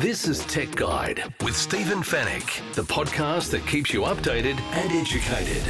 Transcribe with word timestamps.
This 0.00 0.28
is 0.28 0.44
Tech 0.46 0.70
Guide 0.76 1.34
with 1.42 1.56
Stephen 1.56 1.98
Fenech, 1.98 2.74
the 2.74 2.82
podcast 2.82 3.50
that 3.50 3.66
keeps 3.66 3.92
you 3.92 4.02
updated 4.02 4.60
and 4.72 4.92
educated. 4.92 5.60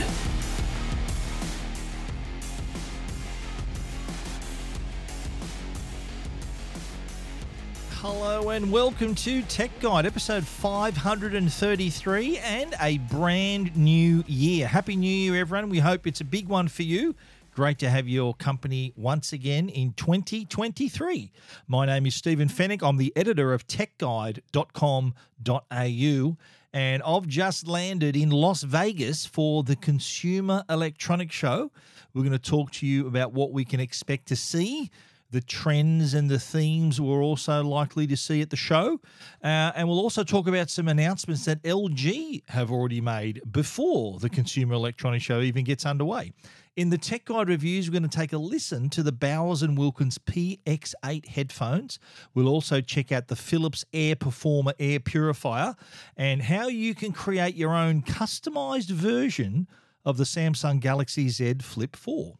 Hello 7.92 8.50
and 8.50 8.70
welcome 8.70 9.14
to 9.14 9.40
Tech 9.42 9.70
Guide, 9.80 10.04
episode 10.04 10.46
533, 10.46 12.38
and 12.38 12.74
a 12.78 12.98
brand 12.98 13.74
new 13.74 14.22
year. 14.26 14.66
Happy 14.66 14.96
New 14.96 15.08
Year, 15.08 15.40
everyone. 15.40 15.70
We 15.70 15.78
hope 15.78 16.06
it's 16.06 16.20
a 16.20 16.24
big 16.24 16.46
one 16.46 16.68
for 16.68 16.82
you. 16.82 17.14
Great 17.60 17.78
to 17.80 17.90
have 17.90 18.08
your 18.08 18.32
company 18.32 18.94
once 18.96 19.34
again 19.34 19.68
in 19.68 19.92
2023. 19.92 21.30
My 21.68 21.84
name 21.84 22.06
is 22.06 22.14
Stephen 22.14 22.48
Fenech. 22.48 22.82
I'm 22.82 22.96
the 22.96 23.12
editor 23.14 23.52
of 23.52 23.66
techguide.com.au, 23.66 26.36
and 26.72 27.02
I've 27.02 27.26
just 27.26 27.68
landed 27.68 28.16
in 28.16 28.30
Las 28.30 28.62
Vegas 28.62 29.26
for 29.26 29.62
the 29.62 29.76
Consumer 29.76 30.64
Electronics 30.70 31.34
Show. 31.34 31.70
We're 32.14 32.22
going 32.22 32.32
to 32.32 32.38
talk 32.38 32.70
to 32.70 32.86
you 32.86 33.06
about 33.06 33.34
what 33.34 33.52
we 33.52 33.66
can 33.66 33.78
expect 33.78 34.28
to 34.28 34.36
see 34.36 34.90
the 35.30 35.42
trends 35.42 36.14
and 36.14 36.30
the 36.30 36.38
themes 36.38 36.98
we're 36.98 37.22
also 37.22 37.62
likely 37.62 38.06
to 38.06 38.16
see 38.16 38.40
at 38.40 38.48
the 38.48 38.56
show. 38.56 39.02
Uh, 39.44 39.70
and 39.76 39.86
we'll 39.86 40.00
also 40.00 40.24
talk 40.24 40.48
about 40.48 40.70
some 40.70 40.88
announcements 40.88 41.44
that 41.44 41.62
LG 41.62 42.42
have 42.48 42.72
already 42.72 43.02
made 43.02 43.42
before 43.52 44.18
the 44.18 44.30
Consumer 44.30 44.74
Electronics 44.74 45.24
Show 45.24 45.40
even 45.40 45.64
gets 45.64 45.84
underway. 45.84 46.32
In 46.76 46.90
the 46.90 46.98
Tech 46.98 47.24
Guide 47.24 47.48
reviews, 47.48 47.88
we're 47.88 47.98
going 47.98 48.08
to 48.08 48.16
take 48.16 48.32
a 48.32 48.38
listen 48.38 48.90
to 48.90 49.02
the 49.02 49.10
Bowers 49.10 49.62
and 49.62 49.76
Wilkins 49.76 50.18
PX8 50.18 51.26
headphones. 51.26 51.98
We'll 52.32 52.48
also 52.48 52.80
check 52.80 53.10
out 53.10 53.26
the 53.26 53.34
Philips 53.34 53.84
Air 53.92 54.14
Performer 54.14 54.72
air 54.78 55.00
purifier 55.00 55.74
and 56.16 56.42
how 56.42 56.68
you 56.68 56.94
can 56.94 57.12
create 57.12 57.56
your 57.56 57.74
own 57.74 58.02
customized 58.02 58.90
version 58.90 59.66
of 60.04 60.16
the 60.16 60.24
Samsung 60.24 60.78
Galaxy 60.78 61.28
Z 61.28 61.54
Flip 61.60 61.96
4 61.96 62.34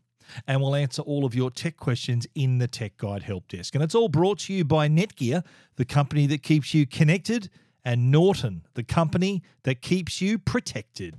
and 0.47 0.61
we'll 0.61 0.77
answer 0.77 1.03
all 1.03 1.25
of 1.25 1.35
your 1.35 1.51
tech 1.51 1.77
questions 1.77 2.25
in 2.37 2.59
the 2.59 2.69
Tech 2.69 2.97
Guide 2.97 3.25
Help 3.25 3.49
Desk. 3.49 3.75
And 3.75 3.83
it's 3.83 3.97
all 3.97 4.09
brought 4.09 4.39
to 4.41 4.53
you 4.53 4.65
by 4.65 4.89
Netgear, 4.89 5.45
the 5.75 5.85
company 5.85 6.27
that 6.29 6.45
keeps 6.45 6.73
you 6.73 6.87
connected, 6.87 7.51
and 7.85 8.13
Norton, 8.13 8.65
the 8.75 8.85
company 8.85 9.43
that 9.65 9.83
keeps 9.83 10.21
you 10.21 10.39
protected. 10.39 11.19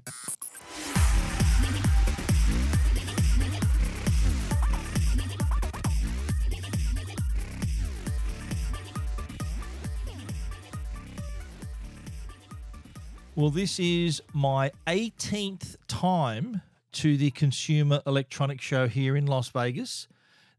Well, 13.34 13.50
this 13.50 13.80
is 13.80 14.22
my 14.34 14.74
18th 14.88 15.78
time 15.88 16.64
to 16.92 17.16
the 17.16 17.32
Consumer 17.32 18.02
Electronics 18.06 18.62
Show 18.62 18.90
here 18.90 19.16
in 19.16 19.26
Las 19.26 19.48
Vegas. 19.48 20.10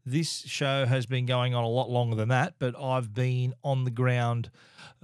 This 0.03 0.41
show 0.47 0.87
has 0.87 1.05
been 1.05 1.27
going 1.27 1.53
on 1.53 1.63
a 1.63 1.69
lot 1.69 1.91
longer 1.91 2.15
than 2.15 2.29
that, 2.29 2.55
but 2.57 2.73
I've 2.81 3.13
been 3.13 3.53
on 3.63 3.83
the 3.83 3.91
ground. 3.91 4.49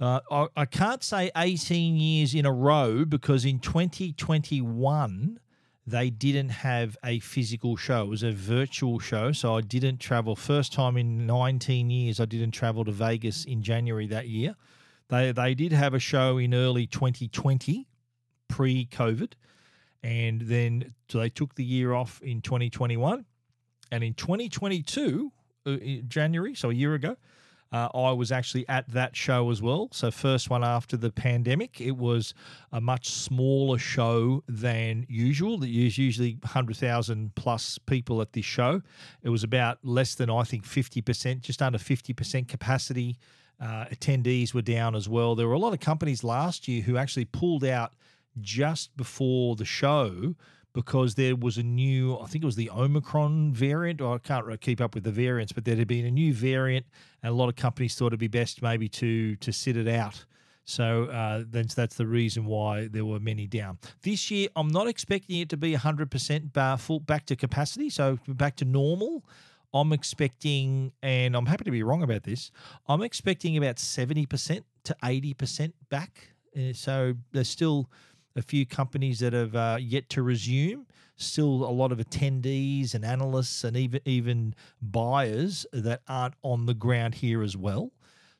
Uh, 0.00 0.18
I, 0.32 0.46
I 0.56 0.64
can't 0.64 1.04
say 1.04 1.30
18 1.36 1.94
years 1.94 2.34
in 2.34 2.44
a 2.44 2.50
row 2.52 3.04
because 3.04 3.44
in 3.44 3.60
2021, 3.60 5.38
they 5.86 6.10
didn't 6.10 6.48
have 6.48 6.96
a 7.04 7.20
physical 7.20 7.76
show. 7.76 8.02
It 8.02 8.08
was 8.08 8.24
a 8.24 8.32
virtual 8.32 8.98
show. 8.98 9.30
So 9.30 9.54
I 9.56 9.60
didn't 9.60 9.98
travel. 9.98 10.34
First 10.34 10.72
time 10.72 10.96
in 10.96 11.24
19 11.24 11.88
years, 11.88 12.18
I 12.18 12.24
didn't 12.24 12.50
travel 12.50 12.84
to 12.84 12.90
Vegas 12.90 13.44
in 13.44 13.62
January 13.62 14.08
that 14.08 14.26
year. 14.26 14.56
They, 15.10 15.32
they 15.32 15.54
did 15.54 15.72
have 15.72 15.92
a 15.92 15.98
show 15.98 16.38
in 16.38 16.54
early 16.54 16.86
2020, 16.86 17.86
pre 18.48 18.86
COVID 18.86 19.32
and 20.02 20.42
then 20.42 20.94
they 21.12 21.28
took 21.28 21.54
the 21.54 21.64
year 21.64 21.92
off 21.92 22.20
in 22.22 22.40
2021 22.40 23.24
and 23.92 24.04
in 24.04 24.14
2022 24.14 25.32
uh, 25.66 25.76
january 26.08 26.54
so 26.54 26.70
a 26.70 26.74
year 26.74 26.94
ago 26.94 27.16
uh, 27.72 27.88
I 27.94 28.10
was 28.10 28.32
actually 28.32 28.68
at 28.68 28.88
that 28.88 29.14
show 29.14 29.48
as 29.48 29.62
well. 29.62 29.90
So, 29.92 30.10
first 30.10 30.50
one 30.50 30.64
after 30.64 30.96
the 30.96 31.12
pandemic. 31.12 31.80
It 31.80 31.96
was 31.96 32.34
a 32.72 32.80
much 32.80 33.08
smaller 33.08 33.78
show 33.78 34.42
than 34.48 35.06
usual. 35.08 35.58
There's 35.58 35.96
usually 35.96 36.36
100,000 36.42 37.32
plus 37.36 37.78
people 37.78 38.20
at 38.22 38.32
this 38.32 38.44
show. 38.44 38.82
It 39.22 39.28
was 39.28 39.44
about 39.44 39.78
less 39.84 40.16
than, 40.16 40.30
I 40.30 40.42
think, 40.42 40.64
50%, 40.64 41.42
just 41.42 41.62
under 41.62 41.78
50% 41.78 42.48
capacity. 42.48 43.16
Uh, 43.60 43.84
attendees 43.92 44.54
were 44.54 44.62
down 44.62 44.94
as 44.94 45.08
well. 45.08 45.34
There 45.34 45.46
were 45.46 45.54
a 45.54 45.58
lot 45.58 45.74
of 45.74 45.80
companies 45.80 46.24
last 46.24 46.66
year 46.66 46.82
who 46.82 46.96
actually 46.96 47.26
pulled 47.26 47.64
out 47.64 47.92
just 48.40 48.96
before 48.96 49.56
the 49.56 49.64
show 49.66 50.34
because 50.72 51.16
there 51.16 51.36
was 51.36 51.58
a 51.58 51.62
new, 51.62 52.16
I 52.18 52.26
think 52.26 52.44
it 52.44 52.46
was 52.46 52.56
the 52.56 52.70
Omicron 52.70 53.52
variant, 53.52 54.00
or 54.00 54.14
I 54.14 54.18
can't 54.18 54.60
keep 54.60 54.80
up 54.80 54.94
with 54.94 55.04
the 55.04 55.10
variants, 55.10 55.52
but 55.52 55.64
there 55.64 55.76
had 55.76 55.88
been 55.88 56.06
a 56.06 56.10
new 56.10 56.32
variant, 56.32 56.86
and 57.22 57.32
a 57.32 57.34
lot 57.34 57.48
of 57.48 57.56
companies 57.56 57.94
thought 57.96 58.08
it'd 58.08 58.20
be 58.20 58.28
best 58.28 58.62
maybe 58.62 58.88
to 58.88 59.36
to 59.36 59.52
sit 59.52 59.76
it 59.76 59.88
out. 59.88 60.24
So 60.64 61.06
uh, 61.06 61.44
that's 61.50 61.74
that's 61.74 61.96
the 61.96 62.06
reason 62.06 62.46
why 62.46 62.86
there 62.86 63.04
were 63.04 63.18
many 63.18 63.46
down 63.46 63.78
this 64.02 64.30
year. 64.30 64.48
I'm 64.54 64.68
not 64.68 64.86
expecting 64.86 65.40
it 65.40 65.48
to 65.48 65.56
be 65.56 65.74
100% 65.74 66.78
full 66.78 67.00
back 67.00 67.26
to 67.26 67.36
capacity, 67.36 67.90
so 67.90 68.18
back 68.28 68.56
to 68.56 68.64
normal. 68.64 69.24
I'm 69.72 69.92
expecting, 69.92 70.92
and 71.02 71.36
I'm 71.36 71.46
happy 71.46 71.64
to 71.64 71.70
be 71.70 71.82
wrong 71.82 72.02
about 72.02 72.24
this. 72.24 72.50
I'm 72.88 73.02
expecting 73.02 73.56
about 73.56 73.76
70% 73.76 74.62
to 74.84 74.96
80% 75.02 75.72
back. 75.88 76.34
Uh, 76.56 76.72
so 76.72 77.14
there's 77.32 77.48
still 77.48 77.88
a 78.36 78.42
few 78.42 78.66
companies 78.66 79.20
that 79.20 79.32
have 79.32 79.54
uh, 79.54 79.78
yet 79.80 80.08
to 80.10 80.22
resume. 80.22 80.86
Still, 81.16 81.64
a 81.64 81.70
lot 81.70 81.92
of 81.92 81.98
attendees 81.98 82.94
and 82.94 83.04
analysts 83.04 83.62
and 83.62 83.76
even 83.76 84.00
even 84.06 84.54
buyers 84.80 85.66
that 85.72 86.00
aren't 86.08 86.34
on 86.42 86.66
the 86.66 86.74
ground 86.74 87.16
here 87.16 87.42
as 87.42 87.56
well. 87.56 87.92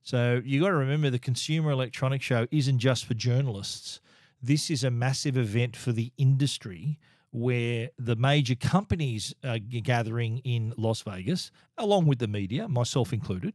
So 0.03 0.41
you 0.45 0.61
got 0.61 0.69
to 0.69 0.75
remember 0.75 1.11
the 1.11 1.19
Consumer 1.19 1.73
Electronics 1.73 2.25
Show 2.25 2.47
isn't 2.51 2.79
just 2.79 3.05
for 3.05 3.15
journalists. 3.15 4.01
This 4.43 4.71
is 4.71 4.83
a 4.83 4.91
massive 4.91 5.37
event 5.37 5.77
for 5.77 5.93
the 5.93 6.11
industry 6.17 6.99
where 7.33 7.91
the 7.99 8.17
major 8.17 8.55
companies 8.55 9.35
are 9.45 9.59
gathering 9.59 10.39
in 10.39 10.75
Las 10.77 11.03
Vegas, 11.03 11.51
along 11.79 12.07
with 12.07 12.19
the 12.19 12.29
media, 12.29 12.69
myself 12.69 13.13
included. 13.13 13.55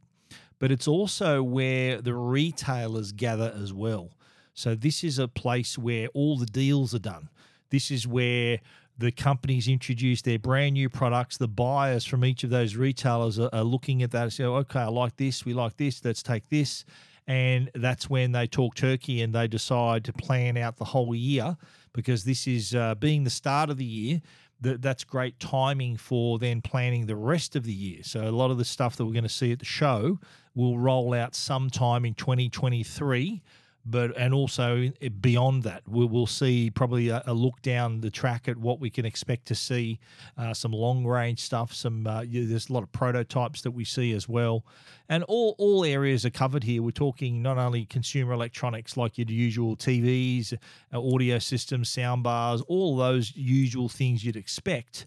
But 0.60 0.72
it's 0.72 0.88
also 0.88 1.44
where 1.44 2.02
the 2.02 2.14
retailers 2.14 3.12
gather 3.12 3.54
as 3.62 3.74
well. 3.74 4.12
So 4.54 4.74
this 4.74 5.04
is 5.04 5.20
a 5.20 5.28
place 5.28 5.78
where 5.78 6.08
all 6.10 6.38
the 6.38 6.46
deals 6.46 6.96
are 6.96 7.00
done. 7.00 7.30
This 7.70 7.92
is 7.92 8.08
where 8.08 8.60
the 8.98 9.12
companies 9.12 9.68
introduce 9.68 10.22
their 10.22 10.40
brand 10.40 10.74
new 10.74 10.88
products. 10.88 11.38
The 11.38 11.50
buyers 11.50 12.06
from 12.06 12.24
each 12.24 12.46
of 12.46 12.50
those 12.50 12.78
retailers 12.78 13.38
are, 13.38 13.50
are 13.52 13.64
looking 13.64 14.02
at 14.02 14.12
that 14.12 14.24
and 14.24 14.34
say, 14.34 14.46
okay, 14.46 14.80
I 14.80 14.88
like 14.88 15.18
this, 15.18 15.46
we 15.46 15.54
like 15.54 15.76
this, 15.76 16.04
let's 16.06 16.24
take 16.24 16.48
this. 16.50 16.86
And 17.28 17.70
that's 17.76 18.10
when 18.10 18.32
they 18.32 18.48
talk 18.48 18.76
turkey 18.76 19.22
and 19.22 19.34
they 19.34 19.48
decide 19.48 20.06
to 20.06 20.14
plan 20.14 20.56
out 20.58 20.78
the 20.78 20.86
whole 20.86 21.14
year 21.14 21.58
because 21.96 22.26
this 22.26 22.46
is 22.46 22.76
uh, 22.76 22.94
being 22.96 23.24
the 23.24 23.30
start 23.30 23.70
of 23.70 23.78
the 23.78 23.86
year. 23.86 24.22
That, 24.62 24.82
that's 24.82 25.04
great 25.04 25.40
timing 25.40 25.98
for 25.98 26.40
then 26.40 26.62
planning 26.62 27.08
the 27.08 27.16
rest 27.16 27.56
of 27.56 27.64
the 27.64 27.74
year. 27.74 28.04
So 28.04 28.28
a 28.28 28.32
lot 28.32 28.52
of 28.52 28.58
the 28.58 28.66
stuff 28.66 28.96
that 28.96 29.06
we're 29.06 29.14
going 29.14 29.24
to 29.24 29.30
see 29.30 29.52
at 29.52 29.60
the 29.60 29.66
show 29.66 30.20
will 30.54 30.80
roll 30.80 31.14
out 31.14 31.36
sometime 31.36 32.06
in 32.06 32.14
2023 32.14 33.42
but 33.86 34.18
and 34.18 34.34
also 34.34 34.90
beyond 35.22 35.64
that, 35.64 35.84
we 35.88 36.06
will 36.06 36.26
see 36.26 36.72
probably 36.72 37.10
a, 37.10 37.22
a, 37.28 37.34
look 37.34 37.62
down 37.62 38.02
the 38.02 38.10
track 38.10 38.48
at 38.48 38.58
what 38.58 38.80
we 38.80 38.90
can 38.90 39.06
expect 39.06 39.46
to 39.48 39.56
see. 39.56 40.00
Uh, 40.38 40.54
some 40.56 40.72
long 40.72 41.06
range 41.06 41.40
stuff. 41.40 41.72
Some 41.72 42.08
uh, 42.08 42.24
there's 42.28 42.70
a 42.70 42.74
lot 42.74 42.82
of 42.82 42.92
prototypes 42.92 43.62
that 43.62 43.72
we 43.72 43.86
see 43.86 44.14
as 44.14 44.28
well, 44.28 44.66
and 45.08 45.24
all 45.26 45.56
all 45.60 45.86
areas 45.86 46.26
are 46.26 46.32
covered 46.32 46.64
here. 46.64 46.82
We're 46.82 46.92
talking 46.92 47.44
not 47.44 47.60
only 47.60 47.86
consumer 47.86 48.34
electronics 48.34 48.98
like 48.98 49.20
your 49.20 49.28
usual 49.28 49.76
TVs, 49.76 50.58
uh, 50.92 51.14
audio 51.14 51.38
systems, 51.38 51.88
sound 51.88 52.24
bars, 52.24 52.62
all 52.62 52.98
those 52.98 53.36
usual 53.36 53.88
things 53.88 54.26
you'd 54.26 54.36
expect. 54.36 55.06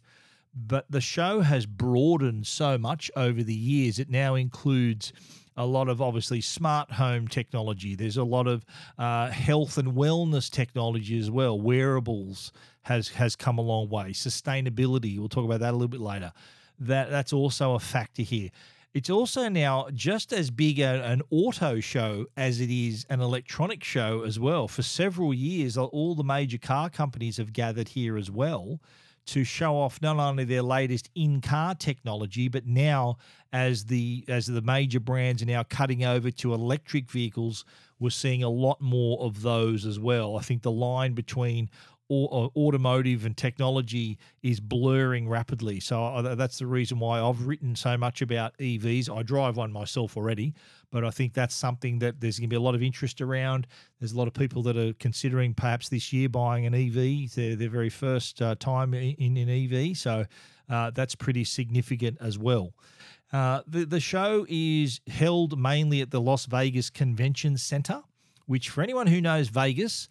But 0.55 0.87
the 0.91 1.01
show 1.01 1.41
has 1.41 1.67
broadened 1.67 2.47
so 2.47 2.79
much 2.79 3.11
over 3.17 3.43
the 3.43 3.55
years. 3.55 3.99
It 3.99 4.09
now 4.09 4.35
includes 4.35 5.13
a 5.59 5.67
lot 5.67 5.89
of 5.89 6.01
obviously 6.01 6.41
smart 6.41 6.93
home 6.93 7.27
technology. 7.27 7.97
There's 7.97 8.17
a 8.17 8.25
lot 8.25 8.47
of 8.47 8.65
uh, 8.97 9.29
health 9.29 9.77
and 9.77 9.95
wellness 9.95 10.49
technology 10.49 11.19
as 11.19 11.31
well. 11.31 11.61
Wearables 11.61 12.53
has 12.83 13.09
has 13.09 13.37
come 13.37 13.59
a 13.59 13.63
long 13.63 13.91
way. 13.91 14.13
Sustainability. 14.13 15.19
We'll 15.19 15.29
talk 15.29 15.45
about 15.45 15.61
that 15.61 15.71
a 15.71 15.77
little 15.77 15.89
bit 15.89 16.01
later. 16.01 16.33
That 16.79 17.11
that's 17.11 17.33
also 17.33 17.75
a 17.75 17.81
factor 17.81 18.23
here. 18.23 18.51
It's 18.95 19.11
also 19.11 19.49
now 19.49 19.89
just 19.93 20.33
as 20.33 20.51
big 20.51 20.79
a, 20.79 21.05
an 21.05 21.23
auto 21.31 21.81
show 21.81 22.27
as 22.37 22.61
it 22.61 22.71
is 22.71 23.05
an 23.11 23.21
electronic 23.21 23.85
show 23.85 24.23
as 24.23 24.39
well. 24.39 24.69
For 24.69 24.83
several 24.83 25.35
years, 25.35 25.77
all 25.77 26.15
the 26.15 26.25
major 26.25 26.59
car 26.59 26.89
companies 26.89 27.37
have 27.37 27.53
gathered 27.53 27.89
here 27.89 28.17
as 28.17 28.31
well 28.31 28.81
to 29.29 29.45
show 29.45 29.77
off 29.77 30.01
not 30.01 30.17
only 30.17 30.45
their 30.45 30.63
latest 30.63 31.11
in-car 31.15 31.75
technology, 31.75 32.49
but 32.49 32.67
now 32.67 33.19
as 33.53 33.85
the 33.85 34.25
as 34.27 34.47
the 34.47 34.63
major 34.63 35.01
brands 35.01 35.43
are 35.43 35.47
now 35.47 35.63
cutting 35.63 36.05
over 36.05 36.31
to 36.31 36.55
electric 36.55 37.11
vehicles, 37.11 37.65
we're 37.99 38.11
seeing 38.11 38.43
a 38.43 38.49
lot 38.49 38.81
more 38.81 39.21
of 39.21 39.43
those 39.43 39.85
as 39.85 39.99
well. 39.99 40.37
I 40.37 40.41
think 40.41 40.63
the 40.63 40.71
line 40.71 41.13
between 41.13 41.69
automotive 42.11 43.27
and 43.27 43.37
technology 43.37 44.19
is 44.43 44.61
blurring 44.61 45.29
rapidly. 45.29 45.81
So 45.81 46.23
that's 46.37 46.59
the 46.59 46.67
reason 46.67 46.99
why 46.99 47.21
I've 47.21 47.47
written 47.47 47.77
so 47.77 47.97
much 47.97 48.23
about 48.23 48.57
EVs. 48.59 49.15
I 49.15 49.23
drive 49.23 49.57
one 49.57 49.73
myself 49.73 50.17
already, 50.17 50.55
but 50.91 51.05
I 51.05 51.11
think 51.11 51.35
that's 51.35 51.55
something 51.55 51.99
that 51.99 52.21
there's 52.21 52.39
going 52.39 52.49
to 52.49 52.55
be 52.55 52.57
a 52.57 52.61
lot 52.61 52.75
of 52.75 52.83
interest 52.83 53.21
around. 53.21 53.67
There's 54.01 54.13
a 54.13 54.17
lot 54.17 54.29
of 54.29 54.35
people 54.35 54.63
that 54.63 54.77
are 54.77 54.95
considering 54.95 55.55
perhaps 55.55 55.89
this 55.89 56.13
year 56.13 56.29
buying 56.29 56.67
an 56.67 56.75
EV, 56.75 57.33
their, 57.35 57.57
their 57.57 57.71
very 57.71 57.91
first 57.91 58.41
uh, 58.41 58.55
time 58.55 58.95
in 58.95 59.37
an 59.37 59.49
EV. 59.49 59.97
So 59.97 60.25
uh, 60.69 60.91
that's 60.91 61.15
pretty 61.15 61.45
significant 61.45 62.19
as 62.21 62.39
well. 62.39 62.73
Uh, 63.33 63.61
the, 63.67 63.85
the 63.85 64.01
show 64.01 64.47
is 64.49 65.01
held 65.07 65.59
mainly 65.59 66.01
at 66.01 66.11
the 66.11 66.21
Las 66.21 66.47
Vegas 66.47 66.89
Convention 66.89 67.59
Center, 67.59 68.03
which, 68.47 68.71
for 68.71 68.83
anyone 68.83 69.07
who 69.07 69.21
knows 69.21 69.49
Vegas, 69.49 70.09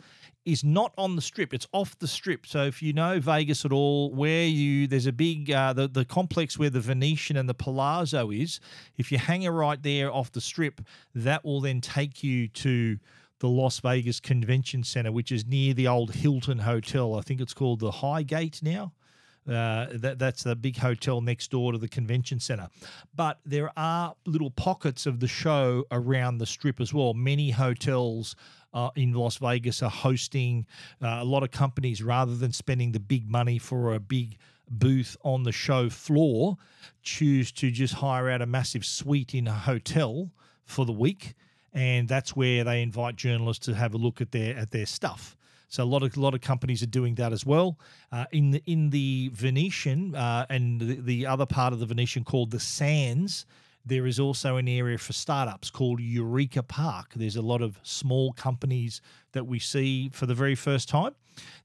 is 0.47 0.63
not 0.63 0.93
on 0.97 1.17
the 1.17 1.21
strip. 1.21 1.53
It's 1.53 1.67
off 1.73 1.99
the 1.99 2.07
strip. 2.07 2.47
So 2.47 2.63
if 2.63 2.81
you 2.81 2.93
know 2.93 3.19
Vegas 3.19 3.65
at 3.65 3.73
all, 3.73 4.13
where 4.13 4.45
you 4.45 4.87
there's 4.87 5.05
a 5.05 5.11
big 5.11 5.51
uh, 5.51 5.73
the 5.73 5.89
the 5.89 6.05
complex 6.05 6.57
where 6.57 6.69
the 6.69 6.79
Venetian 6.79 7.35
and 7.35 7.49
the 7.49 7.53
Palazzo 7.53 8.31
is. 8.31 8.61
If 8.97 9.11
you 9.11 9.17
hang 9.17 9.43
it 9.43 9.49
right 9.49 9.81
there 9.83 10.09
off 10.09 10.31
the 10.31 10.39
strip, 10.39 10.79
that 11.13 11.43
will 11.43 11.59
then 11.59 11.81
take 11.81 12.23
you 12.23 12.47
to 12.47 12.97
the 13.39 13.49
Las 13.49 13.81
Vegas 13.81 14.21
Convention 14.21 14.83
Center, 14.83 15.11
which 15.11 15.33
is 15.33 15.45
near 15.45 15.73
the 15.73 15.87
old 15.87 16.15
Hilton 16.15 16.59
Hotel. 16.59 17.15
I 17.15 17.21
think 17.21 17.41
it's 17.41 17.53
called 17.53 17.81
the 17.81 17.91
Highgate 17.91 18.63
now. 18.63 18.93
Uh, 19.47 19.87
that, 19.93 20.19
that's 20.19 20.43
the 20.43 20.55
big 20.55 20.77
hotel 20.77 21.21
next 21.21 21.51
door 21.51 21.71
to 21.71 21.77
the 21.77 21.87
convention 21.87 22.39
center. 22.39 22.67
But 23.15 23.39
there 23.45 23.71
are 23.77 24.13
little 24.25 24.51
pockets 24.51 25.05
of 25.05 25.21
the 25.21 25.27
show 25.27 25.85
around 25.89 26.39
the 26.39 26.45
strip 26.45 26.81
as 26.81 26.93
well. 26.93 27.13
Many 27.13 27.51
hotels 27.51 28.35
uh, 28.73 28.89
in 28.95 29.13
Las 29.13 29.37
Vegas 29.37 29.81
are 29.81 29.89
hosting 29.89 30.65
uh, 31.01 31.19
a 31.21 31.23
lot 31.23 31.43
of 31.43 31.51
companies 31.51 32.03
rather 32.03 32.35
than 32.35 32.51
spending 32.51 32.91
the 32.91 32.99
big 32.99 33.29
money 33.29 33.57
for 33.57 33.93
a 33.93 33.99
big 33.99 34.37
booth 34.69 35.15
on 35.23 35.43
the 35.43 35.51
show 35.51 35.89
floor, 35.89 36.57
choose 37.01 37.51
to 37.53 37.71
just 37.71 37.95
hire 37.95 38.29
out 38.29 38.41
a 38.41 38.45
massive 38.45 38.85
suite 38.85 39.33
in 39.33 39.47
a 39.47 39.53
hotel 39.53 40.31
for 40.65 40.85
the 40.85 40.91
week. 40.91 41.35
And 41.73 42.07
that's 42.07 42.35
where 42.35 42.63
they 42.63 42.81
invite 42.81 43.15
journalists 43.15 43.65
to 43.67 43.75
have 43.75 43.93
a 43.93 43.97
look 43.97 44.19
at 44.19 44.31
their 44.31 44.57
at 44.57 44.71
their 44.71 44.85
stuff. 44.85 45.37
So 45.67 45.83
a 45.83 45.85
lot 45.85 46.03
of 46.03 46.15
a 46.15 46.19
lot 46.19 46.33
of 46.33 46.41
companies 46.41 46.81
are 46.81 46.87
doing 46.87 47.15
that 47.15 47.33
as 47.33 47.45
well. 47.45 47.77
Uh, 48.11 48.25
in 48.31 48.51
the 48.51 48.63
in 48.65 48.89
the 48.89 49.29
Venetian 49.33 50.15
uh, 50.15 50.45
and 50.49 50.79
the, 50.79 50.95
the 50.95 51.25
other 51.25 51.45
part 51.45 51.73
of 51.73 51.79
the 51.79 51.85
Venetian 51.85 52.23
called 52.23 52.51
the 52.51 52.59
Sands, 52.59 53.45
there 53.85 54.05
is 54.05 54.19
also 54.19 54.57
an 54.57 54.67
area 54.67 54.97
for 54.97 55.13
startups 55.13 55.69
called 55.69 55.99
Eureka 55.99 56.63
Park. 56.63 57.13
There's 57.15 57.35
a 57.35 57.41
lot 57.41 57.61
of 57.61 57.79
small 57.83 58.33
companies 58.33 59.01
that 59.31 59.45
we 59.45 59.59
see 59.59 60.09
for 60.09 60.25
the 60.25 60.35
very 60.35 60.55
first 60.55 60.89
time. 60.89 61.15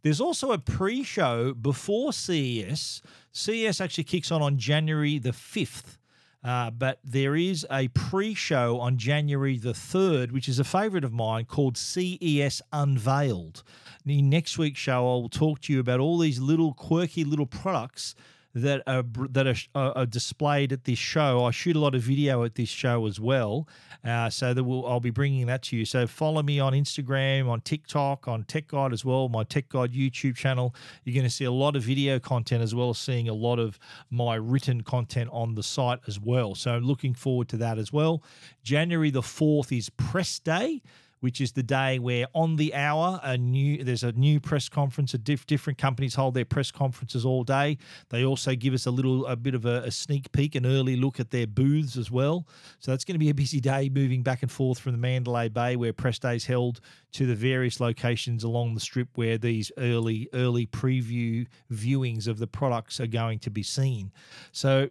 There's 0.03 0.21
also 0.21 0.53
a 0.53 0.59
pre-show 0.59 1.55
before 1.55 2.13
CES. 2.13 3.03
CES 3.33 3.81
actually 3.81 4.05
kicks 4.05 4.31
on 4.31 4.43
on 4.43 4.59
January 4.59 5.19
the 5.19 5.31
5th. 5.31 5.97
Uh, 6.45 6.71
but 6.71 6.99
there 7.05 7.37
is 7.37 7.67
a 7.71 7.89
pre 7.89 8.35
show 8.35 8.81
on 8.81 8.97
January 8.97 9.57
the 9.57 9.73
3rd, 9.73 10.33
which 10.33 10.49
is 10.49 10.59
a 10.59 10.65
favorite 10.65 11.05
of 11.05 11.13
mine 11.13 11.45
called 11.45 11.77
CES 11.77 12.61
Unveiled. 12.73 13.63
In 14.05 14.29
next 14.29 14.59
week's 14.59 14.81
show, 14.81 14.99
I 14.99 15.15
will 15.15 15.29
talk 15.29 15.61
to 15.63 15.73
you 15.73 15.79
about 15.79 16.01
all 16.01 16.19
these 16.19 16.41
little 16.41 16.75
quirky 16.75 17.23
little 17.23 17.47
products 17.47 18.17
that 18.55 18.83
are 18.87 19.03
that 19.31 19.47
are, 19.47 19.93
are, 19.97 20.07
displayed 20.07 20.73
at 20.73 20.85
this 20.85 20.99
show. 20.99 21.45
I 21.45 21.51
shoot 21.51 21.75
a 21.75 21.79
lot 21.79 21.95
of 21.95 22.03
video 22.03 22.45
at 22.45 22.55
this 22.55 22.69
show 22.69 23.07
as 23.07 23.19
well, 23.19 23.67
uh, 24.05 24.29
so 24.29 24.53
that 24.53 24.63
we'll, 24.63 24.87
I'll 24.87 25.01
be 25.01 25.11
bringing 25.11 25.47
that 25.47 25.63
to 25.65 25.77
you. 25.77 25.85
So 25.85 26.07
follow 26.07 26.43
me 26.43 26.61
on 26.61 26.75
Instagram, 26.75 27.49
on 27.49 27.63
TikTok, 27.63 28.29
on 28.29 28.45
Tech 28.45 28.69
Guide 28.69 28.93
as 28.93 29.05
well. 29.05 29.29
My 29.29 29.45
Tech 29.45 29.69
Guide 29.71 29.93
YouTube 29.93 30.37
channel. 30.37 30.75
You're 31.05 31.15
going 31.15 31.25
to 31.25 31.31
see 31.31 31.45
a 31.45 31.53
lot 31.53 31.77
of 31.77 31.83
video 31.83 32.19
content 32.19 32.63
as 32.63 32.75
well 32.75 32.91
as 32.91 32.99
seeing 32.99 33.29
a 33.29 33.35
lot 33.35 33.59
of 33.59 33.79
my 34.11 34.35
written 34.35 34.83
content 34.83 35.31
on 35.33 35.55
the 35.55 35.63
site 35.63 36.01
as 36.07 36.21
well. 36.21 36.55
So 36.55 36.77
looking 36.79 37.15
forward 37.15 37.49
to 37.51 37.57
that 37.59 37.79
as 37.79 37.93
well. 37.93 38.23
January 38.63 39.11
the 39.11 39.23
fourth 39.23 39.73
is 39.73 39.89
Press 39.91 40.39
Day 40.39 40.83
which 41.23 41.41
is 41.41 41.53
the 41.53 41.63
day 41.63 42.01
where 42.01 42.27
on 42.35 42.57
the 42.57 42.75
hour 42.75 43.21
a 43.23 43.39
new 43.39 43.85
there's 43.85 44.03
a 44.03 44.11
new 44.13 44.41
press 44.41 44.69
conference. 44.69 45.15
A 45.15 45.19
diff, 45.19 45.47
different 45.47 45.79
companies 45.79 46.17
hold 46.17 46.35
their 46.35 46.45
press 46.45 46.73
conferences 46.73 47.25
all 47.25 47.45
day. 47.45 47.79
They 48.09 48.25
also 48.25 48.57
give 48.57 48.75
us 48.75 48.87
a 48.87 48.91
little 48.91 49.25
a 49.27 49.37
bit 49.37 49.55
of 49.55 49.65
a, 49.65 49.83
a 49.85 49.91
sneak 49.93 50.33
peek, 50.33 50.57
an 50.57 50.67
early 50.67 50.97
look 50.97 51.21
at 51.21 51.31
their 51.31 51.47
booths 51.47 51.97
as 51.97 52.11
well. 52.11 52.45
So 52.81 52.91
that's 52.91 53.05
going 53.05 53.15
to 53.15 53.21
be 53.21 53.31
a 53.31 53.35
busy 53.35 53.61
day 53.61 53.89
moving 53.89 54.25
back 54.25 54.43
and 54.43 54.51
forth 54.51 54.81
from 54.81 54.93
the 54.93 54.99
Mandalay 54.99 55.49
Bay 55.49 55.77
where 55.77 55.93
press 55.93 56.19
days 56.19 56.47
held 56.47 56.81
to 57.13 57.25
the 57.25 57.37
various 57.37 57.79
locations 57.79 58.43
along 58.43 58.75
the 58.75 58.81
strip 58.81 59.09
where 59.15 59.39
these 59.39 59.71
early 59.79 60.29
early 60.33 60.67
preview 60.67 61.47
viewings 61.71 62.27
of 62.27 62.39
the 62.39 62.49
products 62.49 62.99
are 62.99 63.07
going 63.07 63.39
to 63.39 63.51
be 63.51 63.63
seen. 63.63 64.11
So 64.51 64.89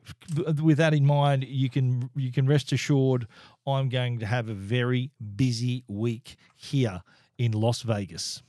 with 0.62 0.78
that 0.78 0.94
in 0.94 1.06
mind, 1.06 1.44
you 1.44 1.70
can 1.70 2.10
you 2.16 2.32
can 2.32 2.48
rest 2.48 2.72
assured 2.72 3.28
I'm 3.68 3.90
going 3.90 4.20
to 4.20 4.26
have 4.26 4.50
a 4.50 4.54
very 4.54 5.12
busy 5.36 5.84
week 5.88 6.36
here 6.56 7.02
in 7.38 7.52
Las 7.52 7.84
Vegas. 7.84 8.42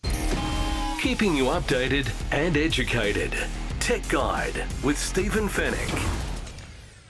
Keeping 1.03 1.37
you 1.37 1.45
updated 1.45 2.11
and 2.31 2.57
educated. 2.57 3.35
Tech 3.79 4.09
Guide 4.09 4.65
with 4.83 4.97
Stephen 4.97 5.49
Fenech. 5.49 6.31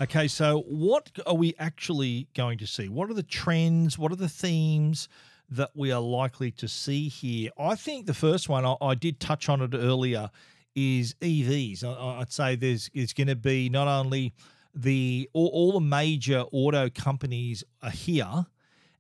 Okay, 0.00 0.26
so 0.26 0.64
what 0.66 1.10
are 1.26 1.34
we 1.34 1.54
actually 1.60 2.26
going 2.34 2.58
to 2.58 2.66
see? 2.66 2.88
What 2.88 3.08
are 3.08 3.14
the 3.14 3.22
trends? 3.22 3.96
What 3.96 4.10
are 4.10 4.16
the 4.16 4.28
themes 4.28 5.08
that 5.50 5.70
we 5.76 5.92
are 5.92 6.00
likely 6.00 6.50
to 6.52 6.66
see 6.66 7.08
here? 7.08 7.50
I 7.56 7.76
think 7.76 8.06
the 8.06 8.14
first 8.14 8.48
one, 8.48 8.64
I, 8.64 8.74
I 8.80 8.94
did 8.96 9.20
touch 9.20 9.48
on 9.48 9.60
it 9.60 9.74
earlier, 9.74 10.30
is 10.74 11.14
EVs. 11.20 11.84
I, 11.84 12.18
would 12.18 12.32
say 12.32 12.56
there's 12.56 12.90
it's 12.94 13.12
going 13.12 13.28
to 13.28 13.36
be 13.36 13.68
not 13.68 13.86
only 13.86 14.32
the 14.74 15.28
all, 15.32 15.48
all 15.48 15.72
the 15.72 15.80
major 15.80 16.44
auto 16.52 16.88
companies 16.90 17.64
are 17.82 17.90
here 17.90 18.46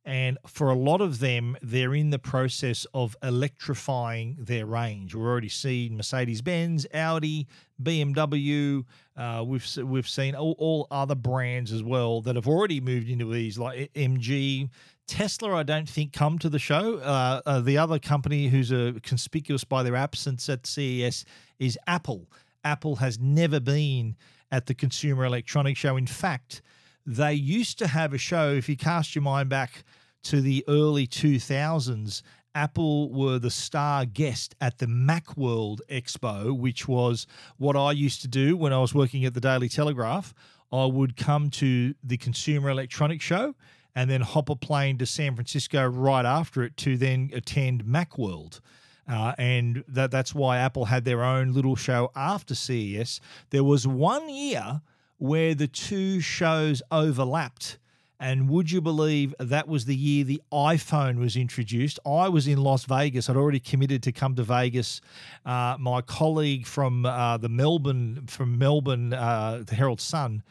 and 0.04 0.36
for 0.46 0.70
a 0.70 0.74
lot 0.74 1.00
of 1.00 1.20
them 1.20 1.56
they're 1.62 1.94
in 1.94 2.10
the 2.10 2.18
process 2.18 2.86
of 2.92 3.16
electrifying 3.22 4.36
their 4.38 4.66
range. 4.66 5.14
We're 5.14 5.30
already 5.30 5.48
seeing 5.48 5.96
mercedes-benz 5.96 6.86
audi 6.92 7.46
bmw 7.82 8.84
uh, 9.16 9.44
we've 9.46 9.76
we've 9.78 10.08
seen 10.08 10.34
all, 10.34 10.54
all, 10.58 10.86
other 10.90 11.14
brands 11.14 11.72
as 11.72 11.82
well 11.82 12.20
that 12.22 12.36
have 12.36 12.48
already 12.48 12.80
moved 12.80 13.08
into 13.08 13.30
these 13.32 13.58
like 13.58 13.92
mg 13.94 14.68
tesla 15.06 15.54
i 15.54 15.62
don't 15.62 15.88
think 15.88 16.12
come 16.12 16.38
to 16.38 16.48
the 16.48 16.58
show. 16.58 16.98
Uh, 16.98 17.40
uh, 17.44 17.60
the 17.60 17.78
other 17.78 17.98
company 17.98 18.48
who's 18.48 18.72
uh, 18.72 18.92
conspicuous 19.02 19.64
by 19.64 19.82
their 19.82 19.96
absence 19.96 20.48
at 20.48 20.66
ces 20.66 21.24
is 21.58 21.78
apple. 21.86 22.28
Apple 22.64 22.96
has 22.96 23.18
never 23.18 23.58
been 23.58 24.16
at 24.52 24.66
the 24.66 24.74
Consumer 24.74 25.24
Electronics 25.24 25.80
Show. 25.80 25.96
In 25.96 26.06
fact, 26.06 26.62
they 27.04 27.32
used 27.32 27.78
to 27.78 27.88
have 27.88 28.12
a 28.12 28.18
show, 28.18 28.52
if 28.52 28.68
you 28.68 28.76
cast 28.76 29.16
your 29.16 29.22
mind 29.22 29.48
back 29.48 29.82
to 30.24 30.40
the 30.40 30.64
early 30.68 31.06
2000s, 31.06 32.22
Apple 32.54 33.10
were 33.10 33.38
the 33.38 33.50
star 33.50 34.04
guest 34.04 34.54
at 34.60 34.78
the 34.78 34.86
Macworld 34.86 35.80
Expo, 35.90 36.56
which 36.56 36.86
was 36.86 37.26
what 37.56 37.76
I 37.76 37.92
used 37.92 38.20
to 38.22 38.28
do 38.28 38.56
when 38.56 38.72
I 38.74 38.78
was 38.78 38.94
working 38.94 39.24
at 39.24 39.32
the 39.32 39.40
Daily 39.40 39.70
Telegraph. 39.70 40.34
I 40.70 40.84
would 40.84 41.16
come 41.16 41.50
to 41.50 41.94
the 42.04 42.18
Consumer 42.18 42.68
Electronics 42.70 43.24
Show 43.24 43.54
and 43.94 44.10
then 44.10 44.20
hop 44.20 44.50
a 44.50 44.56
plane 44.56 44.98
to 44.98 45.06
San 45.06 45.34
Francisco 45.34 45.86
right 45.86 46.24
after 46.24 46.62
it 46.62 46.76
to 46.78 46.96
then 46.96 47.30
attend 47.32 47.84
Macworld. 47.84 48.60
Uh, 49.08 49.34
and 49.36 49.84
that, 49.88 50.10
that's 50.10 50.34
why 50.34 50.58
Apple 50.58 50.86
had 50.86 51.04
their 51.04 51.24
own 51.24 51.52
little 51.52 51.76
show 51.76 52.10
after 52.14 52.54
CES. 52.54 53.20
There 53.50 53.64
was 53.64 53.86
one 53.86 54.28
year 54.28 54.80
where 55.18 55.54
the 55.54 55.68
two 55.68 56.20
shows 56.20 56.82
overlapped. 56.90 57.78
And 58.18 58.48
would 58.50 58.70
you 58.70 58.80
believe 58.80 59.34
that 59.40 59.66
was 59.66 59.84
the 59.84 59.96
year 59.96 60.22
the 60.22 60.40
iPhone 60.52 61.18
was 61.18 61.36
introduced? 61.36 61.98
I 62.06 62.28
was 62.28 62.46
in 62.46 62.58
Las 62.58 62.84
Vegas. 62.84 63.28
I'd 63.28 63.36
already 63.36 63.58
committed 63.58 64.00
to 64.04 64.12
come 64.12 64.36
to 64.36 64.44
Vegas. 64.44 65.00
Uh, 65.44 65.76
my 65.80 66.02
colleague 66.02 66.64
from 66.64 67.04
uh, 67.04 67.36
the 67.38 67.48
Melbourne, 67.48 68.26
from 68.28 68.58
Melbourne, 68.58 69.12
uh, 69.12 69.64
the 69.66 69.74
Herald 69.74 70.00
Sun, 70.00 70.44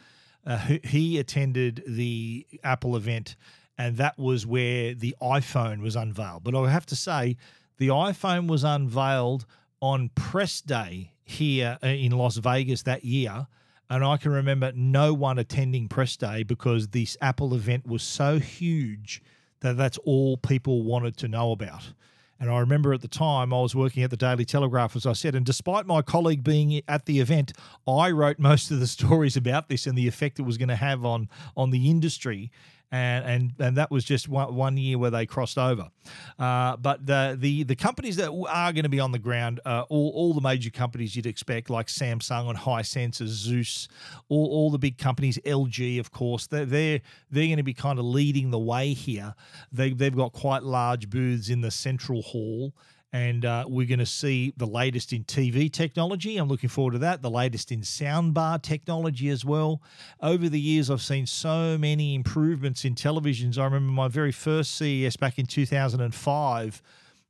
uh, 0.45 0.57
he 0.83 1.17
attended 1.17 1.83
the 1.87 2.45
Apple 2.63 2.97
event, 2.97 3.35
and 3.77 3.95
that 3.97 4.17
was 4.17 4.45
where 4.45 4.93
the 4.93 5.15
iPhone 5.21 5.81
was 5.81 5.95
unveiled. 5.95 6.43
But 6.43 6.55
I 6.55 6.69
have 6.69 6.85
to 6.87 6.95
say, 6.95 7.37
the 7.81 7.87
iPhone 7.87 8.47
was 8.47 8.63
unveiled 8.63 9.47
on 9.81 10.11
press 10.13 10.61
day 10.61 11.13
here 11.23 11.79
uh, 11.83 11.87
in 11.87 12.11
Las 12.11 12.37
Vegas 12.37 12.83
that 12.83 13.03
year. 13.03 13.47
And 13.89 14.05
I 14.05 14.17
can 14.17 14.31
remember 14.31 14.71
no 14.75 15.15
one 15.15 15.39
attending 15.39 15.87
press 15.87 16.15
day 16.15 16.43
because 16.43 16.89
this 16.89 17.17
Apple 17.21 17.55
event 17.55 17.87
was 17.87 18.03
so 18.03 18.37
huge 18.37 19.23
that 19.61 19.77
that's 19.77 19.97
all 20.05 20.37
people 20.37 20.83
wanted 20.83 21.17
to 21.17 21.27
know 21.27 21.51
about. 21.51 21.93
And 22.39 22.51
I 22.51 22.59
remember 22.59 22.93
at 22.93 23.01
the 23.01 23.07
time 23.07 23.51
I 23.51 23.59
was 23.59 23.73
working 23.73 24.03
at 24.03 24.11
the 24.11 24.17
Daily 24.17 24.45
Telegraph, 24.45 24.95
as 24.95 25.07
I 25.07 25.13
said, 25.13 25.33
and 25.33 25.43
despite 25.43 25.87
my 25.87 26.03
colleague 26.03 26.43
being 26.43 26.83
at 26.87 27.07
the 27.07 27.19
event, 27.19 27.51
I 27.87 28.11
wrote 28.11 28.37
most 28.37 28.69
of 28.69 28.79
the 28.79 28.85
stories 28.97 29.35
about 29.35 29.69
this 29.69 29.87
and 29.87 29.97
the 29.97 30.07
effect 30.07 30.37
it 30.37 30.43
was 30.43 30.59
going 30.59 30.69
to 30.69 30.75
have 30.75 31.03
on 31.03 31.29
on 31.57 31.71
the 31.71 31.89
industry 31.89 32.51
and 32.91 33.25
and 33.25 33.53
and 33.59 33.77
that 33.77 33.89
was 33.89 34.03
just 34.03 34.27
one, 34.27 34.53
one 34.53 34.77
year 34.77 34.97
where 34.97 35.11
they 35.11 35.25
crossed 35.25 35.57
over. 35.57 35.89
Uh, 36.37 36.75
but 36.77 37.05
the 37.05 37.37
the 37.39 37.63
the 37.63 37.75
companies 37.75 38.17
that 38.17 38.29
are 38.29 38.73
going 38.73 38.83
to 38.83 38.89
be 38.89 38.99
on 38.99 39.11
the 39.11 39.19
ground, 39.19 39.59
uh, 39.65 39.83
all 39.89 40.11
all 40.13 40.33
the 40.33 40.41
major 40.41 40.69
companies 40.69 41.15
you'd 41.15 41.25
expect, 41.25 41.69
like 41.69 41.87
Samsung 41.87 42.49
and 42.49 42.57
Hisense, 42.57 43.21
Asus, 43.21 43.87
all, 44.27 44.47
all 44.47 44.71
the 44.71 44.79
big 44.79 44.97
companies, 44.97 45.37
LG, 45.45 45.99
of 45.99 46.11
course, 46.11 46.47
they're 46.47 46.65
they're, 46.65 47.01
they're 47.29 47.47
going 47.47 47.57
to 47.57 47.63
be 47.63 47.73
kind 47.73 47.97
of 47.97 48.05
leading 48.05 48.51
the 48.51 48.59
way 48.59 48.93
here. 48.93 49.35
They 49.71 49.91
they've 49.91 50.15
got 50.15 50.33
quite 50.33 50.63
large 50.63 51.09
booths 51.09 51.49
in 51.49 51.61
the 51.61 51.71
central 51.71 52.21
hall 52.21 52.73
and 53.13 53.43
uh, 53.43 53.65
we're 53.67 53.87
going 53.87 53.99
to 53.99 54.05
see 54.05 54.53
the 54.55 54.65
latest 54.65 55.11
in 55.11 55.23
TV 55.25 55.71
technology. 55.71 56.37
I'm 56.37 56.47
looking 56.47 56.69
forward 56.69 56.91
to 56.91 56.99
that. 56.99 57.21
The 57.21 57.29
latest 57.29 57.71
in 57.71 57.81
soundbar 57.81 58.61
technology 58.61 59.29
as 59.29 59.43
well. 59.43 59.81
Over 60.21 60.47
the 60.47 60.59
years, 60.59 60.89
I've 60.89 61.01
seen 61.01 61.25
so 61.25 61.77
many 61.77 62.15
improvements 62.15 62.85
in 62.85 62.95
televisions. 62.95 63.57
I 63.57 63.65
remember 63.65 63.91
my 63.91 64.07
very 64.07 64.31
first 64.31 64.75
CES 64.75 65.17
back 65.17 65.37
in 65.39 65.45
2005. 65.45 66.81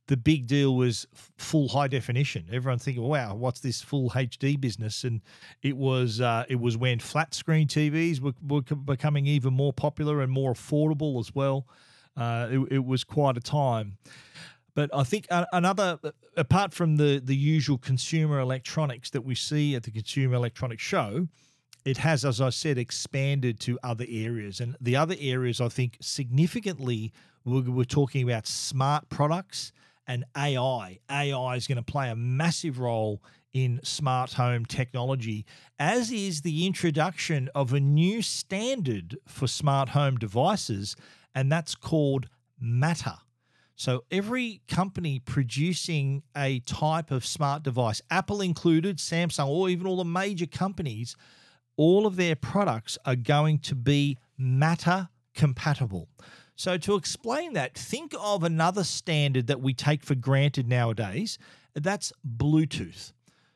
The 0.06 0.16
big 0.16 0.46
deal 0.46 0.76
was 0.76 1.06
full 1.36 1.68
high 1.68 1.88
definition. 1.88 2.46
Everyone 2.52 2.78
thinking, 2.78 3.02
"Wow, 3.04 3.34
what's 3.34 3.60
this 3.60 3.82
full 3.82 4.10
HD 4.10 4.60
business?" 4.60 5.04
And 5.04 5.20
it 5.62 5.76
was 5.76 6.20
uh, 6.20 6.44
it 6.48 6.60
was 6.60 6.76
when 6.76 6.98
flat 6.98 7.34
screen 7.34 7.66
TVs 7.66 8.20
were, 8.20 8.34
were 8.46 8.62
becoming 8.62 9.26
even 9.26 9.54
more 9.54 9.72
popular 9.72 10.20
and 10.20 10.30
more 10.30 10.52
affordable 10.52 11.18
as 11.20 11.34
well. 11.34 11.66
Uh, 12.16 12.48
it, 12.50 12.72
it 12.72 12.84
was 12.84 13.04
quite 13.04 13.36
a 13.36 13.40
time. 13.40 13.96
But 14.74 14.90
I 14.94 15.04
think 15.04 15.26
uh, 15.30 15.44
another, 15.52 15.98
uh, 16.02 16.10
apart 16.36 16.72
from 16.72 16.96
the 16.96 17.20
the 17.22 17.36
usual 17.36 17.78
consumer 17.78 18.38
electronics 18.40 19.10
that 19.10 19.22
we 19.22 19.34
see 19.34 19.74
at 19.74 19.82
the 19.82 19.90
Consumer 19.90 20.34
Electronics 20.34 20.82
Show, 20.82 21.28
it 21.84 21.98
has, 21.98 22.24
as 22.24 22.40
I 22.40 22.50
said, 22.50 22.78
expanded 22.78 23.60
to 23.60 23.78
other 23.82 24.06
areas. 24.08 24.60
And 24.60 24.76
the 24.80 24.96
other 24.96 25.16
areas, 25.18 25.60
I 25.60 25.68
think, 25.68 25.98
significantly, 26.00 27.12
we're, 27.44 27.62
we're 27.62 27.84
talking 27.84 28.22
about 28.22 28.46
smart 28.46 29.08
products 29.08 29.72
and 30.06 30.24
AI. 30.36 30.98
AI 31.10 31.56
is 31.56 31.66
going 31.66 31.76
to 31.76 31.82
play 31.82 32.10
a 32.10 32.16
massive 32.16 32.78
role 32.78 33.22
in 33.52 33.80
smart 33.82 34.34
home 34.34 34.64
technology, 34.64 35.44
as 35.78 36.10
is 36.10 36.40
the 36.40 36.66
introduction 36.66 37.50
of 37.54 37.72
a 37.72 37.80
new 37.80 38.22
standard 38.22 39.18
for 39.26 39.46
smart 39.46 39.90
home 39.90 40.16
devices, 40.16 40.96
and 41.34 41.52
that's 41.52 41.74
called 41.74 42.28
Matter. 42.58 43.16
So 43.76 44.04
every 44.10 44.60
company 44.68 45.18
producing 45.18 46.22
a 46.36 46.60
type 46.60 47.10
of 47.10 47.24
smart 47.24 47.62
device, 47.62 48.00
Apple 48.10 48.40
included, 48.40 48.98
Samsung, 48.98 49.48
or 49.48 49.68
even 49.68 49.86
all 49.86 49.96
the 49.96 50.04
major 50.04 50.46
companies, 50.46 51.16
all 51.76 52.06
of 52.06 52.16
their 52.16 52.36
products 52.36 52.98
are 53.04 53.16
going 53.16 53.58
to 53.60 53.74
be 53.74 54.18
Matter 54.36 55.08
compatible. 55.34 56.08
So, 56.54 56.76
to 56.78 56.96
explain 56.96 57.54
that, 57.54 57.76
think 57.76 58.14
of 58.20 58.44
another 58.44 58.84
standard 58.84 59.46
that 59.46 59.60
we 59.60 59.72
take 59.74 60.04
for 60.04 60.14
granted 60.14 60.68
nowadays 60.68 61.38
that's 61.74 62.12
Bluetooth. 62.26 63.12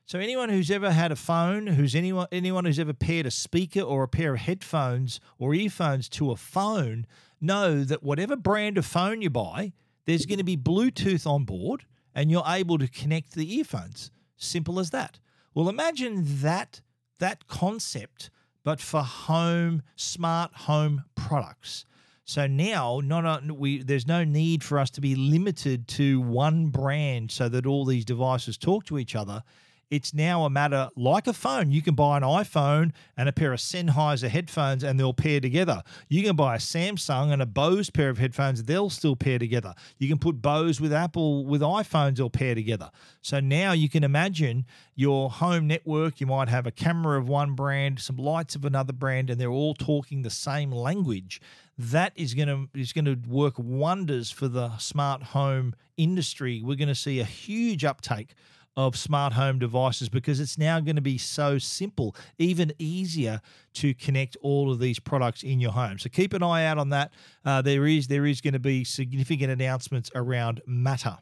So, 0.06 0.18
anyone 0.18 0.49
who's 0.49 0.70
ever 0.70 0.90
had 0.90 1.12
a 1.12 1.16
phone, 1.16 1.66
who's 1.66 1.94
anyone, 1.94 2.26
anyone 2.32 2.64
who's 2.64 2.78
ever 2.78 2.94
paired 2.94 3.26
a 3.26 3.30
speaker 3.30 3.80
or 3.80 4.02
a 4.02 4.08
pair 4.08 4.35
of 4.35 4.40
headphones 4.40 5.20
or 5.38 5.54
earphones 5.54 6.08
to 6.11 6.30
a 6.30 6.37
phone, 6.37 7.06
know 7.40 7.85
that 7.85 8.02
whatever 8.02 8.37
brand 8.37 8.78
of 8.78 8.87
phone 8.87 9.20
you 9.20 9.30
buy, 9.30 9.73
there's 10.06 10.26
going 10.26 10.38
to 10.38 10.44
be 10.44 10.56
Bluetooth 10.56 11.26
on 11.26 11.44
board 11.44 11.84
and 12.14 12.30
you're 12.30 12.44
able 12.46 12.78
to 12.78 12.88
connect 12.88 13.32
the 13.32 13.56
earphones. 13.56 14.10
Simple 14.36 14.80
as 14.80 14.90
that. 14.90 15.18
Well, 15.54 15.68
imagine 15.68 16.40
that 16.42 16.80
that 17.18 17.46
concept, 17.48 18.30
but 18.62 18.80
for 18.80 19.02
home 19.02 19.82
smart 19.96 20.52
home 20.54 21.04
products. 21.14 21.84
So 22.25 22.46
now, 22.46 23.00
not 23.02 23.25
a, 23.25 23.54
we 23.54 23.82
there's 23.82 24.06
no 24.06 24.25
need 24.25 24.64
for 24.64 24.78
us 24.78 24.90
to 24.90 25.00
be 25.00 25.14
limited 25.14 25.86
to 25.88 26.20
one 26.20 26.66
brand, 26.66 27.30
so 27.30 27.48
that 27.48 27.66
all 27.66 27.84
these 27.84 28.04
devices 28.04 28.58
talk 28.58 28.84
to 28.86 28.98
each 28.98 29.14
other. 29.14 29.42
It's 29.88 30.12
now 30.12 30.44
a 30.44 30.50
matter 30.50 30.88
like 30.96 31.28
a 31.28 31.32
phone. 31.32 31.70
You 31.70 31.80
can 31.80 31.94
buy 31.94 32.16
an 32.16 32.24
iPhone 32.24 32.90
and 33.16 33.28
a 33.28 33.32
pair 33.32 33.52
of 33.52 33.60
Sennheiser 33.60 34.28
headphones 34.28 34.82
and 34.82 34.98
they'll 34.98 35.14
pair 35.14 35.38
together. 35.38 35.82
You 36.08 36.24
can 36.24 36.34
buy 36.34 36.56
a 36.56 36.58
Samsung 36.58 37.32
and 37.32 37.40
a 37.40 37.46
Bose 37.46 37.88
pair 37.88 38.08
of 38.08 38.18
headphones, 38.18 38.64
they'll 38.64 38.90
still 38.90 39.14
pair 39.14 39.38
together. 39.38 39.74
You 39.98 40.08
can 40.08 40.18
put 40.18 40.42
Bose 40.42 40.80
with 40.80 40.92
Apple 40.92 41.46
with 41.46 41.60
iPhones, 41.60 42.16
they'll 42.16 42.30
pair 42.30 42.56
together. 42.56 42.90
So 43.22 43.38
now 43.38 43.72
you 43.72 43.88
can 43.88 44.02
imagine 44.02 44.66
your 44.96 45.30
home 45.30 45.68
network. 45.68 46.20
You 46.20 46.26
might 46.26 46.48
have 46.48 46.66
a 46.66 46.72
camera 46.72 47.18
of 47.18 47.28
one 47.28 47.54
brand, 47.54 48.00
some 48.00 48.16
lights 48.16 48.56
of 48.56 48.64
another 48.64 48.92
brand, 48.92 49.30
and 49.30 49.40
they're 49.40 49.50
all 49.50 49.74
talking 49.74 50.22
the 50.22 50.30
same 50.30 50.72
language 50.72 51.40
that 51.78 52.12
is 52.16 52.34
going 52.34 52.48
to 52.48 52.68
is 52.78 52.92
going 52.92 53.04
to 53.04 53.16
work 53.28 53.54
wonders 53.58 54.30
for 54.30 54.48
the 54.48 54.76
smart 54.78 55.22
home 55.22 55.74
industry. 55.96 56.62
We're 56.64 56.76
going 56.76 56.88
to 56.88 56.94
see 56.94 57.20
a 57.20 57.24
huge 57.24 57.84
uptake 57.84 58.34
of 58.76 58.97
smart 58.97 59.33
home 59.33 59.59
devices 59.59 60.09
because 60.09 60.38
it's 60.38 60.59
now 60.59 60.80
going 60.80 60.97
to 60.97 61.02
be 61.02 61.18
so 61.18 61.59
simple, 61.59 62.14
even 62.38 62.73
easier 62.78 63.40
to 63.75 63.95
connect 63.95 64.37
all 64.42 64.71
of 64.71 64.78
these 64.78 64.99
products 64.99 65.42
in 65.42 65.61
your 65.61 65.73
home. 65.73 65.99
So 65.99 66.09
keep 66.09 66.33
an 66.33 66.42
eye 66.42 66.64
out 66.66 66.78
on 66.78 66.90
that. 66.90 67.12
Uh, 67.45 67.62
there 67.62 67.87
is 67.87 68.09
there 68.09 68.26
is 68.26 68.40
going 68.40 68.54
to 68.54 68.59
be 68.59 68.85
significant 68.85 69.50
announcements 69.50 70.11
around 70.14 70.61
Matter. 70.66 71.18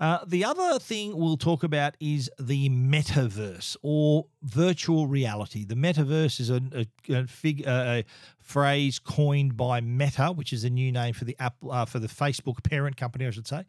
Uh, 0.00 0.18
the 0.26 0.44
other 0.44 0.78
thing 0.78 1.16
we'll 1.16 1.36
talk 1.36 1.64
about 1.64 1.96
is 2.00 2.30
the 2.38 2.68
metaverse 2.68 3.76
or 3.82 4.26
virtual 4.42 5.06
reality. 5.06 5.64
The 5.64 5.74
metaverse 5.74 6.40
is 6.40 6.50
a, 6.50 6.60
a, 6.72 7.14
a, 7.14 7.26
fig, 7.26 7.66
a 7.66 8.04
phrase 8.38 8.98
coined 8.98 9.56
by 9.56 9.80
Meta, 9.80 10.28
which 10.28 10.52
is 10.52 10.64
a 10.64 10.70
new 10.70 10.92
name 10.92 11.14
for 11.14 11.24
the 11.24 11.36
Apple 11.38 11.72
uh, 11.72 11.84
for 11.84 11.98
the 11.98 12.06
Facebook 12.06 12.62
parent 12.62 12.96
company, 12.96 13.26
I 13.26 13.30
should 13.30 13.48
say. 13.48 13.64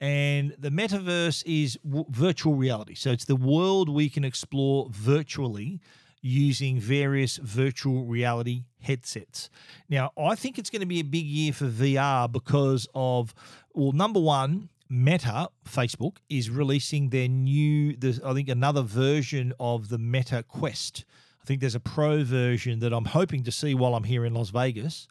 And 0.00 0.54
the 0.58 0.70
metaverse 0.70 1.42
is 1.44 1.78
w- 1.84 2.06
virtual 2.08 2.54
reality. 2.54 2.94
So 2.94 3.10
it's 3.10 3.26
the 3.26 3.36
world 3.36 3.88
we 3.88 4.08
can 4.08 4.24
explore 4.24 4.88
virtually 4.90 5.80
using 6.22 6.78
various 6.78 7.36
virtual 7.36 8.04
reality 8.04 8.64
headsets. 8.80 9.50
Now, 9.88 10.12
I 10.18 10.34
think 10.34 10.58
it's 10.58 10.70
going 10.70 10.80
to 10.80 10.86
be 10.86 11.00
a 11.00 11.04
big 11.04 11.26
year 11.26 11.52
for 11.52 11.66
VR 11.66 12.30
because 12.30 12.88
of, 12.94 13.34
well, 13.74 13.92
number 13.92 14.20
one, 14.20 14.68
Meta, 14.88 15.48
Facebook, 15.68 16.16
is 16.28 16.50
releasing 16.50 17.10
their 17.10 17.28
new, 17.28 17.96
I 18.24 18.34
think, 18.34 18.48
another 18.48 18.82
version 18.82 19.52
of 19.60 19.88
the 19.88 19.98
Meta 19.98 20.42
Quest. 20.42 21.04
I 21.40 21.44
think 21.46 21.60
there's 21.60 21.74
a 21.74 21.80
pro 21.80 22.24
version 22.24 22.80
that 22.80 22.92
I'm 22.92 23.04
hoping 23.06 23.44
to 23.44 23.52
see 23.52 23.74
while 23.74 23.94
I'm 23.94 24.04
here 24.04 24.24
in 24.24 24.34
Las 24.34 24.50
Vegas. 24.50 25.06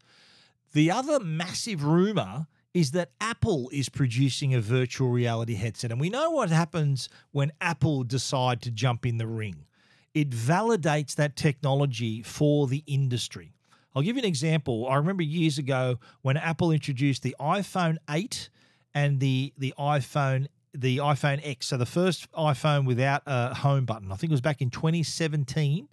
The 0.74 0.92
other 0.92 1.20
massive 1.20 1.84
rumor 1.84 2.48
is 2.74 2.92
that 2.92 3.12
Apple 3.20 3.70
is 3.74 3.90
producing 3.90 4.54
a 4.54 4.62
virtual 4.62 5.10
reality 5.10 5.56
headset. 5.56 5.92
And 5.92 6.00
we 6.00 6.10
know 6.10 6.30
what 6.30 6.50
happens 6.50 7.10
when 7.32 7.52
Apple 7.60 8.04
decide 8.04 8.62
to 8.62 8.72
jump 8.72 9.06
in 9.06 9.18
the 9.18 9.28
ring. 9.28 9.66
It 10.14 10.30
validates 10.30 11.16
that 11.16 11.36
technology 11.36 12.22
for 12.22 12.68
the 12.68 12.84
industry. 12.86 13.54
I'll 13.96 14.04
give 14.04 14.16
you 14.16 14.22
an 14.22 14.28
example. 14.28 14.88
I 14.88 14.96
remember 14.96 15.24
years 15.24 15.58
ago 15.58 16.00
when 16.22 16.38
Apple 16.38 16.72
introduced 16.72 17.24
the 17.24 17.36
iPhone 17.40 17.98
8 18.10 18.50
and 18.94 19.20
the 19.20 19.54
the 19.58 19.74
iPhone 19.78 20.48
the 20.74 20.98
iPhone 20.98 21.42
X. 21.44 21.68
So 21.68 21.78
the 21.78 21.86
first 21.86 22.32
iPhone 22.34 22.86
without 22.86 23.24
a 23.26 23.54
home 23.56 23.86
button. 23.86 24.12
I 24.12 24.16
think 24.16 24.32
it 24.32 24.34
was 24.34 24.42
back 24.42 24.62
in 24.62 24.70
2017. 24.70 25.88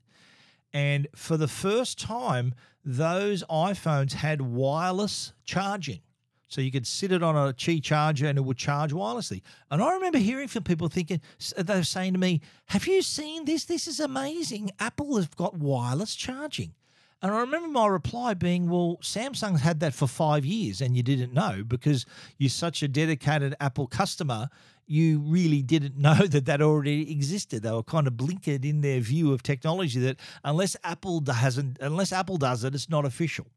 And 0.72 1.08
for 1.14 1.36
the 1.36 1.48
first 1.48 1.98
time, 1.98 2.54
those 2.84 3.42
iPhones 3.50 4.12
had 4.12 4.42
wireless 4.42 5.32
charging. 5.44 6.00
So 6.48 6.60
you 6.60 6.70
could 6.70 6.86
sit 6.86 7.12
it 7.12 7.22
on 7.22 7.36
a 7.36 7.52
Qi 7.52 7.82
charger 7.82 8.26
and 8.26 8.38
it 8.38 8.42
would 8.42 8.56
charge 8.56 8.92
wirelessly. 8.92 9.42
And 9.70 9.82
I 9.82 9.92
remember 9.94 10.18
hearing 10.18 10.48
from 10.48 10.62
people 10.62 10.88
thinking, 10.88 11.20
uh, 11.56 11.62
they 11.62 11.76
were 11.76 11.82
saying 11.82 12.12
to 12.12 12.18
me, 12.18 12.40
Have 12.66 12.86
you 12.86 13.02
seen 13.02 13.44
this? 13.44 13.64
This 13.64 13.86
is 13.88 13.98
amazing. 13.98 14.70
Apple 14.78 15.16
has 15.16 15.28
got 15.28 15.56
wireless 15.56 16.14
charging. 16.14 16.74
And 17.22 17.32
I 17.32 17.40
remember 17.40 17.68
my 17.68 17.86
reply 17.88 18.34
being, 18.34 18.70
Well, 18.70 18.98
Samsung's 19.02 19.62
had 19.62 19.80
that 19.80 19.94
for 19.94 20.06
five 20.06 20.44
years 20.44 20.80
and 20.80 20.96
you 20.96 21.02
didn't 21.02 21.32
know 21.32 21.64
because 21.66 22.06
you're 22.38 22.48
such 22.48 22.82
a 22.82 22.88
dedicated 22.88 23.56
Apple 23.58 23.88
customer. 23.88 24.48
You 24.86 25.18
really 25.18 25.62
didn't 25.62 25.96
know 25.98 26.26
that 26.26 26.46
that 26.46 26.62
already 26.62 27.10
existed. 27.10 27.64
They 27.64 27.72
were 27.72 27.82
kind 27.82 28.06
of 28.06 28.12
blinkered 28.12 28.64
in 28.64 28.82
their 28.82 29.00
view 29.00 29.32
of 29.32 29.42
technology 29.42 29.98
that 30.00 30.20
unless 30.44 30.76
Apple 30.84 31.18
doesn't, 31.18 31.78
unless 31.80 32.12
Apple 32.12 32.36
does 32.36 32.62
it, 32.62 32.72
it's 32.72 32.88
not 32.88 33.04
official. 33.04 33.48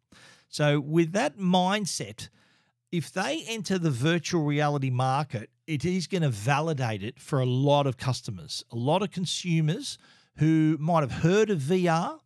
So 0.47 0.79
with 0.79 1.11
that 1.11 1.37
mindset, 1.37 2.29
if 2.91 3.11
they 3.11 3.43
enter 3.47 3.77
the 3.77 3.91
virtual 3.91 4.43
reality 4.43 4.89
market, 4.89 5.49
it 5.67 5.85
is 5.85 6.07
going 6.07 6.23
to 6.23 6.29
validate 6.29 7.03
it 7.03 7.19
for 7.19 7.39
a 7.39 7.45
lot 7.45 7.85
of 7.85 7.97
customers, 7.97 8.63
a 8.71 8.75
lot 8.75 9.03
of 9.03 9.11
consumers 9.11 9.97
who 10.37 10.77
might 10.79 11.01
have 11.01 11.23
heard 11.23 11.49
of 11.49 11.59
VR, 11.59 12.19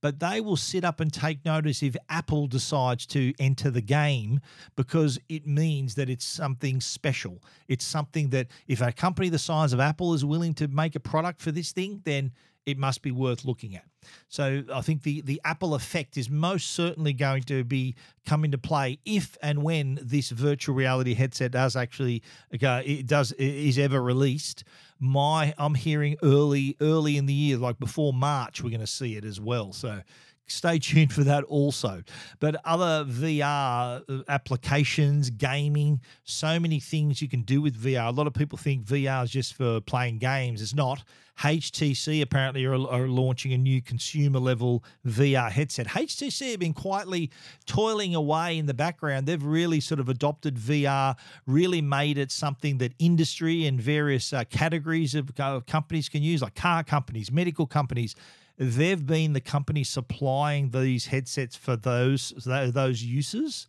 but 0.00 0.20
they 0.20 0.40
will 0.40 0.56
sit 0.56 0.84
up 0.84 1.00
and 1.00 1.12
take 1.12 1.44
notice 1.44 1.82
if 1.82 1.96
Apple 2.08 2.46
decides 2.46 3.04
to 3.06 3.32
enter 3.38 3.70
the 3.70 3.80
game 3.80 4.40
because 4.76 5.18
it 5.28 5.46
means 5.46 5.94
that 5.96 6.08
it's 6.08 6.24
something 6.24 6.80
special. 6.80 7.42
It's 7.66 7.84
something 7.84 8.30
that 8.30 8.48
if 8.66 8.80
a 8.80 8.92
company 8.92 9.28
the 9.28 9.38
size 9.38 9.72
of 9.72 9.80
Apple 9.80 10.14
is 10.14 10.24
willing 10.24 10.54
to 10.54 10.68
make 10.68 10.94
a 10.94 11.00
product 11.00 11.40
for 11.40 11.50
this 11.50 11.72
thing, 11.72 12.00
then 12.04 12.32
it 12.68 12.76
must 12.76 13.00
be 13.00 13.10
worth 13.10 13.46
looking 13.46 13.74
at. 13.74 13.84
So 14.28 14.62
I 14.72 14.82
think 14.82 15.02
the 15.02 15.22
the 15.22 15.40
Apple 15.44 15.74
effect 15.74 16.16
is 16.16 16.28
most 16.28 16.72
certainly 16.72 17.14
going 17.14 17.42
to 17.44 17.64
be 17.64 17.94
come 18.26 18.44
into 18.44 18.58
play 18.58 18.98
if 19.06 19.38
and 19.42 19.62
when 19.62 19.98
this 20.02 20.30
virtual 20.30 20.74
reality 20.74 21.14
headset 21.14 21.52
does 21.52 21.76
actually 21.76 22.22
go 22.58 22.82
it 22.84 23.06
does 23.06 23.32
is 23.32 23.78
ever 23.78 24.02
released. 24.02 24.64
My 25.00 25.54
I'm 25.56 25.74
hearing 25.74 26.16
early 26.22 26.76
early 26.80 27.16
in 27.16 27.24
the 27.26 27.34
year, 27.34 27.56
like 27.56 27.78
before 27.78 28.12
March, 28.12 28.62
we're 28.62 28.70
going 28.70 28.80
to 28.80 28.86
see 28.86 29.16
it 29.16 29.24
as 29.24 29.40
well. 29.40 29.72
So 29.72 30.02
stay 30.50 30.78
tuned 30.78 31.12
for 31.12 31.24
that 31.24 31.44
also. 31.44 32.02
But 32.40 32.56
other 32.64 33.04
VR 33.04 34.02
uh, 34.08 34.22
applications, 34.28 35.30
gaming, 35.30 36.00
so 36.24 36.58
many 36.58 36.80
things 36.80 37.22
you 37.22 37.28
can 37.28 37.42
do 37.42 37.60
with 37.60 37.80
VR. 37.80 38.08
A 38.08 38.10
lot 38.10 38.26
of 38.26 38.34
people 38.34 38.58
think 38.58 38.84
VR 38.84 39.24
is 39.24 39.30
just 39.30 39.54
for 39.54 39.80
playing 39.80 40.18
games. 40.18 40.62
It's 40.62 40.74
not. 40.74 41.04
HTC 41.40 42.20
apparently 42.20 42.64
are, 42.64 42.74
are 42.74 43.06
launching 43.06 43.52
a 43.52 43.58
new 43.58 43.80
consumer 43.80 44.40
level 44.40 44.82
VR 45.06 45.50
headset. 45.50 45.86
HTC 45.86 46.50
have 46.50 46.60
been 46.60 46.74
quietly 46.74 47.30
toiling 47.64 48.14
away 48.14 48.58
in 48.58 48.66
the 48.66 48.74
background. 48.74 49.26
They've 49.26 49.42
really 49.42 49.80
sort 49.80 50.00
of 50.00 50.08
adopted 50.08 50.56
VR, 50.56 51.16
really 51.46 51.80
made 51.80 52.18
it 52.18 52.32
something 52.32 52.78
that 52.78 52.92
industry 52.98 53.66
and 53.66 53.80
various 53.80 54.32
uh, 54.32 54.44
categories 54.50 55.14
of 55.14 55.30
uh, 55.38 55.60
companies 55.66 56.08
can 56.08 56.22
use, 56.22 56.42
like 56.42 56.56
car 56.56 56.82
companies, 56.82 57.30
medical 57.30 57.66
companies 57.66 58.16
they've 58.58 59.06
been 59.06 59.32
the 59.32 59.40
company 59.40 59.84
supplying 59.84 60.70
these 60.70 61.06
headsets 61.06 61.56
for 61.56 61.76
those 61.76 62.32
those 62.44 63.02
uses 63.02 63.68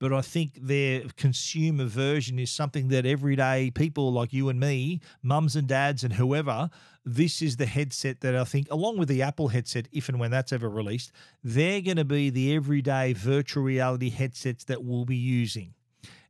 but 0.00 0.14
I 0.14 0.22
think 0.22 0.54
their 0.54 1.02
consumer 1.16 1.84
version 1.84 2.38
is 2.38 2.50
something 2.50 2.88
that 2.88 3.04
everyday 3.04 3.70
people 3.70 4.10
like 4.10 4.32
you 4.32 4.48
and 4.48 4.58
me, 4.58 5.00
mums 5.22 5.54
and 5.54 5.68
dads 5.68 6.02
and 6.02 6.14
whoever, 6.14 6.70
this 7.04 7.42
is 7.42 7.58
the 7.58 7.66
headset 7.66 8.22
that 8.22 8.34
I 8.34 8.44
think, 8.44 8.66
along 8.70 8.96
with 8.96 9.08
the 9.08 9.20
Apple 9.20 9.48
headset, 9.48 9.88
if 9.92 10.08
and 10.08 10.18
when 10.18 10.30
that's 10.30 10.54
ever 10.54 10.70
released, 10.70 11.12
they're 11.44 11.82
going 11.82 11.98
to 11.98 12.04
be 12.06 12.30
the 12.30 12.54
everyday 12.54 13.12
virtual 13.12 13.62
reality 13.62 14.08
headsets 14.08 14.64
that 14.64 14.82
we'll 14.82 15.04
be 15.04 15.16
using. 15.16 15.74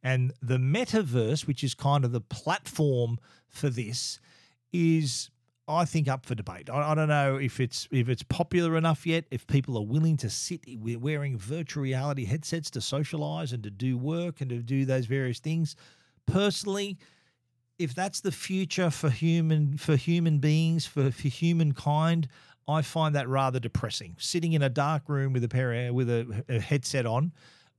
And 0.03 0.33
the 0.43 0.59
metaverse, 0.59 1.47
which 1.47 1.63
is 1.63 1.75
kind 1.75 2.05
of 2.05 2.11
the 2.11 2.21
platform 2.21 3.19
for 3.49 3.69
this, 3.69 4.19
is 4.73 5.31
I 5.69 5.85
think 5.85 6.09
up 6.09 6.27
for 6.27 6.35
debate. 6.35 6.69
I, 6.69 6.93
I, 6.93 6.95
don't 6.95 7.09
know 7.09 7.37
if 7.37 7.61
it's 7.61 7.87
if 7.93 8.09
it's 8.09 8.23
popular 8.25 8.77
enough 8.77 9.07
yet. 9.07 9.25
If 9.31 9.47
people 9.47 9.77
are 9.79 9.85
willing 9.85 10.17
to 10.19 10.31
sit 10.31 10.61
wearing 10.79 11.39
virtual 11.39 11.83
reality 11.83 12.25
headsets 12.25 12.71
to 12.71 12.81
socialize 12.81 13.53
and 13.53 13.63
to 13.63 13.71
do 13.71 13.97
work 13.97 14.41
and 14.41 14.51
to 14.51 14.59
do 14.59 14.85
those 14.85 15.07
various 15.07 15.39
things. 15.39 15.77
Personally, 16.27 16.99
if 17.79 17.95
that's 17.95 18.21
the 18.21 18.33
future 18.33 18.91
for 18.91 19.11
human 19.11 19.77
for 19.77 19.97
human 19.97 20.39
beings 20.39 20.87
for 20.87 21.11
for 21.11 21.29
humankind, 21.29 22.29
I 22.67 22.83
find 22.83 23.15
that 23.15 23.29
rather 23.29 23.61
depressing. 23.61 24.17
Sitting 24.19 24.53
in 24.53 24.63
a 24.63 24.69
dark 24.69 25.09
room 25.09 25.33
with 25.33 25.45
a 25.45 25.49
pair 25.49 25.93
with 25.93 26.11
a, 26.11 26.45
a 26.49 26.61
headset 26.61 27.07
on. 27.07 27.33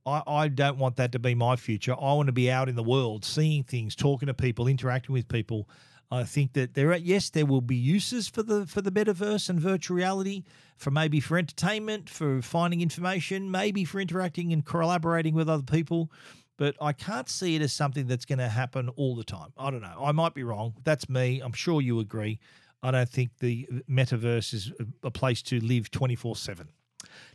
I, 0.04 0.22
I 0.26 0.48
don't 0.48 0.78
want 0.78 0.96
that 0.96 1.12
to 1.12 1.18
be 1.18 1.34
my 1.34 1.56
future. 1.56 1.92
I 1.92 2.14
want 2.14 2.26
to 2.26 2.32
be 2.32 2.50
out 2.50 2.68
in 2.68 2.74
the 2.74 2.82
world, 2.82 3.24
seeing 3.24 3.62
things, 3.62 3.94
talking 3.94 4.26
to 4.26 4.34
people, 4.34 4.66
interacting 4.66 5.12
with 5.12 5.28
people. 5.28 5.68
I 6.12 6.24
think 6.24 6.52
that 6.52 6.74
there 6.74 6.92
are 6.92 6.96
yes, 6.98 7.30
there 7.30 7.46
will 7.46 7.62
be 7.62 7.74
uses 7.74 8.28
for 8.28 8.42
the 8.42 8.66
for 8.66 8.82
the 8.82 8.92
metaverse 8.92 9.48
and 9.48 9.58
virtual 9.58 9.96
reality, 9.96 10.44
for 10.76 10.90
maybe 10.90 11.20
for 11.20 11.38
entertainment, 11.38 12.10
for 12.10 12.42
finding 12.42 12.82
information, 12.82 13.50
maybe 13.50 13.86
for 13.86 13.98
interacting 13.98 14.52
and 14.52 14.62
collaborating 14.62 15.34
with 15.34 15.48
other 15.48 15.62
people. 15.62 16.12
But 16.58 16.76
I 16.82 16.92
can't 16.92 17.30
see 17.30 17.56
it 17.56 17.62
as 17.62 17.72
something 17.72 18.06
that's 18.06 18.26
going 18.26 18.40
to 18.40 18.48
happen 18.48 18.90
all 18.90 19.16
the 19.16 19.24
time. 19.24 19.54
I 19.56 19.70
don't 19.70 19.80
know. 19.80 20.02
I 20.04 20.12
might 20.12 20.34
be 20.34 20.44
wrong. 20.44 20.74
That's 20.84 21.08
me. 21.08 21.40
I'm 21.40 21.54
sure 21.54 21.80
you 21.80 21.98
agree. 21.98 22.38
I 22.82 22.90
don't 22.90 23.08
think 23.08 23.38
the 23.38 23.66
metaverse 23.88 24.52
is 24.52 24.70
a 25.02 25.10
place 25.10 25.40
to 25.44 25.60
live 25.60 25.90
24 25.90 26.36
7. 26.36 26.68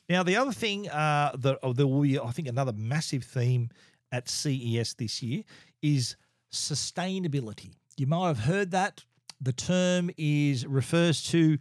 Now, 0.07 0.21
the 0.21 0.35
other 0.35 0.51
thing 0.51 0.87
uh, 0.89 1.31
that 1.39 1.57
oh, 1.63 1.73
there 1.73 1.87
will 1.87 2.01
be, 2.01 2.19
I 2.19 2.29
think, 2.29 2.47
another 2.47 2.73
massive 2.73 3.23
theme 3.23 3.71
at 4.11 4.29
CES 4.29 4.93
this 4.93 5.23
year 5.23 5.43
is 5.81 6.15
sustainability. 6.53 7.71
You 7.97 8.05
might 8.05 8.27
have 8.27 8.39
heard 8.39 8.71
that. 8.71 9.03
The 9.41 9.53
term 9.53 10.11
is 10.17 10.65
refers 10.67 11.23
to 11.31 11.57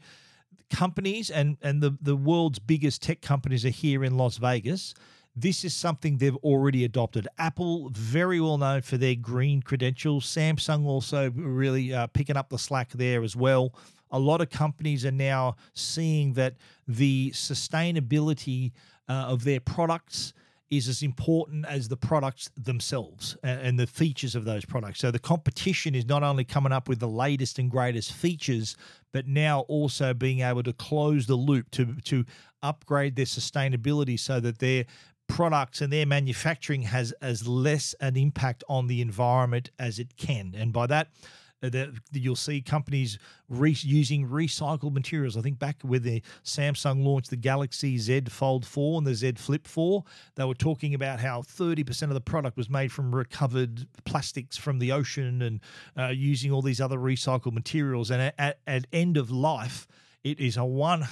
companies 0.70 1.30
and, 1.30 1.56
and 1.62 1.82
the, 1.82 1.96
the 2.00 2.14
world's 2.14 2.58
biggest 2.58 3.02
tech 3.02 3.22
companies 3.22 3.64
are 3.64 3.70
here 3.70 4.04
in 4.04 4.18
Las 4.18 4.36
Vegas. 4.36 4.94
This 5.34 5.64
is 5.64 5.74
something 5.74 6.18
they've 6.18 6.36
already 6.36 6.84
adopted. 6.84 7.26
Apple, 7.38 7.90
very 7.90 8.40
well 8.40 8.58
known 8.58 8.82
for 8.82 8.98
their 8.98 9.14
green 9.14 9.62
credentials. 9.62 10.26
Samsung 10.26 10.86
also 10.86 11.30
really 11.30 11.94
uh, 11.94 12.06
picking 12.08 12.36
up 12.36 12.50
the 12.50 12.58
slack 12.58 12.90
there 12.92 13.22
as 13.22 13.34
well. 13.34 13.74
A 14.10 14.18
lot 14.18 14.40
of 14.40 14.50
companies 14.50 15.04
are 15.06 15.12
now 15.12 15.56
seeing 15.72 16.34
that 16.34 16.56
the 16.86 17.30
sustainability 17.32 18.72
uh, 19.08 19.12
of 19.12 19.44
their 19.44 19.60
products 19.60 20.32
is 20.70 20.88
as 20.88 21.02
important 21.02 21.64
as 21.66 21.88
the 21.88 21.96
products 21.96 22.50
themselves 22.56 23.36
and, 23.42 23.78
the 23.78 23.86
features 23.86 24.34
of 24.34 24.44
those 24.44 24.64
products. 24.64 24.98
So 24.98 25.10
the 25.10 25.18
competition 25.18 25.94
is 25.94 26.06
not 26.06 26.22
only 26.22 26.44
coming 26.44 26.72
up 26.72 26.88
with 26.88 26.98
the 26.98 27.08
latest 27.08 27.58
and 27.58 27.70
greatest 27.70 28.12
features, 28.12 28.76
but 29.12 29.28
now 29.28 29.60
also 29.60 30.12
being 30.12 30.40
able 30.40 30.62
to 30.64 30.72
close 30.72 31.26
the 31.26 31.36
loop 31.36 31.70
to 31.72 31.94
to 32.04 32.24
upgrade 32.62 33.16
their 33.16 33.26
sustainability 33.26 34.18
so 34.18 34.40
that 34.40 34.58
their 34.58 34.86
products 35.28 35.80
and 35.80 35.92
their 35.92 36.06
manufacturing 36.06 36.82
has 36.82 37.12
as 37.20 37.46
less 37.46 37.94
an 38.00 38.16
impact 38.16 38.64
on 38.68 38.86
the 38.86 39.00
environment 39.00 39.70
as 39.78 39.98
it 39.98 40.16
can. 40.16 40.54
And 40.56 40.72
by 40.72 40.86
that, 40.88 41.08
that 41.60 41.90
you'll 42.12 42.36
see 42.36 42.60
companies 42.60 43.18
re- 43.48 43.76
using 43.80 44.28
recycled 44.28 44.92
materials. 44.92 45.36
I 45.36 45.40
think 45.40 45.58
back 45.58 45.76
when 45.82 46.02
the 46.02 46.22
Samsung 46.44 47.04
launched 47.04 47.30
the 47.30 47.36
Galaxy 47.36 47.98
Z 47.98 48.22
Fold 48.28 48.66
4 48.66 48.98
and 48.98 49.06
the 49.06 49.14
Z 49.14 49.32
Flip 49.36 49.66
4, 49.66 50.04
they 50.34 50.44
were 50.44 50.54
talking 50.54 50.94
about 50.94 51.20
how 51.20 51.42
30% 51.42 52.02
of 52.02 52.14
the 52.14 52.20
product 52.20 52.56
was 52.56 52.68
made 52.68 52.92
from 52.92 53.14
recovered 53.14 53.86
plastics 54.04 54.56
from 54.56 54.78
the 54.78 54.92
ocean 54.92 55.42
and 55.42 55.60
uh, 55.98 56.08
using 56.08 56.52
all 56.52 56.62
these 56.62 56.80
other 56.80 56.98
recycled 56.98 57.52
materials. 57.52 58.10
And 58.10 58.22
at, 58.22 58.34
at, 58.38 58.58
at 58.66 58.86
end 58.92 59.16
of 59.16 59.30
life, 59.30 59.86
it 60.26 60.40
is 60.40 60.56
a 60.56 60.60
100% 60.60 61.04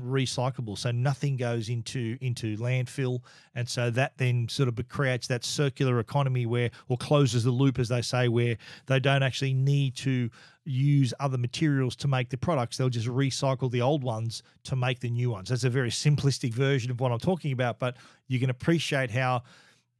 recyclable, 0.00 0.78
so 0.78 0.90
nothing 0.90 1.36
goes 1.36 1.68
into 1.68 2.16
into 2.22 2.56
landfill, 2.56 3.20
and 3.54 3.68
so 3.68 3.90
that 3.90 4.16
then 4.16 4.48
sort 4.48 4.66
of 4.66 4.88
creates 4.88 5.26
that 5.26 5.44
circular 5.44 6.00
economy 6.00 6.46
where, 6.46 6.70
or 6.88 6.96
closes 6.96 7.44
the 7.44 7.50
loop, 7.50 7.78
as 7.78 7.90
they 7.90 8.00
say, 8.00 8.28
where 8.28 8.56
they 8.86 8.98
don't 8.98 9.22
actually 9.22 9.52
need 9.52 9.94
to 9.94 10.30
use 10.64 11.12
other 11.20 11.36
materials 11.36 11.94
to 11.96 12.08
make 12.08 12.30
the 12.30 12.38
products. 12.38 12.78
They'll 12.78 12.88
just 12.88 13.08
recycle 13.08 13.70
the 13.70 13.82
old 13.82 14.02
ones 14.02 14.42
to 14.64 14.74
make 14.74 15.00
the 15.00 15.10
new 15.10 15.28
ones. 15.28 15.50
That's 15.50 15.64
a 15.64 15.70
very 15.70 15.90
simplistic 15.90 16.54
version 16.54 16.90
of 16.90 16.98
what 16.98 17.12
I'm 17.12 17.18
talking 17.18 17.52
about, 17.52 17.78
but 17.78 17.98
you 18.26 18.40
can 18.40 18.48
appreciate 18.48 19.10
how 19.10 19.42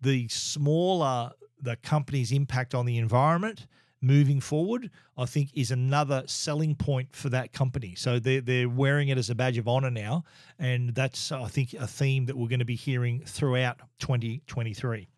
the 0.00 0.28
smaller 0.28 1.30
the 1.60 1.76
company's 1.76 2.32
impact 2.32 2.74
on 2.74 2.86
the 2.86 2.96
environment 2.96 3.66
moving 4.00 4.40
forward, 4.40 4.90
I 5.16 5.26
think 5.26 5.50
is 5.54 5.70
another 5.70 6.22
selling 6.26 6.74
point 6.74 7.14
for 7.14 7.28
that 7.30 7.52
company. 7.52 7.94
So 7.96 8.18
they're, 8.18 8.40
they're 8.40 8.68
wearing 8.68 9.08
it 9.08 9.18
as 9.18 9.30
a 9.30 9.34
badge 9.34 9.58
of 9.58 9.68
honor 9.68 9.90
now. 9.90 10.24
And 10.58 10.94
that's, 10.94 11.32
I 11.32 11.48
think, 11.48 11.74
a 11.74 11.86
theme 11.86 12.26
that 12.26 12.36
we're 12.36 12.48
going 12.48 12.60
to 12.60 12.64
be 12.64 12.76
hearing 12.76 13.22
throughout 13.24 13.78
2023. 14.00 15.08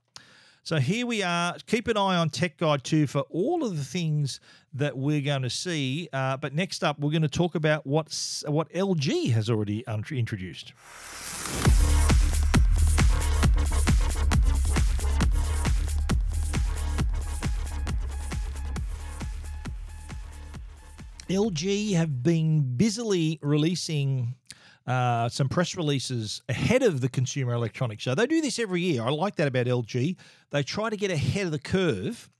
So 0.62 0.76
here 0.76 1.06
we 1.06 1.22
are. 1.22 1.56
Keep 1.66 1.88
an 1.88 1.96
eye 1.96 2.16
on 2.16 2.28
Tech 2.28 2.58
Guide 2.58 2.84
2 2.84 3.06
for 3.06 3.20
all 3.30 3.64
of 3.64 3.76
the 3.76 3.84
things 3.84 4.38
that 4.74 4.96
we're 4.96 5.22
going 5.22 5.42
to 5.42 5.50
see. 5.50 6.10
Uh, 6.12 6.36
but 6.36 6.54
next 6.54 6.84
up, 6.84 6.98
we're 6.98 7.10
going 7.10 7.22
to 7.22 7.28
talk 7.28 7.54
about 7.54 7.86
what's, 7.86 8.44
what 8.46 8.70
LG 8.74 9.32
has 9.32 9.48
already 9.48 9.82
introduced. 10.10 10.74
LG 21.28 21.92
have 21.92 22.22
been 22.22 22.76
busily 22.76 23.38
releasing 23.42 24.34
uh, 24.86 25.28
some 25.28 25.48
press 25.48 25.76
releases 25.76 26.40
ahead 26.48 26.82
of 26.82 27.02
the 27.02 27.08
Consumer 27.08 27.52
Electronics 27.52 28.02
Show. 28.02 28.14
They 28.14 28.26
do 28.26 28.40
this 28.40 28.58
every 28.58 28.80
year. 28.80 29.02
I 29.02 29.10
like 29.10 29.36
that 29.36 29.46
about 29.46 29.66
LG. 29.66 30.16
They 30.50 30.62
try 30.62 30.88
to 30.88 30.96
get 30.96 31.10
ahead 31.10 31.44
of 31.44 31.52
the 31.52 31.58
curve 31.58 32.30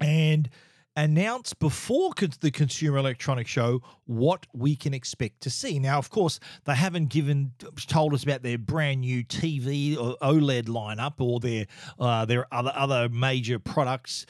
and 0.00 0.48
announce 0.96 1.54
before 1.54 2.12
the 2.40 2.50
Consumer 2.50 2.98
Electronics 2.98 3.50
Show 3.50 3.82
what 4.04 4.46
we 4.52 4.76
can 4.76 4.94
expect 4.94 5.40
to 5.42 5.50
see. 5.50 5.78
Now, 5.78 5.98
of 5.98 6.10
course, 6.10 6.38
they 6.64 6.74
haven't 6.74 7.08
given 7.08 7.52
told 7.88 8.14
us 8.14 8.22
about 8.22 8.42
their 8.42 8.58
brand 8.58 9.00
new 9.00 9.24
TV 9.24 9.98
or 9.98 10.16
OLED 10.22 10.66
lineup 10.66 11.14
or 11.18 11.40
their 11.40 11.66
uh, 11.98 12.24
their 12.24 12.46
other 12.54 12.72
other 12.74 13.08
major 13.08 13.58
products, 13.58 14.26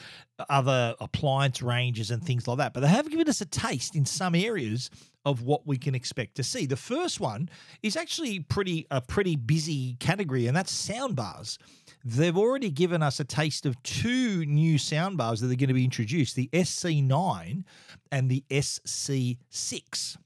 other 0.49 0.95
appliance 0.99 1.61
ranges 1.61 2.11
and 2.11 2.23
things 2.23 2.47
like 2.47 2.57
that. 2.57 2.73
But 2.73 2.81
they 2.81 2.87
have 2.87 3.09
given 3.09 3.29
us 3.29 3.41
a 3.41 3.45
taste 3.45 3.95
in 3.95 4.05
some 4.05 4.35
areas 4.35 4.89
of 5.25 5.41
what 5.41 5.65
we 5.65 5.77
can 5.77 5.95
expect 5.95 6.35
to 6.35 6.43
see. 6.43 6.65
The 6.65 6.75
first 6.75 7.19
one 7.19 7.49
is 7.81 7.95
actually 7.95 8.41
pretty 8.41 8.85
a 8.91 9.01
pretty 9.01 9.35
busy 9.35 9.95
category, 9.99 10.47
and 10.47 10.55
that's 10.55 10.71
sound 10.71 11.15
bars. 11.15 11.57
They've 12.03 12.37
already 12.37 12.69
given 12.69 13.01
us 13.01 13.19
a 13.19 13.23
taste 13.23 13.65
of 13.65 13.81
two 13.81 14.45
new 14.45 14.77
sound 14.77 15.17
bars 15.17 15.41
that 15.41 15.47
are 15.51 15.55
going 15.55 15.69
to 15.69 15.73
be 15.73 15.85
introduced: 15.85 16.35
the 16.35 16.49
SC9 16.53 17.63
and 18.11 18.29
the 18.29 18.43
SC6. 18.49 20.17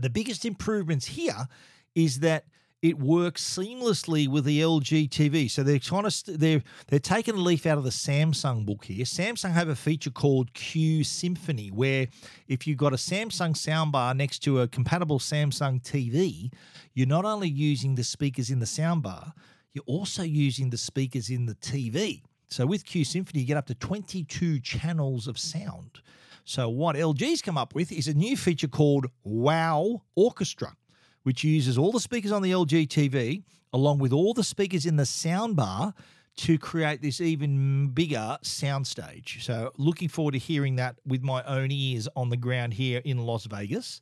The 0.00 0.10
biggest 0.10 0.44
improvements 0.44 1.06
here 1.06 1.46
is 1.94 2.20
that 2.20 2.44
it 2.82 2.98
works 2.98 3.42
seamlessly 3.44 4.26
with 4.26 4.44
the 4.44 4.60
LG 4.60 5.10
TV. 5.10 5.50
So 5.50 5.62
they're 5.62 5.78
trying 5.78 6.04
to 6.04 6.10
st- 6.10 6.40
they're 6.40 6.62
they're 6.88 6.98
taking 6.98 7.34
a 7.34 7.40
leaf 7.40 7.66
out 7.66 7.78
of 7.78 7.84
the 7.84 7.90
Samsung 7.90 8.64
book 8.64 8.86
here. 8.86 9.04
Samsung 9.04 9.52
have 9.52 9.68
a 9.68 9.76
feature 9.76 10.10
called 10.10 10.54
Q 10.54 11.04
Symphony, 11.04 11.68
where 11.68 12.08
if 12.48 12.66
you've 12.66 12.78
got 12.78 12.92
a 12.92 12.96
Samsung 12.96 13.54
soundbar 13.54 14.16
next 14.16 14.38
to 14.40 14.60
a 14.60 14.68
compatible 14.68 15.18
Samsung 15.18 15.82
TV, 15.82 16.52
you're 16.94 17.06
not 17.06 17.24
only 17.24 17.48
using 17.48 17.96
the 17.96 18.04
speakers 18.04 18.50
in 18.50 18.60
the 18.60 18.66
soundbar, 18.66 19.32
you're 19.74 19.84
also 19.86 20.22
using 20.22 20.70
the 20.70 20.78
speakers 20.78 21.28
in 21.28 21.46
the 21.46 21.54
TV. 21.56 22.22
So 22.48 22.66
with 22.66 22.86
Q 22.86 23.04
Symphony, 23.04 23.40
you 23.40 23.46
get 23.46 23.58
up 23.58 23.66
to 23.66 23.74
22 23.74 24.58
channels 24.60 25.28
of 25.28 25.38
sound. 25.38 26.00
So 26.44 26.70
what 26.70 26.96
LG's 26.96 27.42
come 27.42 27.58
up 27.58 27.74
with 27.74 27.92
is 27.92 28.08
a 28.08 28.14
new 28.14 28.36
feature 28.36 28.66
called 28.68 29.06
Wow 29.22 30.02
Orchestra 30.16 30.74
which 31.22 31.44
uses 31.44 31.76
all 31.78 31.92
the 31.92 32.00
speakers 32.00 32.32
on 32.32 32.42
the 32.42 32.50
LG 32.50 32.88
TV 32.88 33.42
along 33.72 33.98
with 33.98 34.12
all 34.12 34.34
the 34.34 34.44
speakers 34.44 34.86
in 34.86 34.96
the 34.96 35.04
soundbar 35.04 35.94
to 36.36 36.58
create 36.58 37.02
this 37.02 37.20
even 37.20 37.88
bigger 37.88 38.38
soundstage. 38.42 39.42
So, 39.42 39.72
looking 39.76 40.08
forward 40.08 40.32
to 40.32 40.38
hearing 40.38 40.76
that 40.76 40.96
with 41.06 41.22
my 41.22 41.42
own 41.44 41.70
ears 41.70 42.08
on 42.16 42.30
the 42.30 42.36
ground 42.36 42.74
here 42.74 43.02
in 43.04 43.18
Las 43.18 43.46
Vegas. 43.46 44.00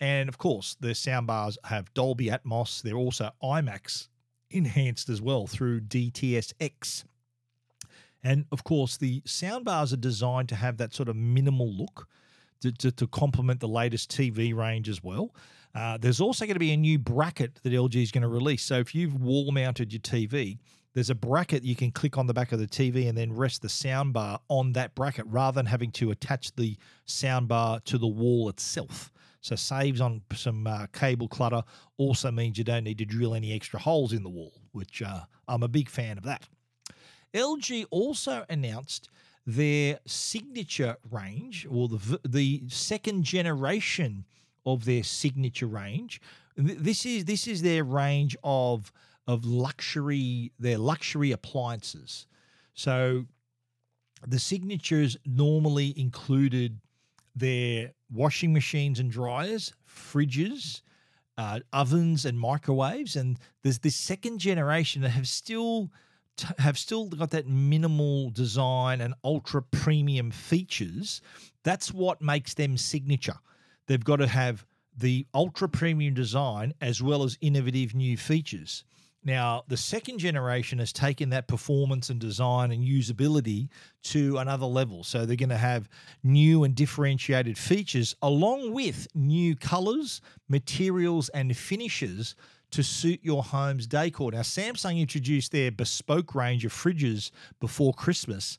And 0.00 0.28
of 0.28 0.38
course, 0.38 0.76
the 0.80 0.88
soundbars 0.88 1.56
have 1.64 1.92
Dolby 1.94 2.26
Atmos. 2.26 2.82
They're 2.82 2.96
also 2.96 3.30
IMAX 3.42 4.08
enhanced 4.50 5.08
as 5.08 5.20
well 5.22 5.46
through 5.46 5.80
DTS:X. 5.80 7.04
And 8.24 8.44
of 8.52 8.64
course, 8.64 8.96
the 8.96 9.20
soundbars 9.22 9.92
are 9.92 9.96
designed 9.96 10.48
to 10.50 10.54
have 10.54 10.76
that 10.76 10.94
sort 10.94 11.08
of 11.08 11.16
minimal 11.16 11.72
look 11.72 12.08
to, 12.60 12.70
to, 12.72 12.92
to 12.92 13.06
complement 13.08 13.60
the 13.60 13.68
latest 13.68 14.10
TV 14.10 14.54
range 14.54 14.88
as 14.88 15.02
well. 15.02 15.34
Uh, 15.74 15.96
there's 15.98 16.20
also 16.20 16.44
going 16.44 16.54
to 16.54 16.60
be 16.60 16.72
a 16.72 16.76
new 16.76 16.98
bracket 16.98 17.58
that 17.62 17.72
LG 17.72 17.94
is 18.02 18.10
going 18.10 18.22
to 18.22 18.28
release. 18.28 18.62
So 18.62 18.78
if 18.78 18.94
you've 18.94 19.14
wall 19.14 19.50
mounted 19.52 19.92
your 19.92 20.00
TV, 20.00 20.58
there's 20.94 21.10
a 21.10 21.14
bracket 21.14 21.62
you 21.62 21.74
can 21.74 21.90
click 21.90 22.18
on 22.18 22.26
the 22.26 22.34
back 22.34 22.52
of 22.52 22.58
the 22.58 22.66
TV 22.66 23.08
and 23.08 23.16
then 23.16 23.32
rest 23.32 23.62
the 23.62 23.68
soundbar 23.68 24.38
on 24.48 24.72
that 24.74 24.94
bracket 24.94 25.24
rather 25.26 25.54
than 25.54 25.66
having 25.66 25.90
to 25.92 26.10
attach 26.10 26.54
the 26.56 26.76
soundbar 27.06 27.82
to 27.84 27.96
the 27.96 28.06
wall 28.06 28.48
itself. 28.50 29.10
So 29.40 29.56
saves 29.56 30.00
on 30.00 30.22
some 30.34 30.66
uh, 30.66 30.86
cable 30.92 31.28
clutter. 31.28 31.62
Also 31.96 32.30
means 32.30 32.58
you 32.58 32.64
don't 32.64 32.84
need 32.84 32.98
to 32.98 33.04
drill 33.04 33.34
any 33.34 33.52
extra 33.52 33.80
holes 33.80 34.12
in 34.12 34.22
the 34.22 34.28
wall, 34.28 34.52
which 34.72 35.02
uh, 35.02 35.20
I'm 35.48 35.62
a 35.62 35.68
big 35.68 35.88
fan 35.88 36.18
of 36.18 36.24
that. 36.24 36.46
LG 37.34 37.86
also 37.90 38.44
announced 38.50 39.08
their 39.46 39.98
signature 40.06 40.96
range, 41.10 41.66
or 41.68 41.88
the 41.88 42.20
the 42.28 42.62
second 42.68 43.24
generation 43.24 44.24
of 44.64 44.84
their 44.84 45.02
signature 45.02 45.66
range. 45.66 46.20
This 46.56 47.06
is 47.06 47.24
this 47.24 47.46
is 47.46 47.62
their 47.62 47.84
range 47.84 48.36
of 48.44 48.92
of 49.26 49.44
luxury 49.44 50.52
their 50.58 50.78
luxury 50.78 51.32
appliances. 51.32 52.26
So 52.74 53.26
the 54.26 54.38
signatures 54.38 55.16
normally 55.26 55.98
included 55.98 56.78
their 57.34 57.92
washing 58.10 58.52
machines 58.52 59.00
and 59.00 59.10
dryers, 59.10 59.72
fridges, 59.88 60.82
uh, 61.38 61.60
ovens 61.72 62.24
and 62.24 62.38
microwaves, 62.38 63.16
and 63.16 63.38
there's 63.62 63.78
this 63.78 63.96
second 63.96 64.38
generation 64.38 65.02
that 65.02 65.10
have 65.10 65.28
still 65.28 65.90
have 66.58 66.78
still 66.78 67.08
got 67.08 67.30
that 67.30 67.46
minimal 67.46 68.30
design 68.30 69.00
and 69.00 69.14
ultra 69.22 69.62
premium 69.62 70.30
features. 70.30 71.20
That's 71.62 71.92
what 71.92 72.22
makes 72.22 72.54
them 72.54 72.76
signature 72.76 73.38
they've 73.86 74.04
got 74.04 74.16
to 74.16 74.26
have 74.26 74.64
the 74.96 75.26
ultra 75.34 75.68
premium 75.68 76.14
design 76.14 76.74
as 76.80 77.02
well 77.02 77.22
as 77.22 77.38
innovative 77.40 77.94
new 77.94 78.16
features. 78.16 78.84
Now, 79.24 79.62
the 79.68 79.76
second 79.76 80.18
generation 80.18 80.80
has 80.80 80.92
taken 80.92 81.30
that 81.30 81.46
performance 81.46 82.10
and 82.10 82.18
design 82.18 82.72
and 82.72 82.84
usability 82.84 83.68
to 84.04 84.38
another 84.38 84.66
level. 84.66 85.04
So 85.04 85.24
they're 85.24 85.36
going 85.36 85.48
to 85.50 85.56
have 85.56 85.88
new 86.24 86.64
and 86.64 86.74
differentiated 86.74 87.56
features 87.56 88.16
along 88.20 88.72
with 88.72 89.06
new 89.14 89.54
colors, 89.54 90.20
materials, 90.48 91.28
and 91.28 91.56
finishes 91.56 92.34
to 92.72 92.82
suit 92.82 93.20
your 93.22 93.44
home's 93.44 93.86
decor. 93.86 94.32
Now, 94.32 94.40
Samsung 94.40 94.98
introduced 95.00 95.52
their 95.52 95.70
bespoke 95.70 96.34
range 96.34 96.64
of 96.64 96.72
fridges 96.72 97.30
before 97.60 97.94
Christmas, 97.94 98.58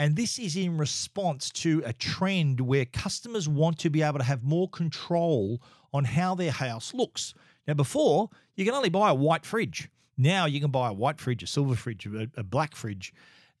and 0.00 0.16
this 0.16 0.38
is 0.38 0.56
in 0.56 0.78
response 0.78 1.50
to 1.50 1.82
a 1.84 1.92
trend 1.92 2.58
where 2.58 2.86
customers 2.86 3.46
want 3.46 3.78
to 3.80 3.90
be 3.90 4.00
able 4.00 4.16
to 4.16 4.24
have 4.24 4.42
more 4.42 4.66
control 4.66 5.60
on 5.92 6.04
how 6.04 6.34
their 6.34 6.52
house 6.52 6.94
looks. 6.94 7.34
Now, 7.68 7.74
before, 7.74 8.30
you 8.56 8.64
can 8.64 8.72
only 8.72 8.88
buy 8.88 9.10
a 9.10 9.14
white 9.14 9.44
fridge. 9.44 9.90
Now 10.16 10.46
you 10.46 10.58
can 10.58 10.70
buy 10.70 10.88
a 10.88 10.92
white 10.94 11.20
fridge, 11.20 11.42
a 11.42 11.46
silver 11.46 11.74
fridge, 11.76 12.08
a, 12.34 12.42
black 12.42 12.74
fridge, 12.74 13.12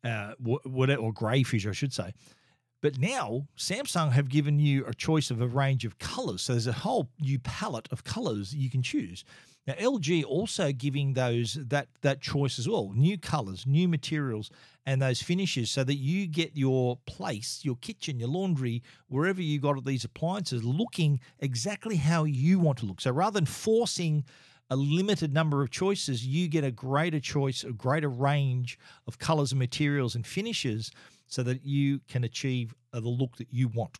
uh, 0.02 0.32
or 0.42 1.12
grey 1.12 1.42
fridge, 1.42 1.66
I 1.66 1.72
should 1.72 1.92
say. 1.92 2.14
But 2.82 2.98
now 2.98 3.46
Samsung 3.58 4.12
have 4.12 4.28
given 4.28 4.58
you 4.58 4.86
a 4.86 4.94
choice 4.94 5.30
of 5.30 5.40
a 5.40 5.46
range 5.46 5.84
of 5.84 5.98
colors. 5.98 6.42
So 6.42 6.54
there's 6.54 6.66
a 6.66 6.72
whole 6.72 7.10
new 7.20 7.38
palette 7.38 7.88
of 7.92 8.04
colors 8.04 8.54
you 8.54 8.70
can 8.70 8.82
choose. 8.82 9.24
Now 9.66 9.74
LG 9.74 10.24
also 10.24 10.72
giving 10.72 11.12
those 11.12 11.58
that 11.68 11.88
that 12.00 12.22
choice 12.22 12.58
as 12.58 12.66
well. 12.68 12.92
New 12.94 13.18
colors, 13.18 13.66
new 13.66 13.86
materials 13.86 14.50
and 14.86 15.02
those 15.02 15.20
finishes 15.20 15.70
so 15.70 15.84
that 15.84 15.96
you 15.96 16.26
get 16.26 16.56
your 16.56 16.98
place, 17.06 17.60
your 17.62 17.76
kitchen, 17.76 18.18
your 18.18 18.30
laundry, 18.30 18.82
wherever 19.08 19.42
you 19.42 19.60
got 19.60 19.84
these 19.84 20.04
appliances 20.04 20.64
looking 20.64 21.20
exactly 21.38 21.96
how 21.96 22.24
you 22.24 22.58
want 22.58 22.78
to 22.78 22.86
look. 22.86 23.02
So 23.02 23.10
rather 23.10 23.34
than 23.34 23.46
forcing 23.46 24.24
a 24.70 24.76
limited 24.76 25.34
number 25.34 25.62
of 25.62 25.70
choices, 25.70 26.24
you 26.26 26.48
get 26.48 26.64
a 26.64 26.70
greater 26.70 27.20
choice, 27.20 27.62
a 27.62 27.72
greater 27.72 28.08
range 28.08 28.78
of 29.06 29.18
colors 29.18 29.52
and 29.52 29.58
materials 29.58 30.14
and 30.14 30.26
finishes 30.26 30.90
so 31.30 31.42
that 31.44 31.64
you 31.64 32.00
can 32.08 32.24
achieve 32.24 32.74
uh, 32.92 33.00
the 33.00 33.08
look 33.08 33.36
that 33.38 33.48
you 33.50 33.68
want. 33.68 33.98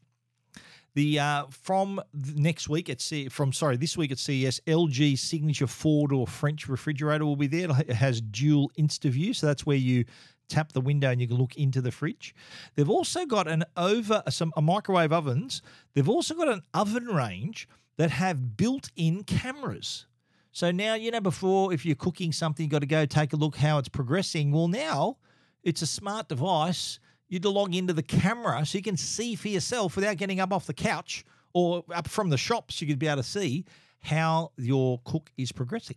The 0.95 1.21
uh, 1.21 1.45
from 1.51 2.03
next 2.13 2.69
week 2.69 2.91
at 2.91 3.01
C 3.01 3.29
from 3.29 3.53
sorry 3.53 3.77
this 3.77 3.97
week 3.97 4.11
at 4.11 4.19
CES, 4.19 4.61
LG 4.67 5.19
signature 5.19 5.69
four 5.69 6.09
door 6.09 6.27
French 6.27 6.69
refrigerator 6.69 7.25
will 7.25 7.37
be 7.37 7.47
there. 7.47 7.69
It 7.81 7.95
has 7.95 8.21
dual 8.21 8.73
InstaView, 8.77 9.35
so 9.37 9.47
that's 9.47 9.65
where 9.65 9.77
you 9.77 10.05
tap 10.49 10.73
the 10.73 10.81
window 10.81 11.09
and 11.09 11.21
you 11.21 11.29
can 11.29 11.37
look 11.37 11.57
into 11.57 11.81
the 11.81 11.93
fridge. 11.93 12.35
They've 12.75 12.91
also 12.91 13.25
got 13.25 13.47
an 13.47 13.65
over 13.77 14.25
some 14.29 14.53
a 14.57 14.63
microwave 14.63 15.13
ovens. 15.13 15.63
They've 15.95 16.09
also 16.09 16.35
got 16.35 16.49
an 16.49 16.63
oven 16.75 17.07
range 17.07 17.69
that 17.97 18.11
have 18.11 18.57
built-in 18.57 19.23
cameras. 19.23 20.07
So 20.51 20.73
now 20.73 20.95
you 20.95 21.13
know 21.13 21.21
before 21.21 21.73
if 21.73 21.87
you're 21.87 21.95
cooking 21.95 22.33
something, 22.33 22.65
you've 22.65 22.73
got 22.73 22.81
to 22.81 22.87
go 22.87 23.07
take 23.07 23.33
a 23.33 23.37
look 23.37 23.57
how 23.57 23.79
it's 23.79 23.89
progressing. 23.89 24.51
Well, 24.51 24.67
now 24.67 25.19
it's 25.63 25.83
a 25.83 25.87
smart 25.87 26.29
device 26.29 26.99
you 27.31 27.39
to 27.39 27.49
log 27.49 27.75
into 27.75 27.93
the 27.93 28.03
camera 28.03 28.67
so 28.67 28.77
you 28.77 28.83
can 28.83 28.97
see 28.97 29.37
for 29.37 29.49
yourself 29.49 29.97
without 29.97 30.17
getting 30.19 30.41
up 30.41 30.53
off 30.53 30.67
the 30.67 30.75
couch 30.75 31.25
or 31.55 31.85
up 31.95 32.09
from 32.09 32.29
the 32.29 32.37
shops. 32.37 32.83
You 32.83 32.89
could 32.89 32.99
be 32.99 33.07
able 33.07 33.23
to 33.23 33.29
see 33.29 33.65
how 34.01 34.51
your 34.57 35.01
cook 35.05 35.31
is 35.39 35.53
progressing. 35.53 35.97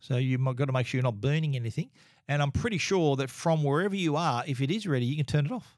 So 0.00 0.16
you've 0.16 0.44
got 0.44 0.66
to 0.66 0.72
make 0.72 0.86
sure 0.86 0.98
you're 0.98 1.04
not 1.04 1.20
burning 1.20 1.56
anything. 1.56 1.90
And 2.28 2.42
I'm 2.42 2.50
pretty 2.50 2.78
sure 2.78 3.16
that 3.16 3.30
from 3.30 3.62
wherever 3.62 3.94
you 3.94 4.16
are, 4.16 4.42
if 4.46 4.60
it 4.60 4.70
is 4.70 4.86
ready, 4.86 5.06
you 5.06 5.16
can 5.16 5.24
turn 5.24 5.46
it 5.46 5.52
off. 5.52 5.76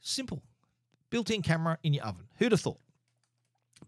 Simple, 0.00 0.42
built-in 1.08 1.42
camera 1.42 1.78
in 1.82 1.94
your 1.94 2.04
oven. 2.04 2.26
Who'd 2.38 2.52
have 2.52 2.60
thought? 2.60 2.80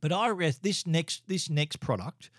But 0.00 0.12
I 0.12 0.32
guess 0.34 0.58
this 0.58 0.86
next 0.86 1.22
this 1.26 1.50
next 1.50 1.80
product 1.80 2.30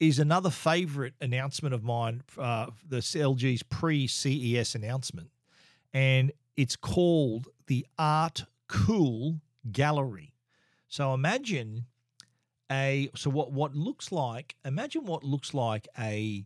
is 0.00 0.18
another 0.18 0.50
favorite 0.50 1.14
announcement 1.20 1.74
of 1.74 1.82
mine. 1.82 2.22
Uh, 2.36 2.66
the 2.86 2.98
LG's 2.98 3.62
pre-CES 3.62 4.74
announcement, 4.74 5.30
and 5.92 6.32
it's 6.56 6.76
called 6.76 7.48
the 7.66 7.86
Art 7.98 8.44
Cool 8.68 9.40
Gallery. 9.70 10.34
So 10.88 11.14
imagine 11.14 11.86
a 12.70 13.10
so 13.14 13.30
what 13.30 13.52
what 13.52 13.74
looks 13.74 14.10
like 14.10 14.56
imagine 14.64 15.04
what 15.04 15.22
looks 15.22 15.52
like 15.52 15.86
a 15.98 16.44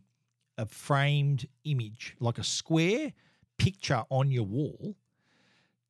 a 0.57 0.65
framed 0.65 1.47
image 1.63 2.15
like 2.19 2.37
a 2.37 2.43
square 2.43 3.13
picture 3.57 4.03
on 4.09 4.29
your 4.29 4.43
wall 4.43 4.95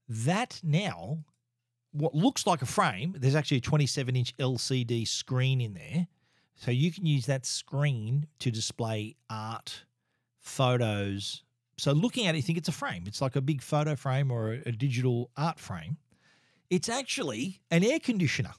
that 0.08 0.60
now 0.64 1.18
what 1.92 2.14
looks 2.14 2.46
like 2.46 2.62
a 2.62 2.66
frame 2.66 3.16
there's 3.18 3.36
actually 3.36 3.58
a 3.58 3.62
27 3.62 4.16
inch 4.16 4.38
lcd 4.38 5.08
screen 5.08 5.60
in 5.60 5.74
there 5.74 6.08
so 6.56 6.70
you 6.70 6.92
can 6.92 7.06
use 7.06 7.26
that 7.26 7.46
screen 7.46 8.28
to 8.38 8.52
display 8.52 9.16
art 9.30 9.86
photos 10.40 11.44
so 11.80 11.92
looking 11.92 12.28
at 12.28 12.36
it, 12.36 12.40
you 12.40 12.42
think 12.44 12.58
it's 12.58 12.70
a 12.70 12.74
frame. 12.74 13.04
It's 13.08 13.22
like 13.22 13.36
a 13.36 13.42
big 13.42 13.62
photo 13.62 13.96
frame 13.96 14.32
or 14.32 14.54
a, 14.54 14.62
a 14.68 14.72
digital 14.72 15.32
art 15.38 15.60
frame. 15.60 15.98
It's 16.70 16.90
actually 16.90 17.62
an 17.72 17.84
air 17.84 18.00
conditioner. 18.00 18.54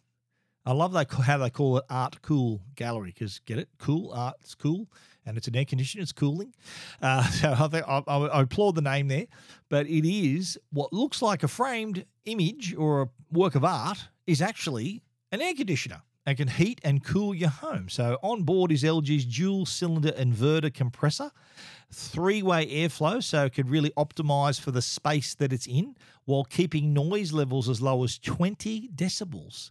I 0.66 0.72
love 0.72 0.92
they 0.92 1.04
how 1.22 1.38
they 1.38 1.50
call 1.50 1.78
it 1.78 1.84
Art 1.88 2.20
Cool 2.22 2.60
Gallery 2.74 3.12
because 3.14 3.40
get 3.40 3.58
it 3.58 3.68
cool 3.78 4.12
art's 4.12 4.54
cool 4.54 4.88
and 5.24 5.36
it's 5.36 5.48
an 5.48 5.56
air 5.56 5.64
conditioner 5.64 6.02
it's 6.02 6.12
cooling. 6.12 6.54
Uh, 7.02 7.24
so 7.30 7.52
I, 7.52 7.68
think 7.68 7.88
I, 7.88 8.02
I, 8.06 8.16
I 8.26 8.42
applaud 8.42 8.74
the 8.74 8.82
name 8.82 9.08
there, 9.08 9.26
but 9.70 9.86
it 9.86 10.06
is 10.06 10.58
what 10.70 10.92
looks 10.92 11.22
like 11.22 11.42
a 11.42 11.48
framed 11.48 12.04
image 12.26 12.74
or 12.76 13.02
a 13.02 13.08
work 13.32 13.54
of 13.54 13.64
art 13.64 14.08
is 14.26 14.42
actually 14.42 15.02
an 15.32 15.40
air 15.40 15.54
conditioner 15.54 16.02
and 16.26 16.36
can 16.36 16.48
heat 16.48 16.80
and 16.84 17.02
cool 17.02 17.34
your 17.34 17.50
home. 17.50 17.88
So 17.88 18.18
on 18.22 18.42
board 18.42 18.70
is 18.72 18.82
LG's 18.82 19.24
dual 19.24 19.66
cylinder 19.66 20.12
inverter 20.12 20.72
compressor, 20.72 21.30
three 21.90 22.42
way 22.42 22.66
airflow, 22.66 23.22
so 23.22 23.46
it 23.46 23.54
could 23.54 23.70
really 23.70 23.90
optimize 23.96 24.60
for 24.60 24.70
the 24.70 24.82
space 24.82 25.34
that 25.34 25.52
it's 25.52 25.66
in 25.66 25.96
while 26.24 26.44
keeping 26.44 26.92
noise 26.92 27.32
levels 27.32 27.68
as 27.68 27.80
low 27.80 28.04
as 28.04 28.18
20 28.18 28.88
decibels. 28.94 29.70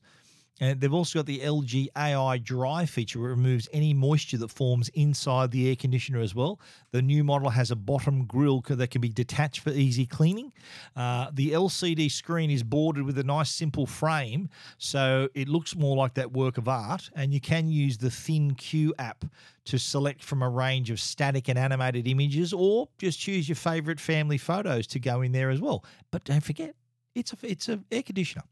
And 0.59 0.79
they've 0.79 0.93
also 0.93 1.19
got 1.19 1.25
the 1.25 1.39
LG 1.39 1.87
AI 1.95 2.37
dry 2.39 2.85
feature, 2.85 3.19
which 3.19 3.29
removes 3.29 3.69
any 3.71 3.93
moisture 3.93 4.37
that 4.37 4.51
forms 4.51 4.89
inside 4.89 5.51
the 5.51 5.69
air 5.69 5.75
conditioner 5.75 6.19
as 6.19 6.35
well. 6.35 6.59
The 6.91 7.01
new 7.01 7.23
model 7.23 7.49
has 7.49 7.71
a 7.71 7.75
bottom 7.75 8.25
grill 8.25 8.61
that 8.67 8.91
can 8.91 9.01
be 9.01 9.09
detached 9.09 9.61
for 9.61 9.71
easy 9.71 10.05
cleaning. 10.05 10.51
Uh, 10.95 11.31
the 11.33 11.51
LCD 11.51 12.11
screen 12.11 12.51
is 12.51 12.63
bordered 12.63 13.05
with 13.05 13.17
a 13.17 13.23
nice 13.23 13.49
simple 13.49 13.85
frame, 13.85 14.49
so 14.77 15.29
it 15.33 15.47
looks 15.47 15.75
more 15.75 15.95
like 15.95 16.13
that 16.15 16.31
work 16.31 16.57
of 16.57 16.67
art. 16.67 17.09
And 17.15 17.33
you 17.33 17.39
can 17.39 17.69
use 17.69 17.97
the 17.97 18.09
ThinQ 18.09 18.91
app 18.99 19.25
to 19.65 19.77
select 19.77 20.23
from 20.23 20.41
a 20.41 20.49
range 20.49 20.89
of 20.89 20.99
static 20.99 21.47
and 21.47 21.57
animated 21.57 22.07
images, 22.07 22.53
or 22.53 22.89
just 22.97 23.19
choose 23.19 23.47
your 23.47 23.55
favorite 23.55 23.99
family 23.99 24.37
photos 24.37 24.87
to 24.87 24.99
go 24.99 25.21
in 25.21 25.31
there 25.31 25.49
as 25.49 25.61
well. 25.61 25.85
But 26.11 26.23
don't 26.23 26.43
forget, 26.43 26.75
it's 27.15 27.33
a 27.33 27.37
it's 27.43 27.69
an 27.69 27.85
air 27.91 28.03
conditioner. 28.03 28.43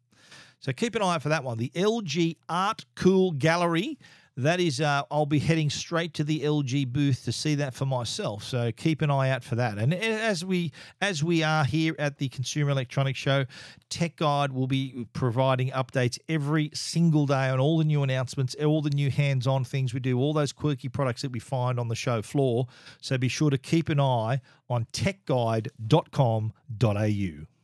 So 0.59 0.73
keep 0.73 0.95
an 0.95 1.01
eye 1.01 1.15
out 1.15 1.21
for 1.21 1.29
that 1.29 1.43
one. 1.43 1.57
The 1.57 1.71
LG 1.75 2.37
Art 2.49 2.85
Cool 2.95 3.31
Gallery. 3.31 3.97
That 4.39 4.59
is, 4.59 4.79
uh, 4.79 5.01
I'll 5.09 5.25
be 5.25 5.39
heading 5.39 5.71
straight 5.71 6.13
to 6.13 6.23
the 6.23 6.41
LG 6.41 6.93
booth 6.93 7.25
to 7.25 7.31
see 7.31 7.55
that 7.55 7.73
for 7.73 7.87
myself. 7.87 8.43
So 8.43 8.71
keep 8.71 9.01
an 9.01 9.09
eye 9.09 9.31
out 9.31 9.43
for 9.43 9.55
that. 9.55 9.79
And 9.79 9.95
as 9.95 10.45
we 10.45 10.71
as 11.01 11.23
we 11.23 11.41
are 11.41 11.65
here 11.65 11.95
at 11.97 12.19
the 12.19 12.29
Consumer 12.29 12.69
Electronics 12.69 13.17
Show, 13.17 13.45
Tech 13.89 14.17
Guide 14.17 14.51
will 14.51 14.67
be 14.67 15.07
providing 15.13 15.71
updates 15.71 16.19
every 16.29 16.69
single 16.75 17.25
day 17.25 17.49
on 17.49 17.59
all 17.59 17.79
the 17.79 17.83
new 17.83 18.03
announcements, 18.03 18.55
all 18.63 18.83
the 18.83 18.91
new 18.91 19.09
hands-on 19.09 19.63
things 19.63 19.91
we 19.91 19.99
do, 19.99 20.19
all 20.19 20.33
those 20.33 20.53
quirky 20.53 20.87
products 20.87 21.23
that 21.23 21.31
we 21.31 21.39
find 21.39 21.79
on 21.79 21.87
the 21.87 21.95
show 21.95 22.21
floor. 22.21 22.67
So 23.01 23.17
be 23.17 23.29
sure 23.29 23.49
to 23.49 23.57
keep 23.57 23.89
an 23.89 23.99
eye 23.99 24.41
on 24.69 24.85
techguide.com.au. 24.93 27.56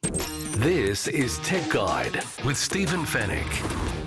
This 0.57 1.07
is 1.07 1.39
Tech 1.39 1.67
Guide 1.71 2.23
with 2.45 2.57
Stephen 2.57 3.05
Fenech. 3.07 4.05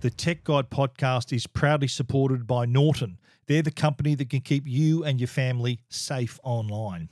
The 0.00 0.10
Tech 0.10 0.44
Guide 0.44 0.70
podcast 0.70 1.32
is 1.32 1.48
proudly 1.48 1.88
supported 1.88 2.46
by 2.46 2.66
Norton. 2.66 3.18
They're 3.48 3.62
the 3.62 3.72
company 3.72 4.14
that 4.14 4.30
can 4.30 4.42
keep 4.42 4.62
you 4.64 5.02
and 5.02 5.18
your 5.18 5.26
family 5.26 5.80
safe 5.88 6.38
online. 6.44 7.08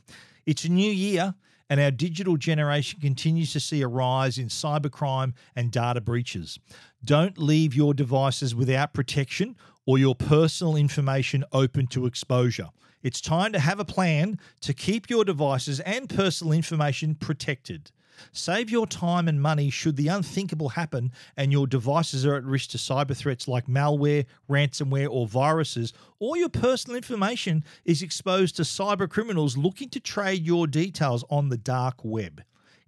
It's 0.47 0.65
a 0.65 0.69
new 0.69 0.89
year, 0.89 1.35
and 1.69 1.81
our 1.81 1.91
digital 1.91 2.37
generation 2.37 3.01
continues 3.01 3.53
to 3.55 3.61
see 3.61 3.83
a 3.83 3.89
rise 3.89 4.39
in 4.39 4.47
cybercrime 4.47 5.33
and 5.57 5.73
data 5.73 6.01
breaches. 6.01 6.61
Don't 7.05 7.37
leave 7.39 7.75
your 7.75 7.93
devices 7.93 8.55
without 8.55 8.95
protection 8.95 9.57
or 9.85 9.99
your 9.99 10.15
personal 10.15 10.77
information 10.77 11.45
open 11.51 11.89
to 11.89 12.07
exposure. 12.07 12.69
It's 13.03 13.21
time 13.21 13.53
to 13.53 13.59
have 13.59 13.81
a 13.81 13.85
plan 13.85 14.39
to 14.61 14.73
keep 14.73 15.11
your 15.11 15.25
devices 15.25 15.81
and 15.81 16.09
personal 16.09 16.53
information 16.53 17.17
protected. 17.17 17.91
Save 18.33 18.71
your 18.71 18.87
time 18.87 19.29
and 19.29 19.41
money 19.41 19.71
should 19.71 19.97
the 19.97 20.09
unthinkable 20.09 20.71
happen 20.71 21.13
and 21.37 21.53
your 21.53 21.67
devices 21.67 22.25
are 22.25 22.35
at 22.35 22.45
risk 22.45 22.71
to 22.71 22.79
cyber 22.79 23.17
threats 23.17 23.49
like 23.49 23.67
malware, 23.67 24.27
ransomware, 24.49 25.09
or 25.11 25.27
viruses, 25.27 25.93
or 26.19 26.37
your 26.37 26.49
personal 26.49 26.97
information 26.97 27.65
is 27.85 28.03
exposed 28.03 28.57
to 28.57 28.63
cyber 28.63 29.09
criminals 29.09 29.57
looking 29.57 29.89
to 29.91 30.01
trade 30.01 30.47
your 30.47 30.67
details 30.67 31.25
on 31.31 31.49
the 31.49 31.59
dark 31.59 31.97
web. 32.03 32.43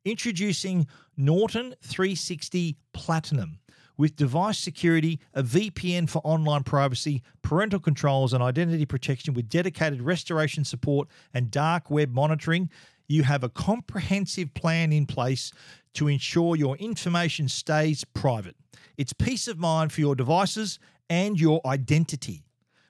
Introducing 0.04 0.86
Norton 1.16 1.74
360 1.82 2.76
Platinum 2.92 3.58
with 3.98 4.16
device 4.16 4.58
security, 4.58 5.20
a 5.34 5.42
VPN 5.42 6.08
for 6.08 6.22
online 6.24 6.62
privacy, 6.62 7.22
parental 7.42 7.80
controls, 7.80 8.32
and 8.32 8.42
identity 8.42 8.86
protection 8.86 9.34
with 9.34 9.48
dedicated 9.50 10.00
restoration 10.00 10.64
support 10.64 11.08
and 11.34 11.50
dark 11.50 11.90
web 11.90 12.14
monitoring 12.14 12.70
you 13.08 13.22
have 13.24 13.42
a 13.42 13.48
comprehensive 13.48 14.54
plan 14.54 14.92
in 14.92 15.06
place 15.06 15.50
to 15.94 16.08
ensure 16.08 16.54
your 16.54 16.76
information 16.76 17.48
stays 17.48 18.04
private. 18.04 18.54
It's 18.96 19.12
peace 19.12 19.48
of 19.48 19.58
mind 19.58 19.92
for 19.92 20.00
your 20.00 20.14
devices 20.14 20.78
and 21.08 21.40
your 21.40 21.60
identity. 21.66 22.44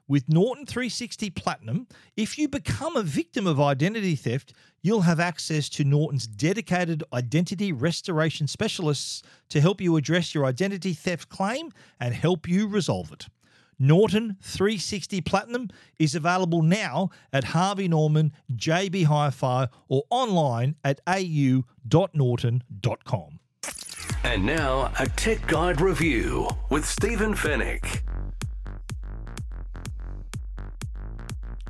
With 0.08 0.28
Norton 0.28 0.64
360 0.64 1.30
Platinum, 1.30 1.86
if 2.16 2.38
you 2.38 2.48
become 2.48 2.96
a 2.96 3.02
victim 3.02 3.46
of 3.46 3.60
identity 3.60 4.16
theft, 4.16 4.54
you'll 4.82 5.02
have 5.02 5.20
access 5.20 5.68
to 5.68 5.84
Norton's 5.84 6.26
dedicated 6.26 7.04
identity 7.12 7.72
restoration 7.72 8.46
specialists 8.46 9.22
to 9.50 9.60
help 9.60 9.80
you 9.80 9.96
address 9.96 10.34
your 10.34 10.46
identity 10.46 10.94
theft 10.94 11.28
claim 11.28 11.72
and 12.00 12.14
help 12.14 12.48
you 12.48 12.66
resolve 12.66 13.12
it. 13.12 13.26
Norton 13.78 14.36
360 14.42 15.20
Platinum 15.20 15.68
is 15.98 16.14
available 16.16 16.62
now 16.62 17.10
at 17.32 17.44
Harvey 17.44 17.86
Norman, 17.86 18.32
JB 18.52 19.04
Hi-Fi, 19.04 19.68
or 19.88 20.02
online 20.10 20.74
at 20.82 21.00
au.norton.com. 21.06 21.64
And 24.24 24.44
now 24.44 24.92
a 24.98 25.06
Tech 25.06 25.46
Guide 25.46 25.80
review 25.80 26.48
with 26.70 26.84
Stephen 26.84 27.34
Fenech. 27.34 28.00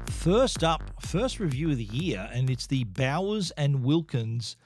First 0.07 0.65
up, 0.65 0.83
first 1.01 1.39
review 1.41 1.71
of 1.71 1.77
the 1.77 1.85
year, 1.85 2.29
and 2.33 2.49
it's 2.49 2.67
the 2.67 2.85
Bowers 2.85 3.51
and 3.53 3.85
Wilkins 3.85 4.57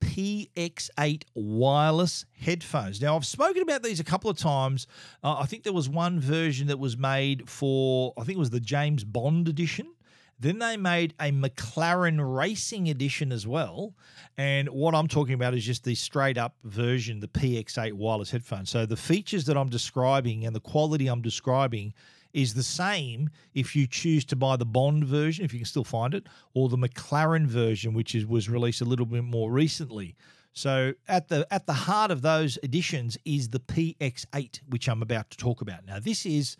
PX8 0.00 1.24
wireless 1.34 2.26
headphones. 2.38 3.00
Now, 3.00 3.16
I've 3.16 3.26
spoken 3.26 3.62
about 3.62 3.82
these 3.82 4.00
a 4.00 4.04
couple 4.04 4.30
of 4.30 4.36
times. 4.36 4.86
Uh, 5.22 5.36
I 5.38 5.46
think 5.46 5.64
there 5.64 5.72
was 5.72 5.88
one 5.88 6.20
version 6.20 6.68
that 6.68 6.78
was 6.78 6.96
made 6.96 7.48
for, 7.48 8.12
I 8.18 8.24
think 8.24 8.36
it 8.36 8.40
was 8.40 8.50
the 8.50 8.60
James 8.60 9.04
Bond 9.04 9.48
edition. 9.48 9.92
Then 10.40 10.60
they 10.60 10.76
made 10.76 11.14
a 11.20 11.32
McLaren 11.32 12.18
Racing 12.36 12.88
edition 12.88 13.32
as 13.32 13.46
well. 13.46 13.94
And 14.36 14.68
what 14.68 14.94
I'm 14.94 15.08
talking 15.08 15.34
about 15.34 15.54
is 15.54 15.64
just 15.64 15.82
the 15.82 15.96
straight 15.96 16.38
up 16.38 16.54
version, 16.62 17.18
the 17.18 17.28
PX8 17.28 17.92
wireless 17.94 18.30
headphones. 18.30 18.70
So 18.70 18.86
the 18.86 18.96
features 18.96 19.46
that 19.46 19.56
I'm 19.56 19.68
describing 19.68 20.46
and 20.46 20.54
the 20.54 20.60
quality 20.60 21.08
I'm 21.08 21.22
describing 21.22 21.92
is 22.32 22.54
the 22.54 22.62
same 22.62 23.30
if 23.54 23.74
you 23.74 23.86
choose 23.86 24.24
to 24.26 24.36
buy 24.36 24.56
the 24.56 24.66
Bond 24.66 25.04
version, 25.04 25.44
if 25.44 25.52
you 25.52 25.60
can 25.60 25.66
still 25.66 25.84
find 25.84 26.14
it, 26.14 26.26
or 26.54 26.68
the 26.68 26.76
McLaren 26.76 27.46
version, 27.46 27.94
which 27.94 28.14
is, 28.14 28.26
was 28.26 28.48
released 28.48 28.80
a 28.80 28.84
little 28.84 29.06
bit 29.06 29.24
more 29.24 29.50
recently. 29.50 30.16
So 30.52 30.94
at 31.06 31.28
the 31.28 31.46
at 31.52 31.66
the 31.66 31.72
heart 31.72 32.10
of 32.10 32.22
those 32.22 32.58
editions 32.64 33.16
is 33.24 33.50
the 33.50 33.60
PX8, 33.60 34.60
which 34.68 34.88
I'm 34.88 35.02
about 35.02 35.30
to 35.30 35.36
talk 35.36 35.60
about. 35.60 35.86
Now, 35.86 36.00
this 36.00 36.26
is 36.26 36.56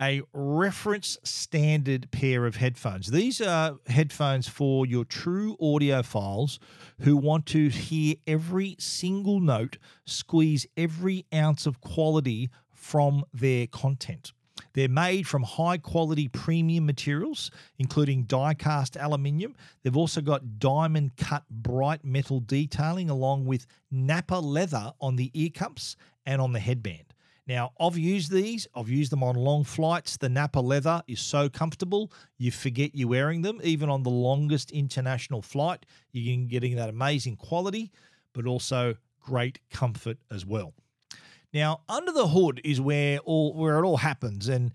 a 0.00 0.22
reference 0.32 1.18
standard 1.22 2.10
pair 2.10 2.46
of 2.46 2.56
headphones. 2.56 3.10
These 3.10 3.40
are 3.40 3.78
headphones 3.86 4.48
for 4.48 4.86
your 4.86 5.04
true 5.04 5.56
audiophiles 5.60 6.58
who 7.00 7.16
want 7.16 7.46
to 7.46 7.68
hear 7.68 8.16
every 8.26 8.76
single 8.78 9.40
note, 9.40 9.78
squeeze 10.04 10.66
every 10.76 11.26
ounce 11.32 11.66
of 11.66 11.80
quality 11.80 12.50
from 12.72 13.24
their 13.32 13.66
content. 13.66 14.32
They're 14.74 14.88
made 14.88 15.26
from 15.26 15.44
high 15.44 15.78
quality 15.78 16.28
premium 16.28 16.84
materials, 16.84 17.50
including 17.78 18.24
die 18.24 18.54
cast 18.54 18.96
aluminium. 18.96 19.54
They've 19.82 19.96
also 19.96 20.20
got 20.20 20.58
diamond 20.58 21.16
cut 21.16 21.44
bright 21.48 22.04
metal 22.04 22.40
detailing, 22.40 23.08
along 23.08 23.46
with 23.46 23.66
Nappa 23.90 24.34
leather 24.34 24.92
on 25.00 25.16
the 25.16 25.30
ear 25.32 25.50
cups 25.50 25.96
and 26.26 26.40
on 26.40 26.52
the 26.52 26.60
headband. 26.60 27.14
Now, 27.46 27.72
I've 27.78 27.98
used 27.98 28.32
these, 28.32 28.66
I've 28.74 28.88
used 28.88 29.12
them 29.12 29.22
on 29.22 29.36
long 29.36 29.64
flights. 29.64 30.16
The 30.16 30.30
Nappa 30.30 30.60
leather 30.60 31.02
is 31.06 31.20
so 31.20 31.48
comfortable, 31.48 32.10
you 32.38 32.50
forget 32.50 32.94
you're 32.94 33.08
wearing 33.08 33.42
them. 33.42 33.60
Even 33.62 33.90
on 33.90 34.02
the 34.02 34.10
longest 34.10 34.70
international 34.70 35.42
flight, 35.42 35.84
you're 36.12 36.46
getting 36.48 36.76
that 36.76 36.88
amazing 36.88 37.36
quality, 37.36 37.92
but 38.32 38.46
also 38.46 38.96
great 39.20 39.60
comfort 39.70 40.18
as 40.30 40.46
well. 40.46 40.72
Now, 41.54 41.82
under 41.88 42.10
the 42.10 42.26
hood 42.26 42.60
is 42.64 42.80
where 42.80 43.18
all 43.20 43.54
where 43.54 43.78
it 43.78 43.86
all 43.86 43.98
happens, 43.98 44.48
and 44.48 44.72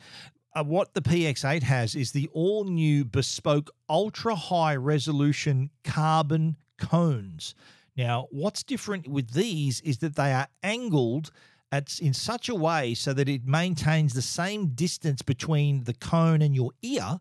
uh, 0.55 0.63
what 0.63 0.93
the 0.93 1.01
PX8 1.01 1.61
has 1.61 1.93
is 1.93 2.13
the 2.13 2.29
all 2.33 2.63
new 2.63 3.03
bespoke 3.03 3.69
ultra 3.89 4.33
high 4.33 4.77
resolution 4.77 5.71
carbon 5.83 6.55
cones. 6.77 7.53
Now, 7.97 8.27
what's 8.31 8.63
different 8.63 9.09
with 9.09 9.31
these 9.33 9.81
is 9.81 9.97
that 9.97 10.15
they 10.15 10.31
are 10.31 10.47
angled 10.63 11.31
at 11.69 11.99
in 11.99 12.13
such 12.13 12.47
a 12.47 12.55
way 12.55 12.93
so 12.93 13.11
that 13.11 13.27
it 13.27 13.45
maintains 13.45 14.13
the 14.13 14.21
same 14.21 14.69
distance 14.69 15.21
between 15.21 15.83
the 15.83 15.93
cone 15.93 16.41
and 16.41 16.55
your 16.55 16.71
ear 16.81 17.19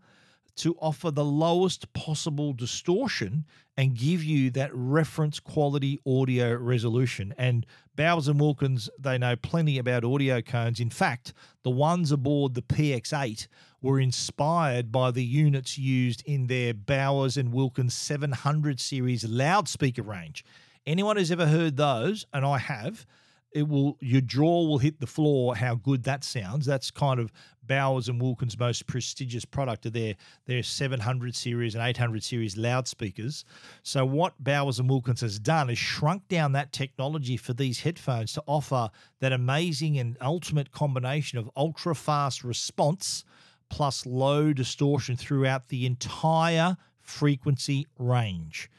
to 0.59 0.77
offer 0.81 1.11
the 1.11 1.25
lowest 1.25 1.93
possible 1.93 2.53
distortion 2.53 3.45
and 3.77 3.97
give 3.97 4.25
you 4.25 4.51
that 4.51 4.71
reference 4.75 5.39
quality 5.39 5.99
audio 6.05 6.55
resolution. 6.55 7.33
And 7.39 7.65
Bowers 7.95 8.29
and 8.29 8.41
Wilkins, 8.41 8.91
they 8.99 9.19
know 9.19 9.37
plenty 9.37 9.79
about 9.79 10.05
audio 10.05 10.43
cones. 10.43 10.81
In 10.81 10.91
fact, 10.91 11.33
the 11.63 11.71
ones 11.71 12.13
aboard 12.13 12.55
the 12.55 12.63
PX8 12.63 13.47
were 13.81 14.01
inspired 14.01 14.91
by 14.91 15.13
the 15.13 15.25
units 15.25 15.79
used 15.79 16.23
in 16.27 16.49
their 16.49 16.75
Bowers 16.75 17.37
and 17.37 17.53
Wilkins 17.53 17.95
700 17.95 18.81
series 18.81 19.25
loudspeaker 19.25 20.03
range. 20.03 20.45
Anyone 20.85 21.17
who's 21.17 21.31
ever 21.31 21.47
heard 21.47 21.77
those, 21.77 22.27
and 22.33 22.45
I 22.45 22.59
have, 22.59 23.07
it 23.53 23.67
will 23.67 23.97
your 24.01 24.21
jaw 24.21 24.67
will 24.67 24.79
hit 24.79 25.01
the 25.01 25.07
floor 25.07 25.57
how 25.57 25.75
good 25.75 26.03
that 26.05 26.25
sounds. 26.25 26.67
That's 26.67 26.91
kind 26.91 27.19
of 27.19 27.33
bowers 27.63 28.09
and 28.09 28.21
wilkins 28.21 28.59
most 28.59 28.87
prestigious 28.87 29.45
product 29.45 29.87
of 29.87 29.93
their 29.93 30.15
their 30.47 30.63
700 30.63 31.35
series 31.35 31.75
and 31.75 31.85
800 31.85 32.23
series 32.23 32.57
loudspeakers. 32.57 33.45
So 33.83 34.05
what 34.05 34.35
bowers 34.43 34.79
and 34.79 34.89
wilkins 34.89 35.21
has 35.23 35.39
done 35.39 35.71
is 35.71 35.79
shrunk 35.79 36.29
down 36.29 36.53
that 36.53 36.73
technology 36.73 37.37
for 37.37 37.53
these 37.55 37.81
headphones 37.81 38.33
to 38.35 38.43
offer 38.47 38.91
that 39.21 39.33
amazing 39.33 39.99
and 39.99 40.17
ultimate 40.21 40.71
combination 40.71 41.39
of 41.39 41.51
ultra 41.57 41.95
fast 41.95 42.45
response 42.45 43.25
plus 43.71 44.07
low 44.07 44.53
distortion 44.53 45.17
throughout 45.17 45.69
the 45.69 45.87
entire 45.87 46.77
frequency 47.01 47.87
range. 47.99 48.71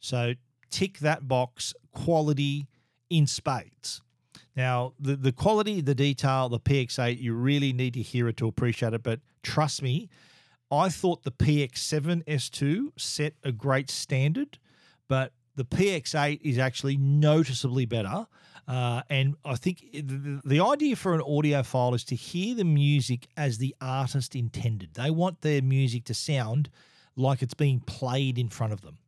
So 0.00 0.34
tick 0.70 0.98
that 0.98 1.28
box 1.28 1.74
quality 1.92 2.66
in 3.10 3.26
spades 3.26 4.02
now, 4.58 4.92
the, 4.98 5.14
the 5.14 5.30
quality, 5.30 5.80
the 5.80 5.94
detail, 5.94 6.48
the 6.48 6.58
PX8, 6.58 7.22
you 7.22 7.32
really 7.32 7.72
need 7.72 7.94
to 7.94 8.02
hear 8.02 8.26
it 8.26 8.36
to 8.38 8.48
appreciate 8.48 8.92
it. 8.92 9.04
But 9.04 9.20
trust 9.44 9.82
me, 9.82 10.08
I 10.68 10.88
thought 10.88 11.22
the 11.22 11.30
PX7 11.30 12.24
S2 12.24 12.88
set 12.98 13.34
a 13.44 13.52
great 13.52 13.88
standard, 13.88 14.58
but 15.06 15.32
the 15.54 15.64
PX8 15.64 16.40
is 16.42 16.58
actually 16.58 16.96
noticeably 16.96 17.86
better. 17.86 18.26
Uh, 18.66 19.02
and 19.08 19.36
I 19.44 19.54
think 19.54 19.84
the, 19.92 20.40
the 20.44 20.60
idea 20.60 20.96
for 20.96 21.14
an 21.14 21.20
audiophile 21.20 21.94
is 21.94 22.02
to 22.06 22.16
hear 22.16 22.56
the 22.56 22.64
music 22.64 23.28
as 23.36 23.58
the 23.58 23.76
artist 23.80 24.34
intended. 24.34 24.94
They 24.94 25.10
want 25.10 25.42
their 25.42 25.62
music 25.62 26.02
to 26.06 26.14
sound 26.14 26.68
like 27.14 27.42
it's 27.42 27.54
being 27.54 27.78
played 27.78 28.38
in 28.38 28.48
front 28.48 28.72
of 28.72 28.80
them. 28.80 28.98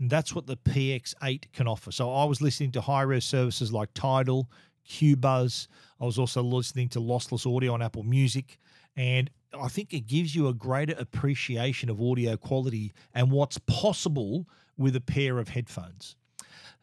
And 0.00 0.10
that's 0.10 0.34
what 0.34 0.48
the 0.48 0.56
PX8 0.56 1.52
can 1.52 1.68
offer. 1.68 1.92
So 1.92 2.12
I 2.12 2.24
was 2.24 2.42
listening 2.42 2.72
to 2.72 2.80
high 2.80 3.02
res 3.02 3.24
services 3.24 3.72
like 3.72 3.94
Tidal, 3.94 4.50
Qobuz. 4.88 5.68
I 6.00 6.04
was 6.04 6.18
also 6.18 6.42
listening 6.42 6.88
to 6.90 7.00
lossless 7.00 7.46
audio 7.46 7.74
on 7.74 7.82
Apple 7.82 8.02
Music, 8.02 8.58
and 8.96 9.30
I 9.58 9.68
think 9.68 9.92
it 9.92 10.06
gives 10.06 10.34
you 10.34 10.48
a 10.48 10.54
greater 10.54 10.94
appreciation 10.98 11.90
of 11.90 12.00
audio 12.00 12.36
quality 12.36 12.92
and 13.14 13.30
what's 13.30 13.58
possible 13.58 14.46
with 14.76 14.96
a 14.96 15.00
pair 15.00 15.38
of 15.38 15.48
headphones. 15.48 16.16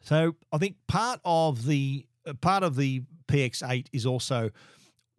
So 0.00 0.34
I 0.52 0.58
think 0.58 0.76
part 0.86 1.20
of 1.24 1.66
the 1.66 2.06
part 2.40 2.62
of 2.62 2.76
the 2.76 3.02
PX8 3.28 3.86
is 3.92 4.06
also 4.06 4.50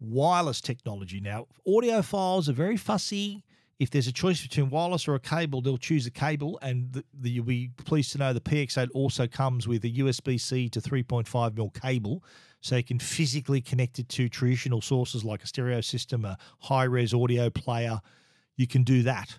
wireless 0.00 0.60
technology. 0.60 1.20
Now, 1.20 1.46
audiophiles 1.66 2.48
are 2.48 2.52
very 2.52 2.76
fussy. 2.76 3.44
If 3.78 3.90
there's 3.90 4.06
a 4.06 4.12
choice 4.12 4.40
between 4.40 4.70
wireless 4.70 5.06
or 5.06 5.14
a 5.14 5.20
cable, 5.20 5.60
they'll 5.60 5.76
choose 5.76 6.06
a 6.06 6.10
cable, 6.10 6.58
and 6.62 6.92
the, 6.92 7.04
the, 7.12 7.30
you'll 7.30 7.44
be 7.44 7.70
pleased 7.84 8.12
to 8.12 8.18
know 8.18 8.32
the 8.32 8.40
PX8 8.40 8.88
also 8.94 9.26
comes 9.26 9.68
with 9.68 9.84
a 9.84 9.90
USB 9.90 10.40
C 10.40 10.68
to 10.70 10.80
3.5 10.80 11.54
mil 11.54 11.70
cable, 11.70 12.24
so 12.60 12.76
you 12.76 12.84
can 12.84 12.98
physically 12.98 13.60
connect 13.60 13.98
it 13.98 14.08
to 14.10 14.28
traditional 14.28 14.80
sources 14.80 15.24
like 15.24 15.42
a 15.42 15.46
stereo 15.46 15.80
system, 15.80 16.24
a 16.24 16.38
high 16.60 16.84
res 16.84 17.14
audio 17.14 17.50
player. 17.50 18.00
You 18.56 18.66
can 18.66 18.82
do 18.82 19.02
that. 19.02 19.38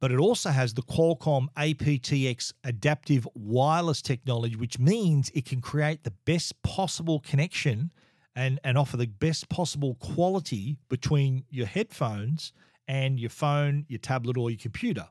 But 0.00 0.10
it 0.10 0.18
also 0.18 0.50
has 0.50 0.74
the 0.74 0.82
Qualcomm 0.82 1.46
aptX 1.56 2.52
adaptive 2.64 3.28
wireless 3.34 4.02
technology, 4.02 4.56
which 4.56 4.78
means 4.78 5.30
it 5.32 5.44
can 5.44 5.60
create 5.60 6.02
the 6.02 6.10
best 6.24 6.60
possible 6.62 7.20
connection 7.20 7.92
and, 8.34 8.58
and 8.64 8.76
offer 8.76 8.96
the 8.96 9.06
best 9.06 9.48
possible 9.48 9.94
quality 9.96 10.78
between 10.88 11.44
your 11.50 11.66
headphones 11.66 12.52
and 12.88 13.20
your 13.20 13.30
phone, 13.30 13.84
your 13.88 14.00
tablet, 14.00 14.36
or 14.36 14.50
your 14.50 14.58
computer, 14.58 15.06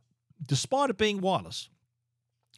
despite 0.46 0.90
it 0.90 0.98
being 0.98 1.22
wireless. 1.22 1.70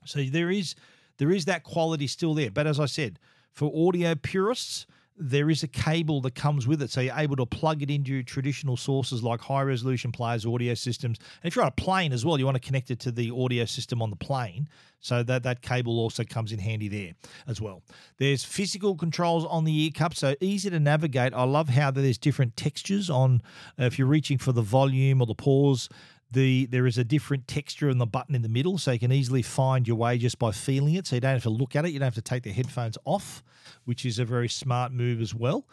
So 0.05 0.23
there 0.23 0.49
is 0.49 0.75
there 1.19 1.31
is 1.31 1.45
that 1.45 1.63
quality 1.63 2.07
still 2.07 2.33
there. 2.33 2.49
But 2.49 2.65
as 2.65 2.79
I 2.79 2.87
said, 2.87 3.19
for 3.53 3.71
audio 3.87 4.15
purists, 4.15 4.85
there 5.15 5.49
is 5.49 5.61
a 5.61 5.67
cable 5.67 6.21
that 6.21 6.33
comes 6.33 6.67
with 6.67 6.81
it. 6.81 6.89
So 6.89 7.01
you're 7.01 7.15
able 7.15 7.35
to 7.35 7.45
plug 7.45 7.83
it 7.83 7.91
into 7.91 8.23
traditional 8.23 8.75
sources 8.75 9.23
like 9.23 9.41
high 9.41 9.61
resolution 9.61 10.11
players, 10.11 10.45
audio 10.45 10.73
systems. 10.73 11.19
And 11.43 11.47
if 11.51 11.55
you're 11.55 11.63
on 11.63 11.69
a 11.69 11.71
plane 11.71 12.13
as 12.13 12.25
well, 12.25 12.39
you 12.39 12.45
want 12.45 12.55
to 12.55 12.67
connect 12.67 12.89
it 12.89 12.99
to 13.01 13.11
the 13.11 13.31
audio 13.31 13.65
system 13.65 14.01
on 14.01 14.09
the 14.09 14.15
plane. 14.15 14.67
So 14.99 15.21
that, 15.23 15.43
that 15.43 15.61
cable 15.61 15.99
also 15.99 16.23
comes 16.23 16.51
in 16.51 16.59
handy 16.59 16.87
there 16.87 17.11
as 17.45 17.61
well. 17.61 17.83
There's 18.17 18.43
physical 18.43 18.95
controls 18.95 19.45
on 19.45 19.65
the 19.65 19.83
ear 19.83 19.91
cup, 19.93 20.15
so 20.15 20.33
easy 20.39 20.69
to 20.69 20.79
navigate. 20.79 21.33
I 21.33 21.43
love 21.43 21.69
how 21.69 21.91
there's 21.91 22.17
different 22.17 22.55
textures 22.55 23.09
on 23.09 23.41
uh, 23.79 23.83
if 23.83 23.99
you're 23.99 24.07
reaching 24.07 24.37
for 24.37 24.53
the 24.53 24.61
volume 24.61 25.21
or 25.21 25.27
the 25.27 25.35
pause 25.35 25.89
the 26.33 26.65
there 26.67 26.85
is 26.85 26.97
a 26.97 27.03
different 27.03 27.47
texture 27.47 27.89
in 27.89 27.97
the 27.97 28.05
button 28.05 28.35
in 28.35 28.41
the 28.41 28.49
middle, 28.49 28.77
so 28.77 28.91
you 28.91 28.99
can 28.99 29.11
easily 29.11 29.41
find 29.41 29.87
your 29.87 29.97
way 29.97 30.17
just 30.17 30.39
by 30.39 30.51
feeling 30.51 30.95
it. 30.95 31.07
So 31.07 31.15
you 31.15 31.21
don't 31.21 31.33
have 31.33 31.43
to 31.43 31.49
look 31.49 31.75
at 31.75 31.85
it. 31.85 31.91
You 31.91 31.99
don't 31.99 32.07
have 32.07 32.15
to 32.15 32.21
take 32.21 32.43
the 32.43 32.51
headphones 32.51 32.97
off, 33.05 33.43
which 33.85 34.05
is 34.05 34.19
a 34.19 34.25
very 34.25 34.49
smart 34.49 34.91
move 34.91 35.21
as 35.21 35.33
well. 35.33 35.67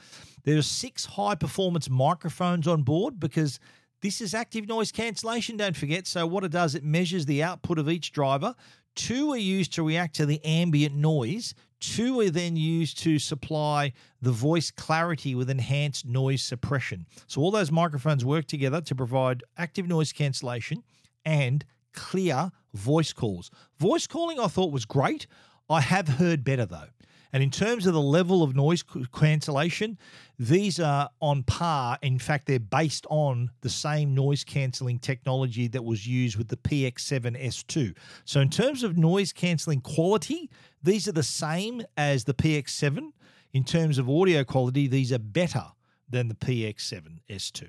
There 0.45 0.57
are 0.57 0.63
six 0.63 1.05
high 1.05 1.35
performance 1.35 1.91
microphones 1.91 2.69
on 2.69 2.83
board 2.83 3.19
because 3.19 3.59
this 4.03 4.21
is 4.21 4.33
active 4.33 4.67
noise 4.67 4.93
cancellation, 4.93 5.59
don't 5.59 5.77
forget. 5.77 6.07
So, 6.07 6.27
what 6.27 6.45
it 6.45 6.53
does, 6.53 6.75
it 6.75 6.85
measures 6.85 7.27
the 7.27 7.43
output 7.43 7.79
of 7.79 7.89
each 7.89 8.13
driver. 8.13 8.55
Two 8.95 9.33
are 9.33 9.39
used 9.39 9.73
to 9.75 9.83
react 9.83 10.17
to 10.17 10.27
the 10.27 10.45
ambient 10.45 10.95
noise. 10.95 11.55
Two 11.81 12.21
are 12.21 12.31
then 12.31 12.57
used 12.57 12.99
to 12.99 13.19
supply 13.19 13.93
the 14.21 14.33
voice 14.33 14.71
clarity 14.71 15.35
with 15.35 15.49
enhanced 15.49 16.05
noise 16.05 16.43
suppression. 16.43 17.07
So 17.27 17.41
all 17.41 17.51
those 17.51 17.71
microphones 17.71 18.25
work 18.25 18.47
together 18.47 18.81
to 18.83 18.95
provide 18.95 19.43
active 19.57 19.89
noise 19.89 20.13
cancellation 20.13 20.83
and 21.25 21.65
clear 21.93 22.51
voice 22.75 23.13
calls. 23.13 23.51
Voice 23.79 24.07
calling 24.07 24.39
I 24.39 24.47
thought 24.47 24.73
was 24.73 24.85
great. 24.85 25.27
I 25.69 25.81
have 25.81 26.09
heard 26.09 26.45
better 26.45 26.67
though. 26.67 26.89
And 27.33 27.43
in 27.43 27.51
terms 27.51 27.87
of 27.87 27.95
the 27.95 28.01
level 28.01 28.43
of 28.43 28.57
noise 28.57 28.83
cancellation, 29.15 29.99
these 30.39 30.81
are 30.81 31.11
on 31.21 31.43
par. 31.45 31.99
In 32.03 32.19
fact, 32.19 32.47
they're 32.47 32.59
based 32.59 33.07
on 33.09 33.51
the 33.61 33.69
same 33.69 34.15
noise 34.15 34.43
cancelling 34.43 34.99
technology 34.99 35.69
that 35.69 35.85
was 35.85 36.07
used 36.07 36.37
with 36.37 36.49
the 36.49 36.57
PX7 36.57 37.41
S2. 37.41 37.95
So, 38.25 38.41
in 38.41 38.51
terms 38.51 38.83
of 38.83 38.97
noise 38.97 39.33
cancelling 39.33 39.81
quality, 39.81 40.51
these 40.83 41.07
are 41.07 41.13
the 41.13 41.23
same 41.23 41.83
as 41.97 42.25
the 42.25 42.35
PX7. 42.35 43.13
In 43.53 43.65
terms 43.65 43.99
of 43.99 44.09
audio 44.09 44.45
quality, 44.45 44.87
these 44.87 45.13
are 45.13 45.19
better 45.19 45.65
than 46.09 46.29
the 46.29 46.35
PX7 46.35 47.19
S2. 47.29 47.69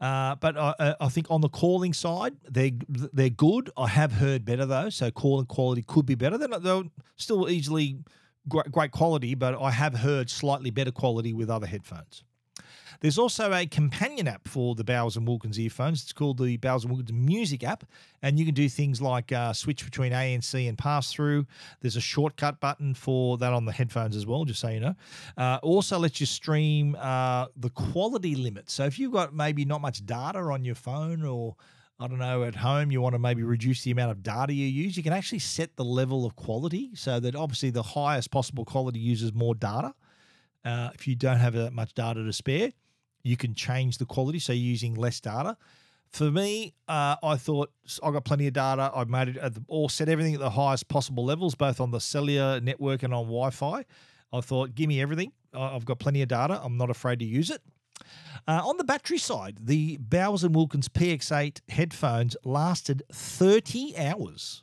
Uh, 0.00 0.34
but 0.36 0.58
I, 0.58 0.94
I, 1.00 1.08
think 1.08 1.30
on 1.30 1.40
the 1.40 1.48
calling 1.48 1.94
side, 1.94 2.34
they're 2.50 2.72
they're 2.88 3.30
good. 3.30 3.70
I 3.78 3.88
have 3.88 4.12
heard 4.12 4.44
better 4.44 4.66
though, 4.66 4.90
so 4.90 5.10
calling 5.10 5.46
quality 5.46 5.82
could 5.86 6.04
be 6.04 6.14
better. 6.14 6.36
They're, 6.36 6.48
not, 6.48 6.62
they're 6.62 6.82
still 7.16 7.48
easily 7.48 8.00
great, 8.48 8.70
great 8.70 8.90
quality, 8.90 9.34
but 9.34 9.60
I 9.60 9.70
have 9.70 9.94
heard 9.94 10.30
slightly 10.30 10.70
better 10.70 10.92
quality 10.92 11.32
with 11.32 11.50
other 11.50 11.66
headphones. 11.66 12.22
There's 13.00 13.18
also 13.18 13.52
a 13.52 13.66
companion 13.66 14.28
app 14.28 14.48
for 14.48 14.74
the 14.74 14.84
Bowers 14.84 15.16
and 15.16 15.26
Wilkins 15.26 15.58
earphones. 15.58 16.02
It's 16.02 16.12
called 16.12 16.38
the 16.38 16.56
Bowers 16.56 16.84
and 16.84 16.92
Wilkins 16.92 17.12
Music 17.12 17.62
app, 17.64 17.84
and 18.22 18.38
you 18.38 18.44
can 18.44 18.54
do 18.54 18.68
things 18.68 19.00
like 19.00 19.32
uh, 19.32 19.52
switch 19.52 19.84
between 19.84 20.12
ANC 20.12 20.68
and 20.68 20.78
pass 20.78 21.12
through. 21.12 21.46
There's 21.80 21.96
a 21.96 22.00
shortcut 22.00 22.60
button 22.60 22.94
for 22.94 23.38
that 23.38 23.52
on 23.52 23.64
the 23.64 23.72
headphones 23.72 24.16
as 24.16 24.26
well, 24.26 24.44
just 24.44 24.60
so 24.60 24.68
you 24.68 24.80
know. 24.80 24.94
Uh, 25.36 25.58
also 25.62 25.98
lets 25.98 26.20
you 26.20 26.26
stream 26.26 26.96
uh, 26.98 27.46
the 27.56 27.70
quality 27.70 28.34
limit. 28.34 28.70
So 28.70 28.84
if 28.84 28.98
you've 28.98 29.12
got 29.12 29.34
maybe 29.34 29.64
not 29.64 29.80
much 29.80 30.04
data 30.06 30.38
on 30.38 30.64
your 30.64 30.74
phone 30.74 31.24
or 31.24 31.56
I 31.98 32.08
don't 32.08 32.18
know, 32.18 32.44
at 32.44 32.56
home 32.56 32.90
you 32.90 33.00
want 33.00 33.14
to 33.14 33.18
maybe 33.18 33.42
reduce 33.42 33.82
the 33.82 33.90
amount 33.90 34.10
of 34.10 34.22
data 34.22 34.52
you 34.52 34.66
use, 34.66 34.96
you 34.96 35.02
can 35.02 35.14
actually 35.14 35.38
set 35.38 35.76
the 35.76 35.84
level 35.84 36.26
of 36.26 36.36
quality 36.36 36.90
so 36.94 37.18
that 37.20 37.34
obviously 37.34 37.70
the 37.70 37.82
highest 37.82 38.30
possible 38.30 38.66
quality 38.66 38.98
uses 38.98 39.32
more 39.32 39.54
data. 39.54 39.94
Uh, 40.64 40.90
if 40.94 41.08
you 41.08 41.14
don't 41.14 41.38
have 41.38 41.54
that 41.54 41.72
much 41.72 41.94
data 41.94 42.22
to 42.22 42.32
spare, 42.32 42.72
you 43.22 43.36
can 43.36 43.54
change 43.54 43.98
the 43.98 44.04
quality 44.04 44.38
so 44.38 44.52
you're 44.52 44.62
using 44.62 44.94
less 44.94 45.20
data. 45.20 45.56
For 46.10 46.30
me, 46.30 46.74
uh, 46.86 47.16
I 47.22 47.36
thought 47.36 47.72
I 48.02 48.10
got 48.10 48.24
plenty 48.24 48.46
of 48.46 48.52
data. 48.52 48.90
I 48.94 49.04
made 49.04 49.28
it 49.28 49.52
all 49.68 49.88
set 49.88 50.08
everything 50.08 50.34
at 50.34 50.40
the 50.40 50.50
highest 50.50 50.88
possible 50.88 51.24
levels, 51.24 51.54
both 51.54 51.80
on 51.80 51.90
the 51.90 52.00
cellular 52.00 52.60
network 52.60 53.02
and 53.02 53.12
on 53.14 53.24
Wi-Fi. 53.24 53.84
I 54.32 54.40
thought, 54.40 54.74
give 54.74 54.88
me 54.88 55.00
everything. 55.00 55.32
I've 55.54 55.84
got 55.84 55.98
plenty 55.98 56.22
of 56.22 56.28
data. 56.28 56.60
I'm 56.62 56.76
not 56.76 56.90
afraid 56.90 57.20
to 57.20 57.24
use 57.24 57.50
it. 57.50 57.62
Uh, 58.48 58.62
on 58.64 58.76
the 58.76 58.84
battery 58.84 59.18
side, 59.18 59.58
the 59.60 59.96
Bowers 59.96 60.44
and 60.44 60.54
Wilkins 60.54 60.88
PX8 60.88 61.60
headphones 61.68 62.36
lasted 62.44 63.02
30 63.12 63.96
hours, 63.98 64.62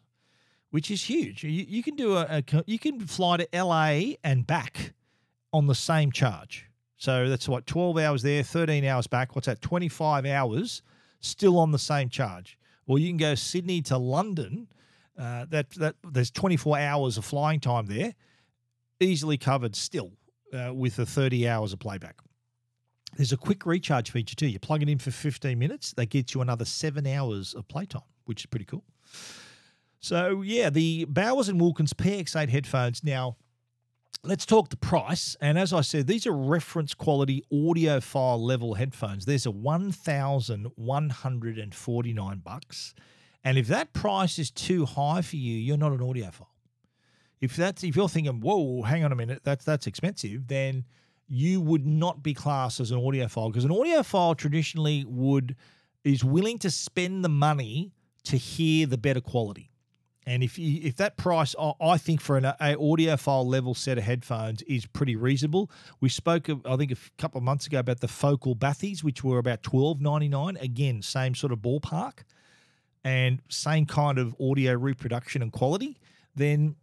which 0.69 0.89
is 0.89 1.03
huge. 1.03 1.43
You, 1.43 1.65
you 1.67 1.83
can 1.83 1.95
do 1.95 2.15
a, 2.15 2.43
a, 2.53 2.63
you 2.65 2.79
can 2.79 3.01
fly 3.01 3.37
to 3.37 3.47
LA 3.53 4.15
and 4.23 4.47
back 4.47 4.93
on 5.51 5.67
the 5.67 5.75
same 5.75 6.11
charge. 6.11 6.67
So 6.95 7.27
that's 7.27 7.49
what 7.49 7.67
12 7.67 7.97
hours 7.97 8.23
there, 8.23 8.43
13 8.43 8.85
hours 8.85 9.07
back. 9.07 9.35
What's 9.35 9.47
that? 9.47 9.61
25 9.61 10.25
hours 10.25 10.81
still 11.19 11.59
on 11.59 11.71
the 11.71 11.79
same 11.79 12.07
charge. 12.09 12.57
or 12.87 12.99
you 12.99 13.09
can 13.09 13.17
go 13.17 13.35
Sydney 13.35 13.81
to 13.83 13.97
London. 13.97 14.67
Uh, 15.17 15.45
that 15.49 15.69
that 15.71 15.95
there's 16.11 16.31
24 16.31 16.79
hours 16.79 17.17
of 17.19 17.25
flying 17.25 17.59
time 17.59 17.85
there, 17.85 18.15
easily 18.99 19.37
covered 19.37 19.75
still 19.75 20.11
uh, 20.53 20.73
with 20.73 20.95
the 20.95 21.05
30 21.05 21.47
hours 21.47 21.71
of 21.71 21.77
playback. 21.77 22.15
There's 23.15 23.31
a 23.31 23.37
quick 23.37 23.65
recharge 23.65 24.11
feature 24.11 24.35
too. 24.35 24.47
You 24.47 24.59
plug 24.59 24.81
it 24.81 24.89
in 24.89 24.97
for 24.97 25.11
15 25.11 25.57
minutes, 25.57 25.93
that 25.93 26.07
gets 26.07 26.33
you 26.33 26.41
another 26.41 26.65
seven 26.65 27.05
hours 27.05 27.53
of 27.53 27.67
playtime, 27.67 28.01
which 28.25 28.41
is 28.41 28.47
pretty 28.47 28.65
cool. 28.65 28.83
So 29.99 30.41
yeah, 30.41 30.69
the 30.69 31.05
Bowers 31.05 31.49
and 31.49 31.61
Wilkins 31.61 31.93
PX8 31.93 32.49
headphones. 32.49 33.03
Now, 33.03 33.37
let's 34.23 34.45
talk 34.45 34.69
the 34.69 34.77
price. 34.77 35.35
And 35.39 35.57
as 35.57 35.73
I 35.73 35.81
said, 35.81 36.05
these 36.07 36.27
are 36.27 36.33
reference 36.33 36.93
quality 36.93 37.43
audiophile 37.51 38.39
level 38.39 38.75
headphones. 38.75 39.25
There's 39.25 39.45
a 39.45 39.51
1,149 39.51 42.37
bucks. 42.39 42.93
And 43.43 43.57
if 43.57 43.67
that 43.67 43.91
price 43.93 44.39
is 44.39 44.51
too 44.51 44.85
high 44.85 45.21
for 45.21 45.35
you, 45.35 45.53
you're 45.53 45.77
not 45.77 45.91
an 45.91 45.99
audiophile. 45.99 46.47
If 47.41 47.57
that's 47.57 47.83
if 47.83 47.95
you're 47.95 48.07
thinking, 48.07 48.39
whoa, 48.39 48.83
hang 48.83 49.03
on 49.03 49.11
a 49.11 49.15
minute, 49.15 49.41
that's 49.43 49.65
that's 49.65 49.85
expensive, 49.85 50.47
then 50.47 50.85
you 51.27 51.61
would 51.61 51.85
not 51.85 52.21
be 52.21 52.33
classed 52.33 52.79
as 52.79 52.91
an 52.91 52.99
audiophile 52.99 53.49
because 53.51 53.65
an 53.65 53.71
audiophile 53.71 54.37
traditionally 54.37 55.05
would 55.07 55.55
is 56.03 56.23
willing 56.23 56.57
to 56.59 56.69
spend 56.69 57.23
the 57.23 57.29
money 57.29 57.91
to 58.23 58.37
hear 58.37 58.85
the 58.85 58.97
better 58.97 59.21
quality. 59.21 59.69
And 60.25 60.41
if 60.41 60.57
you, 60.57 60.79
if 60.83 60.95
that 60.97 61.17
price, 61.17 61.53
I 61.81 61.97
think 61.97 62.21
for 62.21 62.37
an 62.37 62.45
a 62.45 62.55
audiophile 62.59 63.45
level 63.45 63.75
set 63.75 63.97
of 63.97 64.05
headphones 64.05 64.61
is 64.63 64.85
pretty 64.85 65.17
reasonable. 65.17 65.69
We 65.99 66.07
spoke, 66.07 66.49
I 66.49 66.77
think, 66.77 66.91
a 66.91 66.97
couple 67.17 67.39
of 67.39 67.43
months 67.43 67.67
ago 67.67 67.79
about 67.79 67.99
the 67.99 68.07
Focal 68.07 68.55
Bathys, 68.55 69.03
which 69.03 69.23
were 69.23 69.37
about 69.37 69.63
twelve 69.63 69.99
ninety 69.99 70.29
nine. 70.29 70.55
Again, 70.57 71.01
same 71.01 71.35
sort 71.35 71.51
of 71.51 71.59
ballpark, 71.59 72.19
and 73.03 73.41
same 73.49 73.85
kind 73.85 74.17
of 74.17 74.33
audio 74.39 74.75
reproduction 74.75 75.41
and 75.41 75.51
quality. 75.51 75.99
Then, 76.35 76.77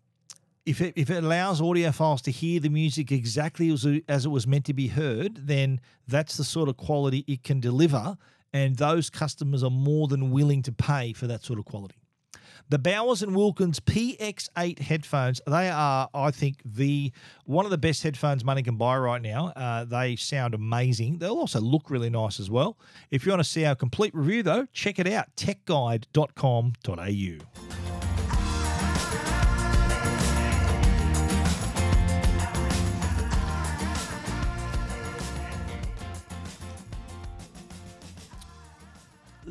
if 0.71 0.81
it, 0.81 0.93
if 0.95 1.11
it 1.11 1.25
allows 1.25 1.61
audiophiles 1.61 2.23
to 2.23 2.31
hear 2.31 2.61
the 2.61 2.68
music 2.68 3.11
exactly 3.11 3.73
as, 3.73 3.85
as 4.07 4.25
it 4.25 4.29
was 4.29 4.47
meant 4.47 4.64
to 4.66 4.73
be 4.73 4.87
heard, 4.87 5.49
then 5.49 5.81
that's 6.07 6.37
the 6.37 6.45
sort 6.45 6.68
of 6.68 6.77
quality 6.77 7.25
it 7.27 7.43
can 7.43 7.59
deliver, 7.59 8.16
and 8.53 8.77
those 8.77 9.11
customers 9.11 9.64
are 9.64 9.71
more 9.71 10.07
than 10.07 10.31
willing 10.31 10.62
to 10.62 10.71
pay 10.71 11.12
for 11.12 11.27
that 11.27 11.43
sort 11.43 11.59
of 11.59 11.64
quality. 11.64 11.97
The 12.68 12.79
Bowers 12.79 13.21
and 13.21 13.35
Wilkins 13.35 13.81
PX8 13.81 14.79
headphones, 14.79 15.41
they 15.45 15.71
are, 15.71 16.09
I 16.14 16.31
think, 16.31 16.62
the 16.64 17.11
one 17.47 17.64
of 17.64 17.73
the 17.73 17.79
best 17.79 18.05
headphones 18.05 18.45
money 18.45 18.62
can 18.62 18.77
buy 18.77 18.97
right 18.97 19.21
now. 19.21 19.49
Uh, 19.57 19.85
they 19.85 20.14
sound 20.14 20.55
amazing. 20.55 21.18
They'll 21.18 21.33
also 21.33 21.61
look 21.61 21.91
really 21.91 22.11
nice 22.11 22.39
as 22.39 22.49
well. 22.49 22.79
If 23.11 23.27
you 23.27 23.33
want 23.33 23.43
to 23.43 23.49
see 23.49 23.64
our 23.64 23.75
complete 23.75 24.14
review, 24.14 24.45
though, 24.45 24.66
check 24.73 25.01
it 25.01 25.09
out 25.09 25.35
techguide.com.au. 25.35 27.99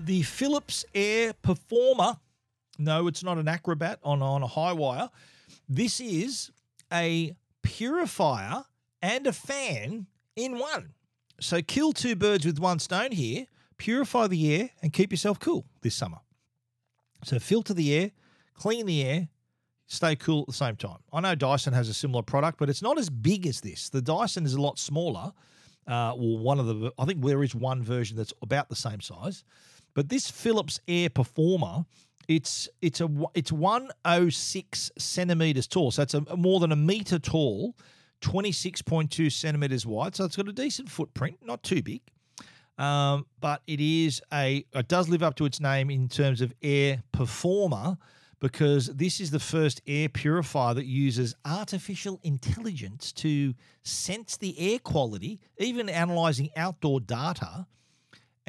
The 0.06 0.22
Philips 0.24 0.86
Air 0.94 1.34
Performer 1.34 2.18
no, 2.80 3.08
it's 3.08 3.24
not 3.24 3.38
an 3.38 3.50
acrobat 3.50 4.00
on, 4.04 4.22
on 4.22 4.42
a 4.42 4.48
high 4.48 4.72
wire. 4.72 5.10
This 5.68 6.00
is 6.00 6.50
a 6.92 7.36
purifier 7.62 8.64
and 9.02 9.28
a 9.28 9.34
fan 9.34 10.08
in 10.36 10.58
one. 10.58 10.94
So 11.42 11.62
kill 11.62 11.92
two 11.92 12.16
birds 12.16 12.46
with 12.46 12.58
one 12.58 12.80
stone 12.80 13.12
here. 13.12 13.48
Purify 13.78 14.28
the 14.28 14.54
air 14.54 14.70
and 14.82 14.94
keep 14.94 15.12
yourself 15.12 15.40
cool 15.40 15.66
this 15.82 15.96
summer. 15.96 16.20
So 17.26 17.38
filter 17.38 17.74
the 17.74 17.94
air, 17.94 18.12
clean 18.54 18.86
the 18.86 19.04
air, 19.04 19.28
stay 19.88 20.16
cool 20.16 20.42
at 20.42 20.48
the 20.48 20.54
same 20.54 20.78
time. 20.78 21.00
I 21.12 21.20
know 21.20 21.36
Dyson 21.36 21.74
has 21.74 21.90
a 21.90 21.94
similar 21.94 22.24
product, 22.24 22.60
but 22.60 22.70
it's 22.70 22.82
not 22.82 22.98
as 22.98 23.10
big 23.10 23.46
as 23.46 23.60
this. 23.60 23.90
The 23.90 24.02
Dyson 24.02 24.46
is 24.46 24.54
a 24.54 24.62
lot 24.62 24.80
smaller. 24.80 25.34
Uh, 25.86 26.14
well, 26.18 26.38
one 26.38 26.60
of 26.60 26.66
the, 26.66 26.94
I 26.98 27.06
think 27.06 27.24
there 27.26 27.44
is 27.44 27.54
one 27.54 27.84
version 27.84 28.16
that's 28.16 28.34
about 28.42 28.70
the 28.70 28.76
same 28.76 29.02
size. 29.02 29.44
But 30.00 30.08
this 30.08 30.32
Philips 30.32 30.80
Air 30.88 31.10
Performer 31.10 31.84
it's 32.30 32.70
it's 32.82 33.02
a 33.02 33.10
it's 33.34 33.52
106 33.52 34.92
centimeters 34.98 35.68
tall, 35.68 35.92
so 35.92 36.04
it's 36.04 36.14
a 36.14 36.38
more 36.38 36.62
than 36.62 36.72
a 36.72 36.76
meter 36.78 37.20
tall, 37.20 37.76
26.2 38.22 39.30
centimeters 39.30 39.86
wide. 39.86 40.16
So 40.16 40.24
it's 40.24 40.38
got 40.38 40.48
a 40.48 40.54
decent 40.54 40.90
footprint, 40.90 41.40
not 41.44 41.64
too 41.64 41.84
big, 41.84 42.00
um, 42.78 43.26
but 43.42 43.62
it 43.68 43.82
is 43.82 44.22
a 44.32 44.64
it 44.74 44.88
does 44.88 45.10
live 45.10 45.22
up 45.22 45.36
to 45.36 45.44
its 45.44 45.60
name 45.60 45.90
in 45.90 46.08
terms 46.08 46.40
of 46.40 46.54
air 46.62 47.04
performer 47.12 47.98
because 48.40 48.88
this 48.96 49.20
is 49.20 49.32
the 49.32 49.40
first 49.40 49.82
air 49.86 50.08
purifier 50.08 50.74
that 50.76 50.86
uses 50.86 51.36
artificial 51.44 52.22
intelligence 52.24 53.12
to 53.12 53.54
sense 53.84 54.38
the 54.38 54.58
air 54.58 54.80
quality, 54.80 55.42
even 55.58 55.90
analyzing 55.90 56.52
outdoor 56.56 57.02
data 57.02 57.68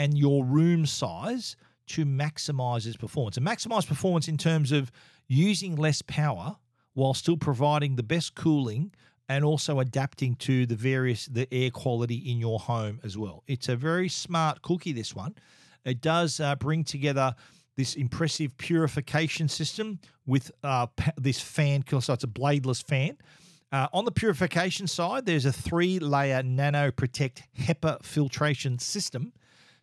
and 0.01 0.17
your 0.17 0.47
room 0.47 0.87
size 0.87 1.57
to 1.87 2.07
maximize 2.07 2.87
its 2.87 2.97
performance 2.97 3.37
and 3.37 3.47
maximize 3.47 3.87
performance 3.87 4.29
in 4.29 4.39
terms 4.39 4.73
of 4.73 4.91
using 5.29 5.77
less 5.77 6.01
power 6.01 6.57
while 6.95 7.13
still 7.13 7.37
providing 7.37 7.97
the 7.97 8.03
best 8.03 8.35
cooling 8.35 8.91
and 9.29 9.45
also 9.45 9.79
adapting 9.79 10.35
to 10.37 10.65
the 10.65 10.75
various 10.75 11.27
the 11.27 11.47
air 11.53 11.71
quality 11.71 12.15
in 12.15 12.39
your 12.39 12.59
home 12.59 12.99
as 13.05 13.19
well. 13.19 13.45
It's 13.47 13.69
a 13.69 13.77
very 13.77 14.09
smart 14.09 14.63
cookie 14.63 14.93
this 14.93 15.15
one. 15.15 15.35
It 15.85 16.01
does 16.01 16.41
uh, 16.41 16.57
bring 16.57 16.83
together 16.83 17.35
this 17.77 17.95
impressive 17.95 18.57
purification 18.57 19.49
system 19.49 19.99
with 20.25 20.51
uh, 20.65 20.87
this 21.19 21.43
fan, 21.43 21.85
so 21.87 22.15
it's 22.15 22.25
a 22.25 22.27
bladeless 22.27 22.83
fan. 22.83 23.19
Uh, 23.71 23.87
on 23.93 24.07
the 24.07 24.13
purification 24.13 24.87
side, 24.87 25.27
there's 25.27 25.45
a 25.45 25.53
three 25.53 25.99
layer 25.99 26.43
nano 26.43 26.91
protect 26.91 27.43
HEPA 27.59 28.03
filtration 28.03 28.79
system 28.79 29.35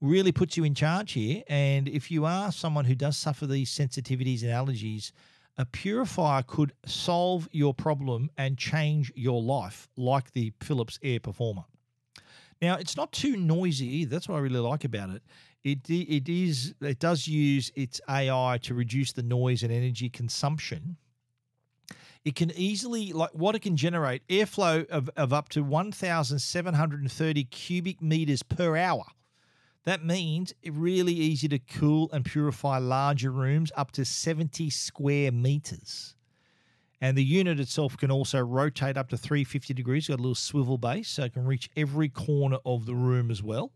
really 0.00 0.32
puts 0.32 0.56
you 0.56 0.64
in 0.64 0.74
charge 0.74 1.12
here. 1.12 1.42
And 1.48 1.88
if 1.88 2.10
you 2.10 2.24
are 2.24 2.50
someone 2.52 2.84
who 2.84 2.94
does 2.94 3.16
suffer 3.16 3.46
these 3.46 3.70
sensitivities 3.70 4.42
and 4.42 4.50
allergies, 4.50 5.12
a 5.56 5.64
purifier 5.64 6.42
could 6.42 6.72
solve 6.86 7.48
your 7.52 7.74
problem 7.74 8.30
and 8.36 8.56
change 8.56 9.12
your 9.14 9.42
life, 9.42 9.88
like 9.96 10.32
the 10.32 10.52
Philips 10.60 10.98
Air 11.02 11.20
Performer. 11.20 11.64
Now, 12.62 12.74
it's 12.76 12.96
not 12.96 13.12
too 13.12 13.36
noisy 13.36 13.86
either. 13.98 14.10
That's 14.10 14.28
what 14.28 14.36
I 14.36 14.40
really 14.40 14.60
like 14.60 14.84
about 14.84 15.10
it. 15.10 15.22
It 15.64 15.90
it 15.90 16.28
is 16.28 16.74
it 16.80 16.98
does 16.98 17.26
use 17.26 17.70
its 17.74 18.00
AI 18.08 18.58
to 18.62 18.74
reduce 18.74 19.12
the 19.12 19.22
noise 19.22 19.62
and 19.64 19.72
energy 19.72 20.08
consumption 20.08 20.96
it 22.28 22.36
can 22.36 22.52
easily 22.54 23.10
like 23.14 23.30
what 23.32 23.54
it 23.54 23.60
can 23.60 23.74
generate 23.74 24.26
airflow 24.28 24.86
of, 24.88 25.08
of 25.16 25.32
up 25.32 25.48
to 25.48 25.62
1730 25.62 27.44
cubic 27.44 28.02
meters 28.02 28.42
per 28.42 28.76
hour 28.76 29.04
that 29.86 30.04
means 30.04 30.52
it 30.62 30.74
really 30.74 31.14
easy 31.14 31.48
to 31.48 31.58
cool 31.58 32.10
and 32.12 32.26
purify 32.26 32.76
larger 32.76 33.30
rooms 33.30 33.72
up 33.78 33.92
to 33.92 34.04
70 34.04 34.68
square 34.68 35.32
meters 35.32 36.16
and 37.00 37.16
the 37.16 37.24
unit 37.24 37.58
itself 37.58 37.96
can 37.96 38.10
also 38.10 38.40
rotate 38.40 38.98
up 38.98 39.08
to 39.08 39.16
350 39.16 39.72
degrees. 39.72 40.02
It's 40.02 40.08
got 40.08 40.18
a 40.18 40.22
little 40.22 40.34
swivel 40.34 40.78
base, 40.78 41.08
so 41.08 41.22
it 41.22 41.32
can 41.32 41.46
reach 41.46 41.70
every 41.76 42.08
corner 42.08 42.58
of 42.66 42.86
the 42.86 42.94
room 42.94 43.30
as 43.30 43.40
well. 43.40 43.70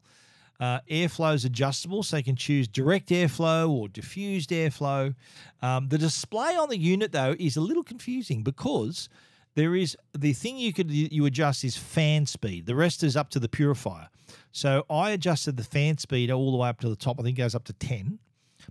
Uh, 0.62 0.78
airflow 0.88 1.34
is 1.34 1.44
adjustable, 1.44 2.04
so 2.04 2.18
you 2.18 2.22
can 2.22 2.36
choose 2.36 2.68
direct 2.68 3.08
airflow 3.08 3.68
or 3.68 3.88
diffused 3.88 4.50
airflow. 4.50 5.12
Um, 5.60 5.88
the 5.88 5.98
display 5.98 6.54
on 6.54 6.68
the 6.68 6.78
unit, 6.78 7.10
though, 7.10 7.34
is 7.36 7.56
a 7.56 7.60
little 7.60 7.82
confusing 7.82 8.44
because 8.44 9.08
there 9.56 9.74
is 9.74 9.96
the 10.16 10.32
thing 10.32 10.58
you 10.58 10.72
could 10.72 10.88
you 10.88 11.26
adjust 11.26 11.64
is 11.64 11.76
fan 11.76 12.26
speed. 12.26 12.66
The 12.66 12.76
rest 12.76 13.02
is 13.02 13.16
up 13.16 13.28
to 13.30 13.40
the 13.40 13.48
purifier. 13.48 14.08
So 14.52 14.86
I 14.88 15.10
adjusted 15.10 15.56
the 15.56 15.64
fan 15.64 15.98
speed 15.98 16.30
all 16.30 16.52
the 16.52 16.58
way 16.58 16.68
up 16.68 16.78
to 16.82 16.88
the 16.88 16.94
top. 16.94 17.18
I 17.18 17.24
think 17.24 17.40
it 17.40 17.42
goes 17.42 17.56
up 17.56 17.64
to 17.64 17.72
10. 17.72 18.20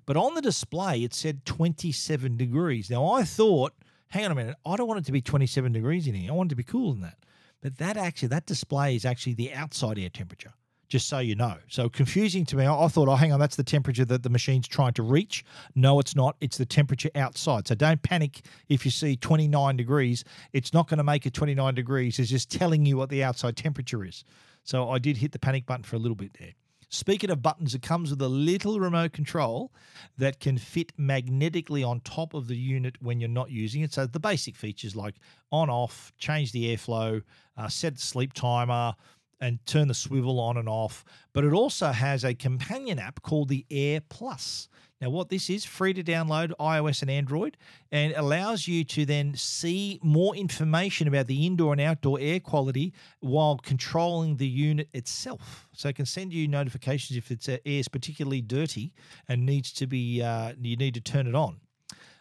But 0.06 0.16
on 0.16 0.34
the 0.34 0.42
display, 0.42 1.04
it 1.04 1.14
said 1.14 1.46
27 1.46 2.38
degrees. 2.38 2.90
Now 2.90 3.12
I 3.12 3.24
thought, 3.24 3.74
hang 4.08 4.24
on 4.24 4.32
a 4.32 4.36
minute, 4.36 4.56
I 4.66 4.78
don't 4.78 4.88
want 4.88 5.02
it 5.02 5.06
to 5.08 5.12
be 5.12 5.22
27 5.22 5.74
degrees 5.74 6.08
in 6.08 6.16
here. 6.16 6.32
I 6.32 6.36
want 6.36 6.48
it 6.48 6.52
to 6.52 6.56
be 6.56 6.64
cooler 6.64 6.94
than 6.94 7.02
that. 7.02 7.18
But 7.62 7.80
that 7.80 7.98
actually, 7.98 8.30
that 8.30 8.46
display 8.46 8.96
is 8.96 9.04
actually 9.04 9.34
the 9.34 9.54
outside 9.54 10.00
air 10.00 10.08
temperature 10.08 10.54
just 10.92 11.08
so 11.08 11.20
you 11.20 11.36
know. 11.36 11.56
So 11.70 11.88
confusing 11.88 12.46
to 12.48 12.58
me. 12.58 12.68
I, 12.68 12.88
thought, 12.90 13.08
oh, 13.08 13.16
hang 13.16 13.32
on, 13.32 13.40
that's 13.40 13.56
the 13.56 13.64
temperature 13.64 14.04
that 14.04 14.24
the 14.24 14.30
machine's 14.30 14.68
trying 14.68 14.92
to 14.94 15.04
reach. 15.04 15.46
No, 15.74 16.02
it's 16.02 16.18
not. 16.18 16.36
It's 16.42 16.58
the 16.58 16.66
temperature 16.66 17.10
outside. 17.16 17.66
So 17.66 17.76
don't 17.76 18.04
panic 18.04 18.42
if 18.68 18.84
you 18.84 18.92
see 18.92 19.16
29 19.16 19.78
degrees. 19.78 20.26
It's 20.52 20.74
not 20.74 20.90
going 20.90 20.98
to 20.98 21.04
make 21.06 21.26
it 21.26 21.34
29 21.34 21.74
degrees. 21.76 22.20
It's 22.20 22.30
just 22.30 22.52
telling 22.52 22.86
you 22.86 22.98
what 22.98 23.10
the 23.10 23.24
outside 23.24 23.56
temperature 23.56 24.04
is. 24.04 24.26
So 24.66 24.90
I 24.90 25.00
did 25.00 25.16
hit 25.16 25.32
the 25.32 25.40
panic 25.40 25.66
button 25.66 25.84
for 25.84 25.96
a 25.96 26.00
little 26.00 26.16
bit 26.16 26.34
there. 26.38 26.54
Speaking 26.90 27.30
of 27.30 27.42
buttons, 27.42 27.74
it 27.74 27.82
comes 27.82 28.10
with 28.10 28.22
a 28.22 28.28
little 28.28 28.78
remote 28.82 29.14
control 29.14 29.72
that 30.18 30.42
can 30.42 30.58
fit 30.58 30.92
magnetically 30.98 31.84
on 31.84 32.02
top 32.02 32.34
of 32.34 32.50
the 32.50 32.58
unit 32.58 32.98
when 33.02 33.22
you're 33.22 33.30
not 33.30 33.50
using 33.50 33.82
it. 33.82 33.94
So 33.94 34.06
the 34.08 34.20
basic 34.20 34.58
features 34.58 34.94
like 34.94 35.16
on 35.54 35.70
off, 35.70 36.12
change 36.18 36.52
the 36.52 36.76
airflow, 36.76 37.22
uh, 37.56 37.70
set 37.70 37.96
the 37.96 38.02
sleep 38.02 38.34
timer, 38.34 38.94
and 39.42 39.60
turn 39.66 39.88
the 39.88 39.94
swivel 39.94 40.40
on 40.40 40.56
and 40.56 40.70
off. 40.70 41.04
But 41.34 41.44
it 41.44 41.52
also 41.52 41.88
has 41.88 42.24
a 42.24 42.34
companion 42.34 43.00
app 43.00 43.22
called 43.24 43.50
the 43.50 43.66
Air 43.70 44.00
Plus. 44.08 44.70
Now, 45.02 45.10
what 45.10 45.30
this 45.30 45.50
is, 45.50 45.66
free 45.66 45.94
to 45.94 46.04
download 46.04 46.52
iOS 46.60 47.02
and 47.02 47.10
Android, 47.10 47.58
and 47.92 48.14
allows 48.14 48.68
you 48.68 48.84
to 48.84 49.04
then 49.04 49.34
see 49.36 50.00
more 50.04 50.36
information 50.36 51.08
about 51.08 51.26
the 51.26 51.44
indoor 51.44 51.72
and 51.72 51.82
outdoor 51.82 52.20
air 52.20 52.40
quality 52.40 52.94
while 53.20 53.58
controlling 53.58 54.38
the 54.38 54.48
unit 54.48 54.90
itself. 54.94 55.68
So 55.74 55.90
it 55.90 55.96
can 55.96 56.06
send 56.06 56.32
you 56.34 56.48
notifications 56.48 57.18
if 57.18 57.32
it's 57.32 57.50
uh, 57.50 57.58
air 57.66 57.80
is 57.80 57.88
particularly 57.88 58.42
dirty 58.42 58.94
and 59.28 59.44
needs 59.44 59.74
to 59.74 59.88
be 59.88 60.22
uh, 60.22 60.54
you 60.62 60.78
need 60.78 60.94
to 60.94 61.02
turn 61.02 61.26
it 61.26 61.34
on. 61.34 61.60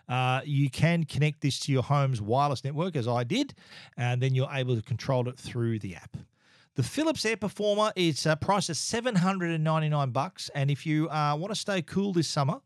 Uh, 0.09 0.41
you 0.45 0.71
can 0.71 1.05
connect 1.05 1.43
this 1.43 1.61
to 1.61 1.73
your 1.73 1.83
home's 1.83 2.21
wireless 2.21 2.65
network, 2.65 2.97
as 2.97 3.07
I 3.07 3.25
did, 3.25 3.55
and 3.97 4.23
then 4.23 4.35
you're 4.35 4.51
able 4.51 4.75
to 4.75 4.83
control 4.83 5.29
it 5.29 5.39
through 5.39 5.79
the 5.79 5.95
app. 5.95 6.17
The 6.77 6.85
Philips 6.85 7.25
Air 7.25 7.37
Performer 7.37 7.93
is 7.97 8.27
uh, 8.27 8.37
priced 8.37 8.71
at 8.71 8.77
799 8.77 10.11
bucks, 10.13 10.51
and 10.55 10.71
if 10.71 10.87
you 10.87 11.11
uh, 11.11 11.35
want 11.37 11.53
to 11.53 11.59
stay 11.59 11.83
cool 11.83 12.13
this 12.13 12.29
summer 12.29 12.61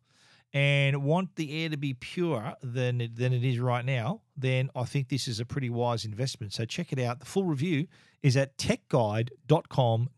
and 0.52 1.02
want 1.02 1.34
the 1.36 1.62
air 1.62 1.70
to 1.70 1.78
be 1.78 1.94
purer 1.94 2.54
than 2.62 3.00
it, 3.00 3.16
than 3.16 3.32
it 3.32 3.42
is 3.42 3.58
right 3.58 3.84
now, 3.84 4.20
then 4.36 4.68
I 4.76 4.84
think 4.84 5.08
this 5.08 5.26
is 5.26 5.40
a 5.40 5.46
pretty 5.46 5.70
wise 5.70 6.04
investment. 6.04 6.52
So 6.52 6.66
check 6.66 6.92
it 6.92 6.98
out. 6.98 7.18
The 7.18 7.24
full 7.24 7.44
review 7.44 7.86
is 8.22 8.36
at 8.36 8.58
techguide.com.au. 8.58 10.10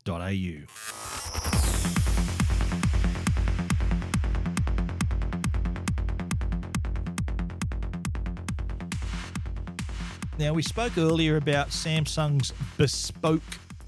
Now, 10.38 10.52
we 10.52 10.62
spoke 10.62 10.98
earlier 10.98 11.36
about 11.36 11.68
Samsung's 11.68 12.52
bespoke 12.76 13.42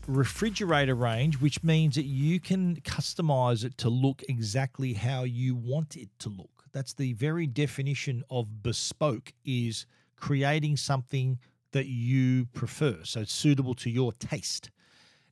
refrigerator 0.08 0.94
range, 0.94 1.40
which 1.40 1.62
means 1.62 1.94
that 1.94 2.06
you 2.06 2.40
can 2.40 2.76
customize 2.80 3.62
it 3.62 3.76
to 3.78 3.90
look 3.90 4.22
exactly 4.28 4.94
how 4.94 5.24
you 5.24 5.54
want 5.54 5.96
it 5.96 6.08
to 6.18 6.30
look. 6.30 6.64
That's 6.72 6.94
the 6.94 7.12
very 7.12 7.46
definition 7.46 8.24
of 8.30 8.62
bespoke 8.62 9.32
is 9.44 9.86
creating 10.16 10.78
something 10.78 11.38
that 11.72 11.86
you 11.86 12.46
prefer, 12.46 12.98
so 13.04 13.20
it's 13.20 13.32
suitable 13.32 13.74
to 13.74 13.90
your 13.90 14.12
taste. 14.12 14.70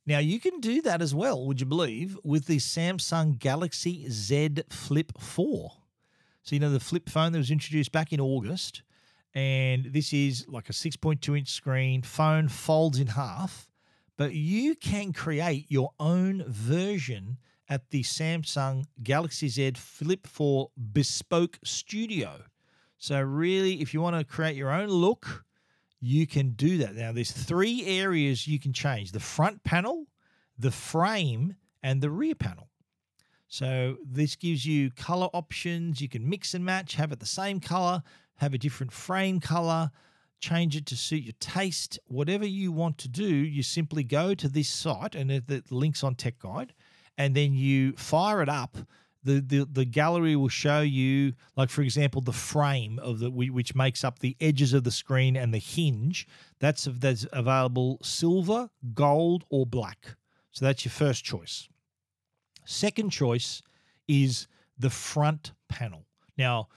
Now 0.05 0.19
you 0.19 0.39
can 0.39 0.61
do 0.61 0.83
that 0.83 1.01
as 1.01 1.15
well, 1.15 1.45
would 1.47 1.61
you 1.61 1.67
believe, 1.67 2.19
with 2.23 2.47
the 2.47 2.59
Samsung 2.59 3.39
Galaxy 3.39 4.07
Z 4.11 4.51
Flip 4.71 5.13
4. 5.19 5.73
So 6.43 6.55
you 6.55 6.61
know 6.61 6.71
the 6.71 6.79
flip 6.79 7.09
phone 7.09 7.33
that 7.33 7.39
was 7.39 7.51
introduced 7.51 7.91
back 7.91 8.13
in 8.13 8.21
August, 8.21 8.83
and 9.35 9.87
this 9.87 10.13
is 10.13 10.47
like 10.49 10.69
a 10.69 10.73
6.2 10.73 11.39
inch 11.39 11.49
screen, 11.49 12.03
phone 12.03 12.49
folds 12.49 13.01
in 13.01 13.09
half 13.09 13.69
but 14.17 14.33
you 14.33 14.75
can 14.75 15.13
create 15.13 15.67
your 15.69 15.91
own 16.01 16.45
version 16.49 17.39
at 17.69 17.91
the 17.91 18.03
Samsung 18.03 18.85
Galaxy 19.03 19.49
Z 19.49 19.73
Flip 19.77 20.27
4 20.27 20.71
Bespoke 20.93 21.59
Studio. 21.65 22.43
So, 22.99 23.21
really, 23.21 23.83
if 23.83 23.93
you 23.93 24.01
want 24.01 24.17
to 24.17 24.25
create 24.25 24.57
your 24.57 24.71
own 24.71 24.89
look, 24.89 25.45
you 26.01 26.27
can 26.27 26.51
do 26.51 26.79
that. 26.79 26.95
Now, 26.95 27.13
there's 27.13 27.31
three 27.31 27.85
areas 27.85 28.47
you 28.47 28.59
can 28.59 28.73
change 28.73 29.13
the 29.13 29.21
front 29.21 29.65
panel, 29.65 30.07
the 30.59 30.71
frame, 30.71 31.57
and 31.83 32.01
the 32.01 32.11
rear 32.11 32.35
panel. 32.35 32.69
So, 33.49 33.97
this 34.05 34.35
gives 34.35 34.65
you 34.65 34.91
color 34.91 35.29
options. 35.35 36.01
You 36.01 36.09
can 36.09 36.29
mix 36.29 36.55
and 36.55 36.65
match, 36.65 36.95
have 36.95 37.13
it 37.13 37.21
the 37.21 37.27
same 37.27 37.61
color, 37.61 38.03
have 38.37 38.55
a 38.55 38.59
different 38.59 38.93
frame 38.93 39.41
color 39.41 39.91
change 40.41 40.77
it 40.77 40.87
to 40.87 40.97
suit 40.97 41.23
your 41.23 41.35
taste, 41.41 41.99
whatever 42.07 42.47
you 42.47 42.73
want 42.73 42.99
to 42.99 43.09
do, 43.09 43.27
you 43.27 43.63
simply 43.63 44.05
go 44.05 44.35
to 44.35 44.49
this 44.49 44.69
site 44.69 45.15
and 45.15 45.31
the 45.31 45.63
links 45.71 46.05
on 46.05 46.15
Tech 46.15 46.39
Guide, 46.39 46.75
and 47.19 47.35
then 47.35 47.55
you 47.55 47.93
fire 47.93 48.43
it 48.43 48.49
up. 48.49 48.77
The, 49.25 49.41
the, 49.41 49.65
the 49.65 49.85
gallery 49.85 50.37
will 50.37 50.49
show 50.49 50.83
you, 50.83 51.33
like 51.57 51.69
for 51.69 51.83
example, 51.83 52.21
the 52.21 52.33
frame 52.33 53.01
of 53.01 53.19
the 53.19 53.29
which 53.31 53.75
makes 53.75 54.05
up 54.05 54.21
the 54.21 54.37
edges 54.41 54.73
of 54.73 54.85
the 54.85 54.93
screen 54.93 55.37
and 55.37 55.53
the 55.53 55.59
hinge. 55.59 56.29
That's 56.61 56.85
that's 56.85 57.27
available 57.33 57.99
silver, 58.03 58.71
gold, 58.95 59.45
or 59.51 59.67
black. 59.67 60.15
So 60.53 60.65
that's 60.65 60.85
your 60.85 60.93
first 60.93 61.25
choice. 61.25 61.69
Second 62.65 63.11
choice 63.11 63.63
is 64.07 64.47
the 64.79 64.91
front 64.91 65.53
panel. 65.69 66.07
Now, 66.39 66.69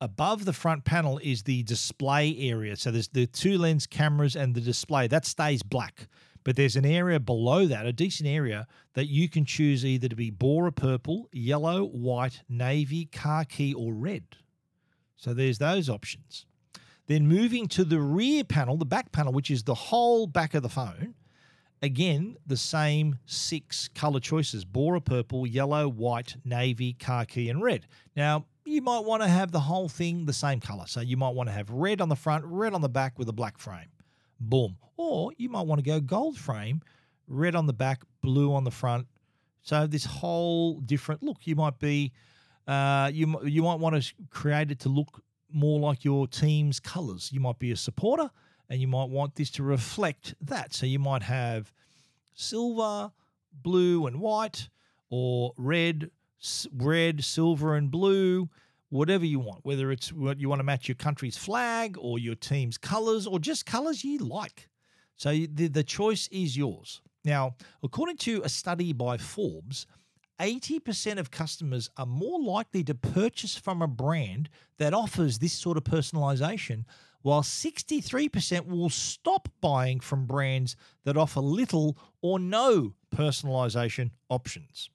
above 0.00 0.44
the 0.44 0.52
front 0.52 0.84
panel 0.84 1.18
is 1.22 1.42
the 1.42 1.62
display 1.64 2.36
area. 2.38 2.76
So 2.76 2.90
there's 2.90 3.08
the 3.08 3.26
two 3.26 3.58
lens 3.58 3.86
cameras 3.86 4.36
and 4.36 4.54
the 4.54 4.60
display 4.60 5.06
that 5.08 5.26
stays 5.26 5.62
black. 5.62 6.08
But 6.42 6.56
there's 6.56 6.76
an 6.76 6.86
area 6.86 7.20
below 7.20 7.66
that, 7.66 7.84
a 7.84 7.92
decent 7.92 8.28
area, 8.28 8.66
that 8.94 9.08
you 9.08 9.28
can 9.28 9.44
choose 9.44 9.84
either 9.84 10.08
to 10.08 10.16
be 10.16 10.30
Bora 10.30 10.72
purple, 10.72 11.28
yellow, 11.32 11.84
white, 11.84 12.40
navy, 12.48 13.08
khaki, 13.12 13.74
or 13.74 13.92
red. 13.92 14.24
So 15.16 15.34
there's 15.34 15.58
those 15.58 15.90
options. 15.90 16.46
Then 17.06 17.26
moving 17.28 17.68
to 17.68 17.84
the 17.84 18.00
rear 18.00 18.42
panel, 18.44 18.78
the 18.78 18.86
back 18.86 19.12
panel, 19.12 19.34
which 19.34 19.50
is 19.50 19.64
the 19.64 19.74
whole 19.74 20.26
back 20.26 20.54
of 20.54 20.62
the 20.62 20.70
phone, 20.70 21.14
again, 21.82 22.36
the 22.46 22.56
same 22.56 23.18
six 23.26 23.88
color 23.88 24.20
choices 24.20 24.64
Bora 24.64 25.00
purple, 25.00 25.46
yellow, 25.46 25.88
white, 25.88 26.36
navy, 26.44 26.94
khaki, 26.94 27.50
and 27.50 27.62
red. 27.62 27.86
Now, 28.16 28.46
you 28.70 28.82
might 28.82 29.04
want 29.04 29.22
to 29.22 29.28
have 29.28 29.52
the 29.52 29.60
whole 29.60 29.88
thing 29.88 30.26
the 30.26 30.32
same 30.32 30.60
color. 30.60 30.84
So 30.86 31.00
you 31.00 31.16
might 31.16 31.34
want 31.34 31.48
to 31.48 31.52
have 31.52 31.70
red 31.70 32.00
on 32.00 32.08
the 32.08 32.16
front, 32.16 32.44
red 32.44 32.74
on 32.74 32.80
the 32.80 32.88
back 32.88 33.18
with 33.18 33.28
a 33.28 33.32
black 33.32 33.58
frame. 33.58 33.90
Boom. 34.38 34.76
Or 34.96 35.32
you 35.36 35.48
might 35.48 35.66
want 35.66 35.78
to 35.78 35.84
go 35.84 36.00
gold 36.00 36.38
frame, 36.38 36.82
red 37.26 37.54
on 37.54 37.66
the 37.66 37.72
back, 37.72 38.02
blue 38.22 38.54
on 38.54 38.64
the 38.64 38.70
front. 38.70 39.06
So 39.62 39.86
this 39.86 40.04
whole 40.04 40.80
different 40.80 41.22
look. 41.22 41.46
You 41.46 41.56
might 41.56 41.78
be, 41.78 42.12
uh, 42.66 43.10
you 43.12 43.40
you 43.44 43.62
might 43.62 43.78
want 43.78 44.02
to 44.02 44.14
create 44.30 44.70
it 44.70 44.80
to 44.80 44.88
look 44.88 45.22
more 45.52 45.80
like 45.80 46.04
your 46.04 46.26
team's 46.26 46.80
colors. 46.80 47.30
You 47.32 47.40
might 47.40 47.58
be 47.58 47.72
a 47.72 47.76
supporter, 47.76 48.30
and 48.68 48.80
you 48.80 48.88
might 48.88 49.10
want 49.10 49.34
this 49.34 49.50
to 49.52 49.62
reflect 49.62 50.34
that. 50.40 50.72
So 50.72 50.86
you 50.86 50.98
might 50.98 51.22
have 51.22 51.72
silver, 52.34 53.12
blue, 53.52 54.06
and 54.06 54.20
white, 54.20 54.68
or 55.10 55.52
red, 55.56 56.10
red, 56.74 57.24
silver, 57.24 57.74
and 57.74 57.90
blue, 57.90 58.48
whatever 58.88 59.24
you 59.24 59.38
want, 59.38 59.64
whether 59.64 59.90
it's 59.90 60.12
what 60.12 60.40
you 60.40 60.48
want 60.48 60.58
to 60.58 60.64
match 60.64 60.88
your 60.88 60.96
country's 60.96 61.36
flag 61.36 61.96
or 61.98 62.18
your 62.18 62.34
team's 62.34 62.76
colors 62.76 63.26
or 63.26 63.38
just 63.38 63.66
colors 63.66 64.04
you 64.04 64.18
like. 64.18 64.68
So 65.16 65.30
the, 65.30 65.68
the 65.68 65.84
choice 65.84 66.28
is 66.28 66.56
yours. 66.56 67.02
Now, 67.24 67.54
according 67.82 68.16
to 68.18 68.42
a 68.42 68.48
study 68.48 68.92
by 68.92 69.18
Forbes, 69.18 69.86
80% 70.40 71.18
of 71.18 71.30
customers 71.30 71.90
are 71.98 72.06
more 72.06 72.40
likely 72.40 72.82
to 72.84 72.94
purchase 72.94 73.56
from 73.56 73.82
a 73.82 73.86
brand 73.86 74.48
that 74.78 74.94
offers 74.94 75.38
this 75.38 75.52
sort 75.52 75.76
of 75.76 75.84
personalization, 75.84 76.84
while 77.20 77.42
63% 77.42 78.66
will 78.66 78.88
stop 78.88 79.48
buying 79.60 80.00
from 80.00 80.24
brands 80.24 80.76
that 81.04 81.18
offer 81.18 81.40
little 81.40 81.98
or 82.22 82.38
no 82.38 82.94
personalization 83.14 84.12
options. 84.30 84.88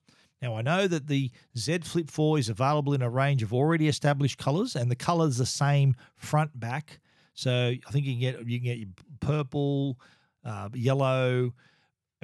Now, 0.46 0.58
I 0.58 0.62
know 0.62 0.88
that 0.88 1.08
the 1.08 1.32
Z 1.58 1.80
Flip 1.80 2.12
4 2.12 2.38
is 2.38 2.50
available 2.50 2.94
in 2.94 3.02
a 3.02 3.10
range 3.10 3.42
of 3.42 3.52
already 3.52 3.88
established 3.88 4.38
colors, 4.38 4.76
and 4.76 4.92
the 4.92 4.96
color's 4.96 5.38
the 5.38 5.46
same 5.46 5.96
front 6.18 6.60
back. 6.60 7.00
So 7.34 7.52
I 7.52 7.92
think 7.92 8.06
you 8.06 8.14
can 8.14 8.22
get 8.22 8.48
you 8.48 8.60
can 8.60 8.66
get 8.66 8.78
your 8.78 8.90
purple, 9.22 10.00
uh, 10.46 10.70
yellow, 10.76 11.52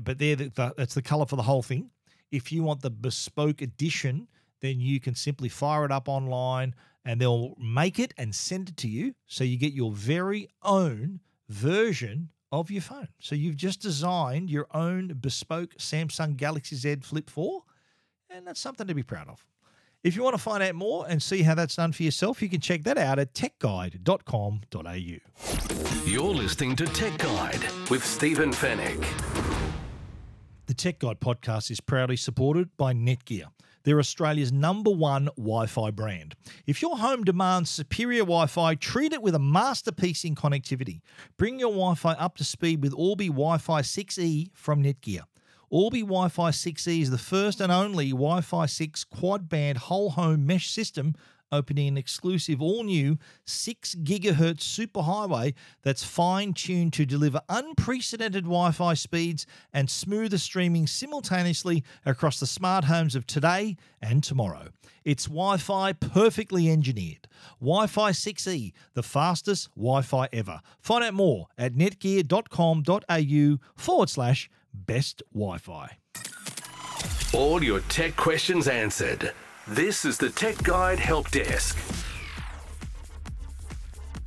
but 0.03 0.19
there 0.19 0.35
the, 0.35 0.73
that's 0.77 0.93
the 0.93 1.01
color 1.01 1.25
for 1.25 1.35
the 1.35 1.41
whole 1.41 1.63
thing. 1.63 1.89
If 2.31 2.51
you 2.51 2.61
want 2.61 2.83
the 2.83 2.91
bespoke 2.91 3.63
edition, 3.63 4.27
then 4.61 4.79
you 4.79 4.99
can 4.99 5.15
simply 5.15 5.49
fire 5.49 5.83
it 5.83 5.91
up 5.91 6.07
online 6.07 6.75
and 7.03 7.19
they'll 7.19 7.55
make 7.57 7.97
it 7.97 8.13
and 8.19 8.35
send 8.35 8.69
it 8.69 8.77
to 8.77 8.87
you. 8.87 9.15
So 9.25 9.43
you 9.43 9.57
get 9.57 9.73
your 9.73 9.93
very 9.93 10.47
own 10.61 11.21
version 11.49 12.29
of 12.51 12.69
your 12.69 12.83
phone. 12.83 13.07
So 13.19 13.33
you've 13.33 13.57
just 13.57 13.81
designed 13.81 14.51
your 14.51 14.67
own 14.75 15.17
bespoke 15.19 15.73
Samsung 15.79 16.37
Galaxy 16.37 16.75
Z 16.75 16.97
Flip 17.01 17.27
4, 17.27 17.63
and 18.33 18.47
that's 18.47 18.59
something 18.59 18.87
to 18.87 18.95
be 18.95 19.03
proud 19.03 19.27
of. 19.27 19.45
If 20.03 20.15
you 20.15 20.23
want 20.23 20.35
to 20.35 20.41
find 20.41 20.63
out 20.63 20.73
more 20.73 21.05
and 21.07 21.21
see 21.21 21.43
how 21.43 21.53
that's 21.53 21.75
done 21.75 21.91
for 21.91 22.01
yourself, 22.01 22.41
you 22.41 22.49
can 22.49 22.59
check 22.59 22.83
that 22.83 22.97
out 22.97 23.19
at 23.19 23.33
techguide.com.au. 23.33 26.09
You're 26.09 26.33
listening 26.33 26.75
to 26.77 26.85
Tech 26.87 27.17
Guide 27.19 27.61
with 27.89 28.03
Stephen 28.03 28.51
Fenech. 28.51 29.05
The 30.65 30.73
Tech 30.73 30.99
Guide 30.99 31.19
podcast 31.19 31.69
is 31.69 31.81
proudly 31.81 32.15
supported 32.15 32.75
by 32.77 32.93
Netgear. 32.93 33.45
They're 33.83 33.99
Australia's 33.99 34.51
number 34.51 34.91
one 34.91 35.25
Wi 35.37 35.65
Fi 35.67 35.91
brand. 35.91 36.35
If 36.65 36.81
your 36.81 36.97
home 36.97 37.23
demands 37.23 37.69
superior 37.69 38.21
Wi 38.21 38.47
Fi, 38.47 38.75
treat 38.75 39.13
it 39.13 39.21
with 39.21 39.35
a 39.35 39.39
masterpiece 39.39 40.23
in 40.23 40.35
connectivity. 40.35 41.01
Bring 41.37 41.59
your 41.59 41.71
Wi 41.71 41.95
Fi 41.95 42.13
up 42.13 42.37
to 42.37 42.43
speed 42.43 42.81
with 42.83 42.93
Orbi 42.95 43.27
Wi 43.27 43.57
Fi 43.57 43.81
6E 43.81 44.49
from 44.53 44.83
Netgear. 44.83 45.21
Orbi 45.73 46.01
Wi 46.01 46.27
Fi 46.27 46.51
6E 46.51 47.01
is 47.01 47.11
the 47.11 47.17
first 47.17 47.61
and 47.61 47.71
only 47.71 48.09
Wi 48.09 48.41
Fi 48.41 48.65
6 48.65 49.05
quad 49.05 49.47
band 49.47 49.77
whole 49.77 50.09
home 50.09 50.45
mesh 50.45 50.69
system 50.69 51.15
opening 51.49 51.87
an 51.87 51.97
exclusive 51.97 52.61
all 52.61 52.83
new 52.83 53.17
6 53.45 53.95
gigahertz 54.03 54.63
superhighway 54.63 55.53
that's 55.81 56.03
fine 56.03 56.53
tuned 56.53 56.91
to 56.91 57.05
deliver 57.05 57.39
unprecedented 57.47 58.43
Wi 58.43 58.71
Fi 58.71 58.93
speeds 58.93 59.45
and 59.71 59.89
smoother 59.89 60.37
streaming 60.37 60.87
simultaneously 60.87 61.85
across 62.05 62.41
the 62.41 62.47
smart 62.47 62.83
homes 62.83 63.15
of 63.15 63.25
today 63.25 63.77
and 64.01 64.25
tomorrow. 64.25 64.67
It's 65.05 65.27
Wi 65.27 65.55
Fi 65.55 65.93
perfectly 65.93 66.69
engineered. 66.69 67.29
Wi 67.61 67.87
Fi 67.87 68.11
6E, 68.11 68.73
the 68.93 69.03
fastest 69.03 69.69
Wi 69.75 70.01
Fi 70.01 70.27
ever. 70.33 70.59
Find 70.81 71.01
out 71.01 71.13
more 71.13 71.47
at 71.57 71.75
netgear.com.au 71.75 73.59
forward 73.77 74.09
slash 74.09 74.49
best 74.73 75.23
Wi 75.33 75.57
Fi. 75.57 75.97
All 77.33 77.63
your 77.63 77.79
tech 77.81 78.15
questions 78.15 78.67
answered. 78.67 79.31
This 79.67 80.05
is 80.05 80.17
the 80.17 80.29
Tech 80.29 80.61
Guide 80.63 80.99
Help 80.99 81.29
Desk. 81.31 81.77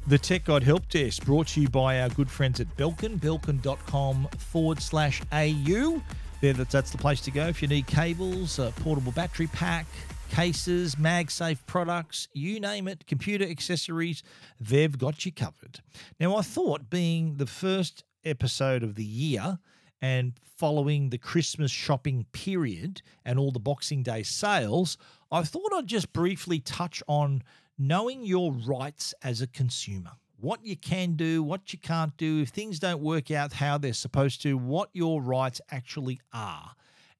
The 0.06 0.18
Tech 0.18 0.44
Guide 0.44 0.62
Help 0.62 0.88
Desk 0.88 1.24
brought 1.24 1.48
to 1.48 1.60
you 1.60 1.68
by 1.68 2.00
our 2.00 2.08
good 2.10 2.30
friends 2.30 2.60
at 2.60 2.76
Belkin, 2.76 3.18
belkin.com 3.18 4.28
forward 4.38 4.80
slash 4.80 5.20
AU. 5.32 6.02
There, 6.40 6.52
that's 6.52 6.90
the 6.90 6.98
place 6.98 7.20
to 7.22 7.30
go 7.30 7.46
if 7.46 7.62
you 7.62 7.68
need 7.68 7.86
cables, 7.86 8.58
a 8.58 8.72
portable 8.76 9.12
battery 9.12 9.46
pack, 9.46 9.86
cases, 10.30 10.96
MagSafe 10.96 11.58
products, 11.66 12.28
you 12.32 12.60
name 12.60 12.88
it, 12.88 13.06
computer 13.06 13.44
accessories, 13.44 14.22
they've 14.60 14.98
got 14.98 15.24
you 15.24 15.32
covered. 15.32 15.80
Now, 16.20 16.36
I 16.36 16.42
thought 16.42 16.90
being 16.90 17.36
the 17.36 17.46
first 17.46 18.04
episode 18.24 18.82
of 18.82 18.96
the 18.96 19.04
year 19.04 19.58
and 20.02 20.32
following 20.56 21.10
the 21.10 21.18
Christmas 21.18 21.70
shopping 21.70 22.26
period 22.32 23.02
and 23.24 23.38
all 23.38 23.50
the 23.50 23.58
Boxing 23.58 24.02
Day 24.02 24.22
sales, 24.22 24.98
I 25.30 25.42
thought 25.42 25.72
I'd 25.74 25.86
just 25.86 26.12
briefly 26.12 26.60
touch 26.60 27.02
on 27.08 27.42
knowing 27.78 28.24
your 28.24 28.52
rights 28.52 29.14
as 29.22 29.40
a 29.40 29.46
consumer. 29.46 30.12
What 30.36 30.64
you 30.64 30.76
can 30.76 31.16
do, 31.16 31.42
what 31.42 31.72
you 31.72 31.78
can't 31.78 32.16
do, 32.16 32.40
if 32.40 32.50
things 32.50 32.78
don't 32.78 33.00
work 33.00 33.30
out 33.30 33.54
how 33.54 33.78
they're 33.78 33.92
supposed 33.92 34.42
to, 34.42 34.58
what 34.58 34.90
your 34.92 35.22
rights 35.22 35.60
actually 35.70 36.20
are. 36.32 36.72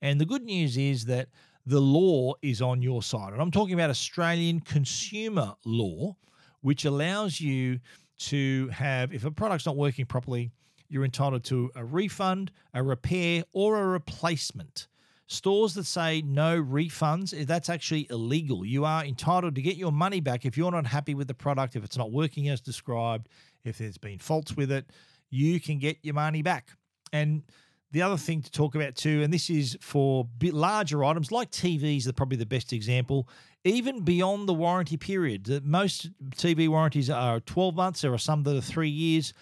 And 0.03 0.21
the 0.21 0.27
good 0.27 0.43
news 0.43 0.77
is 0.77 1.07
that 1.07 1.29
the 1.65 1.81
law 1.81 2.35
is 2.43 2.61
on 2.61 2.83
your 2.83 3.03
side. 3.03 3.33
And 3.33 3.41
I'm 3.41 3.51
talking 3.51 3.75
about 3.75 3.89
Australian 3.89 4.61
consumer 4.61 5.55
law, 5.65 6.17
which 6.61 6.85
allows 6.85 7.41
you 7.41 7.81
to 8.19 8.69
have, 8.69 9.15
if 9.15 9.25
a 9.25 9.31
product's 9.31 9.67
not 9.67 9.77
working 9.77 10.05
properly, 10.05 10.51
you're 10.89 11.05
entitled 11.05 11.45
to 11.45 11.71
a 11.75 11.85
refund, 11.85 12.51
a 12.73 12.83
repair, 12.83 13.45
or 13.53 13.81
a 13.81 13.87
replacement. 13.87 14.87
Stores 15.27 15.75
that 15.75 15.87
say 15.87 16.23
no 16.23 16.63
refunds, 16.63 17.39
eh, 17.39 17.45
that's 17.47 17.71
actually 17.71 18.07
illegal. 18.11 18.65
You 18.65 18.85
are 18.85 19.05
entitled 19.05 19.55
to 19.55 19.63
get 19.63 19.77
your 19.77 19.93
money 19.93 20.21
back 20.21 20.45
if 20.45 20.57
you're 20.57 20.71
not 20.71 20.87
happy 20.87 21.15
with 21.15 21.29
the 21.29 21.35
product, 21.35 21.77
if 21.77 21.85
it's 21.85 21.97
not 21.97 22.13
working 22.13 22.49
as 22.49 22.61
described, 22.61 23.29
if 23.65 23.79
there's 23.79 23.97
been 23.97 24.19
faults 24.19 24.55
with 24.57 24.71
it, 24.71 24.91
you 25.31 25.61
can 25.61 25.79
get 25.79 25.97
your 26.03 26.15
money 26.15 26.43
back. 26.43 26.71
And 27.13 27.43
the 27.91 28.03
other 28.03 28.17
thing 28.17 28.43
to 28.43 28.51
talk 28.51 28.75
about 28.75 28.97
too, 28.97 29.23
and 29.23 29.33
this 29.33 29.49
is 29.49 29.79
for 29.81 30.29
larger 30.43 31.05
items 31.05 31.33
like 31.33 31.51
TVs, 31.51 32.07
are 32.07 32.13
probably 32.13 32.37
the 32.37 32.45
best 32.45 32.73
example. 32.73 33.29
Even 33.65 34.01
beyond 34.01 34.47
the 34.47 34.53
warranty 34.53 34.99
period, 34.99 35.65
most 35.65 36.11
TV 36.33 36.69
warranties 36.69 37.09
are 37.09 37.41
12 37.41 37.75
months. 37.75 38.03
There 38.03 38.13
are 38.13 38.19
some 38.19 38.43
that 38.43 38.57
are 38.57 38.61
three 38.61 38.91
years 38.91 39.33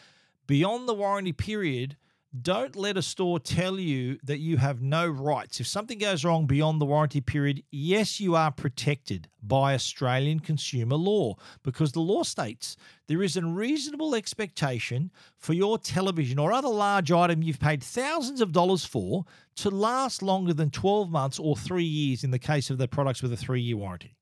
beyond 0.46 0.88
the 0.88 0.94
warranty 0.94 1.32
period, 1.32 1.96
don't 2.40 2.76
let 2.76 2.96
a 2.96 3.02
store 3.02 3.38
tell 3.38 3.78
you 3.78 4.18
that 4.24 4.38
you 4.38 4.56
have 4.56 4.80
no 4.80 5.06
rights. 5.06 5.60
If 5.60 5.66
something 5.66 5.98
goes 5.98 6.24
wrong 6.24 6.46
beyond 6.46 6.80
the 6.80 6.86
warranty 6.86 7.20
period, 7.20 7.62
yes, 7.70 8.20
you 8.20 8.34
are 8.34 8.50
protected 8.50 9.28
by 9.42 9.74
Australian 9.74 10.40
consumer 10.40 10.96
law 10.96 11.34
because 11.62 11.92
the 11.92 12.00
law 12.00 12.22
states 12.22 12.76
there 13.06 13.22
is 13.22 13.36
a 13.36 13.44
reasonable 13.44 14.14
expectation 14.14 15.10
for 15.36 15.52
your 15.52 15.76
television 15.76 16.38
or 16.38 16.52
other 16.52 16.68
large 16.68 17.12
item 17.12 17.42
you've 17.42 17.60
paid 17.60 17.82
thousands 17.82 18.40
of 18.40 18.52
dollars 18.52 18.86
for 18.86 19.26
to 19.56 19.68
last 19.68 20.22
longer 20.22 20.54
than 20.54 20.70
12 20.70 21.10
months 21.10 21.38
or 21.38 21.54
three 21.54 21.84
years 21.84 22.24
in 22.24 22.30
the 22.30 22.38
case 22.38 22.70
of 22.70 22.78
the 22.78 22.88
products 22.88 23.22
with 23.22 23.32
a 23.34 23.36
three 23.36 23.60
year 23.60 23.76
warranty. 23.76 24.16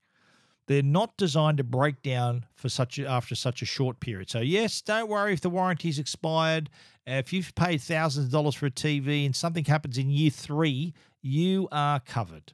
They're 0.71 0.85
not 0.85 1.16
designed 1.16 1.59
to 1.59 1.64
break 1.64 2.01
down 2.01 2.47
for 2.55 2.68
such 2.68 3.01
after 3.01 3.35
such 3.35 3.61
a 3.61 3.66
short 3.66 3.99
period. 3.99 4.31
So 4.31 4.39
yes, 4.39 4.81
don't 4.81 5.09
worry 5.09 5.33
if 5.33 5.41
the 5.41 5.51
warranty's 5.51 5.99
expired. 5.99 6.71
If 7.05 7.33
you've 7.33 7.53
paid 7.57 7.81
thousands 7.81 8.27
of 8.27 8.31
dollars 8.31 8.55
for 8.55 8.66
a 8.66 8.71
TV 8.71 9.27
and 9.27 9.35
something 9.35 9.64
happens 9.64 9.99
in 9.99 10.11
year 10.11 10.31
three, 10.31 10.95
you 11.23 11.66
are 11.73 11.99
covered. 11.99 12.53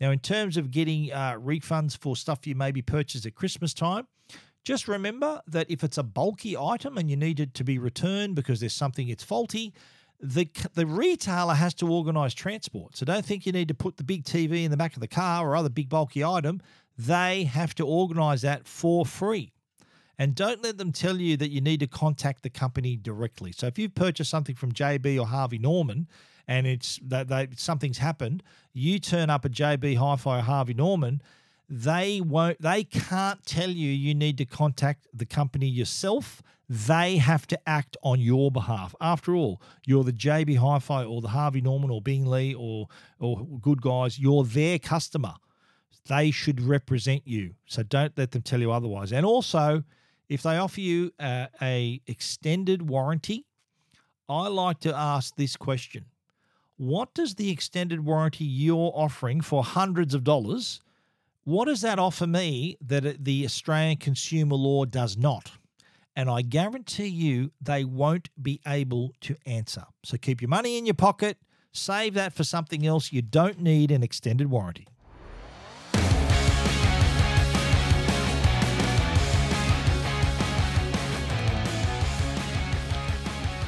Now, 0.00 0.12
in 0.12 0.18
terms 0.18 0.56
of 0.56 0.70
getting 0.70 1.12
uh, 1.12 1.34
refunds 1.34 1.94
for 1.94 2.16
stuff 2.16 2.46
you 2.46 2.54
maybe 2.54 2.80
purchased 2.80 3.26
at 3.26 3.34
Christmas 3.34 3.74
time, 3.74 4.06
just 4.64 4.88
remember 4.88 5.42
that 5.46 5.70
if 5.70 5.84
it's 5.84 5.98
a 5.98 6.02
bulky 6.02 6.56
item 6.56 6.96
and 6.96 7.10
you 7.10 7.18
need 7.18 7.38
it 7.38 7.52
to 7.52 7.64
be 7.64 7.78
returned 7.78 8.34
because 8.34 8.60
there's 8.60 8.72
something 8.72 9.10
it's 9.10 9.24
faulty, 9.24 9.74
the 10.20 10.48
the 10.72 10.86
retailer 10.86 11.54
has 11.54 11.74
to 11.74 11.86
organise 11.86 12.32
transport. 12.32 12.96
So 12.96 13.04
don't 13.04 13.26
think 13.26 13.44
you 13.44 13.52
need 13.52 13.68
to 13.68 13.74
put 13.74 13.98
the 13.98 14.04
big 14.04 14.24
TV 14.24 14.64
in 14.64 14.70
the 14.70 14.76
back 14.78 14.94
of 14.94 15.00
the 15.00 15.06
car 15.06 15.46
or 15.46 15.54
other 15.54 15.68
big 15.68 15.90
bulky 15.90 16.24
item 16.24 16.62
they 16.98 17.44
have 17.44 17.74
to 17.76 17.86
organize 17.86 18.42
that 18.42 18.66
for 18.66 19.06
free. 19.06 19.52
And 20.18 20.34
don't 20.34 20.62
let 20.62 20.78
them 20.78 20.90
tell 20.90 21.16
you 21.18 21.36
that 21.36 21.50
you 21.50 21.60
need 21.60 21.78
to 21.80 21.86
contact 21.86 22.42
the 22.42 22.50
company 22.50 22.96
directly. 22.96 23.52
So 23.52 23.68
if 23.68 23.78
you've 23.78 23.94
purchased 23.94 24.30
something 24.30 24.56
from 24.56 24.72
JB 24.72 25.20
or 25.20 25.26
Harvey 25.26 25.58
Norman 25.58 26.08
and 26.48 26.66
it's 26.66 26.98
that 27.06 27.28
they, 27.28 27.48
something's 27.56 27.98
happened, 27.98 28.42
you 28.72 28.98
turn 28.98 29.30
up 29.30 29.44
at 29.44 29.52
JB 29.52 29.96
Hi-Fi 29.96 30.38
or 30.38 30.42
Harvey 30.42 30.74
Norman, 30.74 31.22
they 31.70 32.20
won't 32.20 32.60
they 32.60 32.82
can't 32.82 33.44
tell 33.44 33.70
you 33.70 33.90
you 33.90 34.14
need 34.14 34.38
to 34.38 34.44
contact 34.44 35.06
the 35.12 35.26
company 35.26 35.68
yourself. 35.68 36.42
They 36.68 37.18
have 37.18 37.46
to 37.48 37.68
act 37.68 37.96
on 38.02 38.20
your 38.20 38.50
behalf. 38.50 38.94
After 39.00 39.34
all, 39.34 39.60
you're 39.86 40.04
the 40.04 40.12
JB 40.12 40.56
Hi-Fi 40.56 41.04
or 41.04 41.20
the 41.20 41.28
Harvey 41.28 41.60
Norman 41.60 41.90
or 41.90 42.00
Bing 42.00 42.26
Lee 42.26 42.54
or 42.54 42.88
or 43.20 43.46
Good 43.60 43.82
Guys, 43.82 44.18
you're 44.18 44.44
their 44.44 44.78
customer. 44.78 45.34
They 46.08 46.30
should 46.30 46.60
represent 46.60 47.22
you. 47.26 47.54
So 47.66 47.82
don't 47.82 48.16
let 48.18 48.32
them 48.32 48.42
tell 48.42 48.60
you 48.60 48.72
otherwise. 48.72 49.12
And 49.12 49.24
also, 49.24 49.84
if 50.28 50.42
they 50.42 50.56
offer 50.56 50.80
you 50.80 51.12
a, 51.20 51.48
a 51.62 52.00
extended 52.06 52.88
warranty, 52.88 53.46
I 54.28 54.48
like 54.48 54.80
to 54.80 54.94
ask 54.94 55.36
this 55.36 55.56
question. 55.56 56.06
What 56.76 57.14
does 57.14 57.34
the 57.34 57.50
extended 57.50 58.04
warranty 58.04 58.44
you're 58.44 58.92
offering 58.94 59.40
for 59.40 59.64
hundreds 59.64 60.14
of 60.14 60.24
dollars, 60.24 60.80
what 61.44 61.64
does 61.64 61.80
that 61.80 61.98
offer 61.98 62.26
me 62.26 62.76
that 62.80 63.24
the 63.24 63.44
Australian 63.44 63.96
consumer 63.96 64.54
law 64.54 64.84
does 64.84 65.16
not? 65.16 65.52
And 66.14 66.28
I 66.28 66.42
guarantee 66.42 67.06
you 67.06 67.52
they 67.60 67.84
won't 67.84 68.28
be 68.40 68.60
able 68.66 69.14
to 69.22 69.36
answer. 69.46 69.84
So 70.04 70.18
keep 70.18 70.42
your 70.42 70.48
money 70.48 70.76
in 70.76 70.84
your 70.84 70.94
pocket, 70.94 71.38
save 71.72 72.14
that 72.14 72.32
for 72.32 72.44
something 72.44 72.86
else. 72.86 73.12
You 73.12 73.22
don't 73.22 73.60
need 73.60 73.90
an 73.90 74.02
extended 74.02 74.50
warranty. 74.50 74.86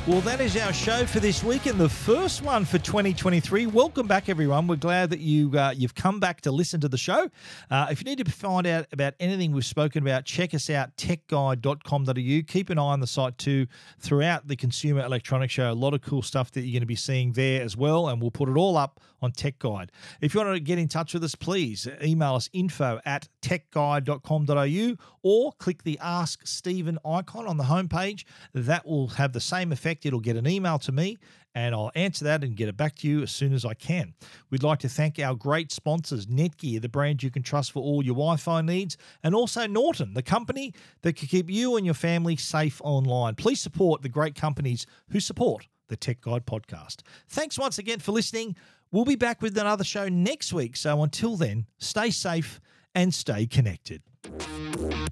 Well, 0.07 0.23
that 0.23 0.41
is 0.41 0.57
our 0.57 0.73
show 0.73 1.05
for 1.05 1.21
this 1.21 1.45
week 1.45 1.67
and 1.67 1.79
the 1.79 1.89
first 1.89 2.41
one 2.41 2.65
for 2.65 2.79
2023. 2.79 3.67
Welcome 3.67 4.07
back, 4.07 4.31
everyone. 4.31 4.67
We're 4.67 4.77
glad 4.77 5.11
that 5.11 5.21
you 5.21 5.51
uh, 5.57 5.75
you've 5.77 5.95
come 5.95 6.19
back 6.19 6.41
to 6.41 6.51
listen 6.51 6.81
to 6.81 6.89
the 6.89 6.97
show. 6.97 7.31
Uh, 7.71 7.89
if 7.91 8.01
you 8.01 8.07
need 8.07 8.25
to 8.25 8.33
find 8.33 8.67
out 8.67 8.87
about 8.93 9.13
anything 9.21 9.53
we've 9.53 9.65
spoken 9.65 10.03
about, 10.03 10.25
check 10.25 10.55
us 10.55 10.71
out 10.71 10.97
techguide.com.au. 10.97 12.43
Keep 12.47 12.71
an 12.71 12.79
eye 12.79 12.83
on 12.83 13.01
the 13.01 13.07
site 13.07 13.37
too 13.37 13.67
throughout 13.99 14.49
the 14.49 14.57
Consumer 14.57 15.05
Electronics 15.05 15.53
Show. 15.53 15.71
A 15.71 15.75
lot 15.75 15.93
of 15.93 16.01
cool 16.01 16.23
stuff 16.23 16.51
that 16.53 16.63
you're 16.63 16.73
going 16.73 16.81
to 16.81 16.87
be 16.87 16.97
seeing 16.97 17.33
there 17.33 17.63
as 17.63 17.77
well, 17.77 18.09
and 18.09 18.23
we'll 18.23 18.31
put 18.31 18.49
it 18.49 18.57
all 18.57 18.79
up 18.79 19.01
on 19.21 19.33
Tech 19.33 19.59
Guide. 19.59 19.93
If 20.23 20.33
you 20.33 20.41
want 20.41 20.55
to 20.55 20.61
get 20.61 20.79
in 20.79 20.89
touch 20.89 21.13
with 21.13 21.23
us, 21.25 21.35
please 21.35 21.87
email 22.03 22.37
us 22.37 22.49
info 22.55 23.01
at 23.05 23.29
techguide.com.au 23.43 24.97
or 25.23 25.53
click 25.53 25.83
the 25.83 25.99
Ask 26.03 26.47
Stephen 26.47 26.99
icon 27.05 27.47
on 27.47 27.57
the 27.57 27.65
homepage. 27.65 28.25
That 28.55 28.87
will 28.87 29.09
have 29.09 29.33
the 29.33 29.41
same 29.41 29.73
effect. 29.73 30.07
It'll 30.07 30.21
get 30.21 30.37
an 30.37 30.49
email 30.49 30.79
to 30.81 30.93
me 30.93 31.19
and 31.55 31.75
I'll 31.75 31.91
answer 31.95 32.25
that 32.27 32.45
and 32.45 32.57
get 32.57 32.69
it 32.69 32.77
back 32.77 32.97
to 32.97 33.09
you 33.09 33.23
as 33.23 33.31
soon 33.31 33.53
as 33.53 33.65
I 33.65 33.75
can. 33.75 34.15
We'd 34.51 34.63
like 34.63 34.79
to 34.81 34.89
thank 34.89 35.19
our 35.19 35.35
great 35.35 35.73
sponsors, 35.73 36.27
Netgear, 36.27 36.81
the 36.81 36.89
brand 36.89 37.23
you 37.23 37.31
can 37.31 37.43
trust 37.43 37.73
for 37.73 37.83
all 37.83 38.05
your 38.05 38.15
Wi 38.15 38.37
Fi 38.37 38.61
needs, 38.63 38.97
and 39.23 39.35
also 39.35 39.67
Norton, 39.67 40.15
the 40.15 40.23
company 40.23 40.73
that 41.03 41.17
can 41.17 41.29
keep 41.29 41.51
you 41.51 41.77
and 41.77 41.85
your 41.85 41.95
family 41.95 42.37
safe 42.37 42.81
online. 42.85 43.35
Please 43.35 43.61
support 43.61 44.03
the 44.03 44.09
great 44.09 44.35
companies 44.35 44.87
who 45.11 45.21
support 45.21 45.67
the 45.89 45.97
Tech 45.97 46.21
Guide 46.21 46.47
podcast. 46.47 47.03
Thanks 47.29 47.59
once 47.59 47.79
again 47.79 47.99
for 47.99 48.13
listening. 48.13 48.55
We'll 48.93 49.05
be 49.05 49.17
back 49.17 49.43
with 49.43 49.57
another 49.59 49.85
show 49.85 50.09
next 50.09 50.53
week. 50.53 50.77
So 50.77 51.03
until 51.03 51.37
then, 51.37 51.67
stay 51.79 52.11
safe 52.11 52.61
and 52.95 53.13
stay 53.13 53.47
connected. 53.47 54.03
Thank 54.39 55.09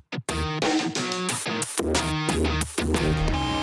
you. 3.42 3.57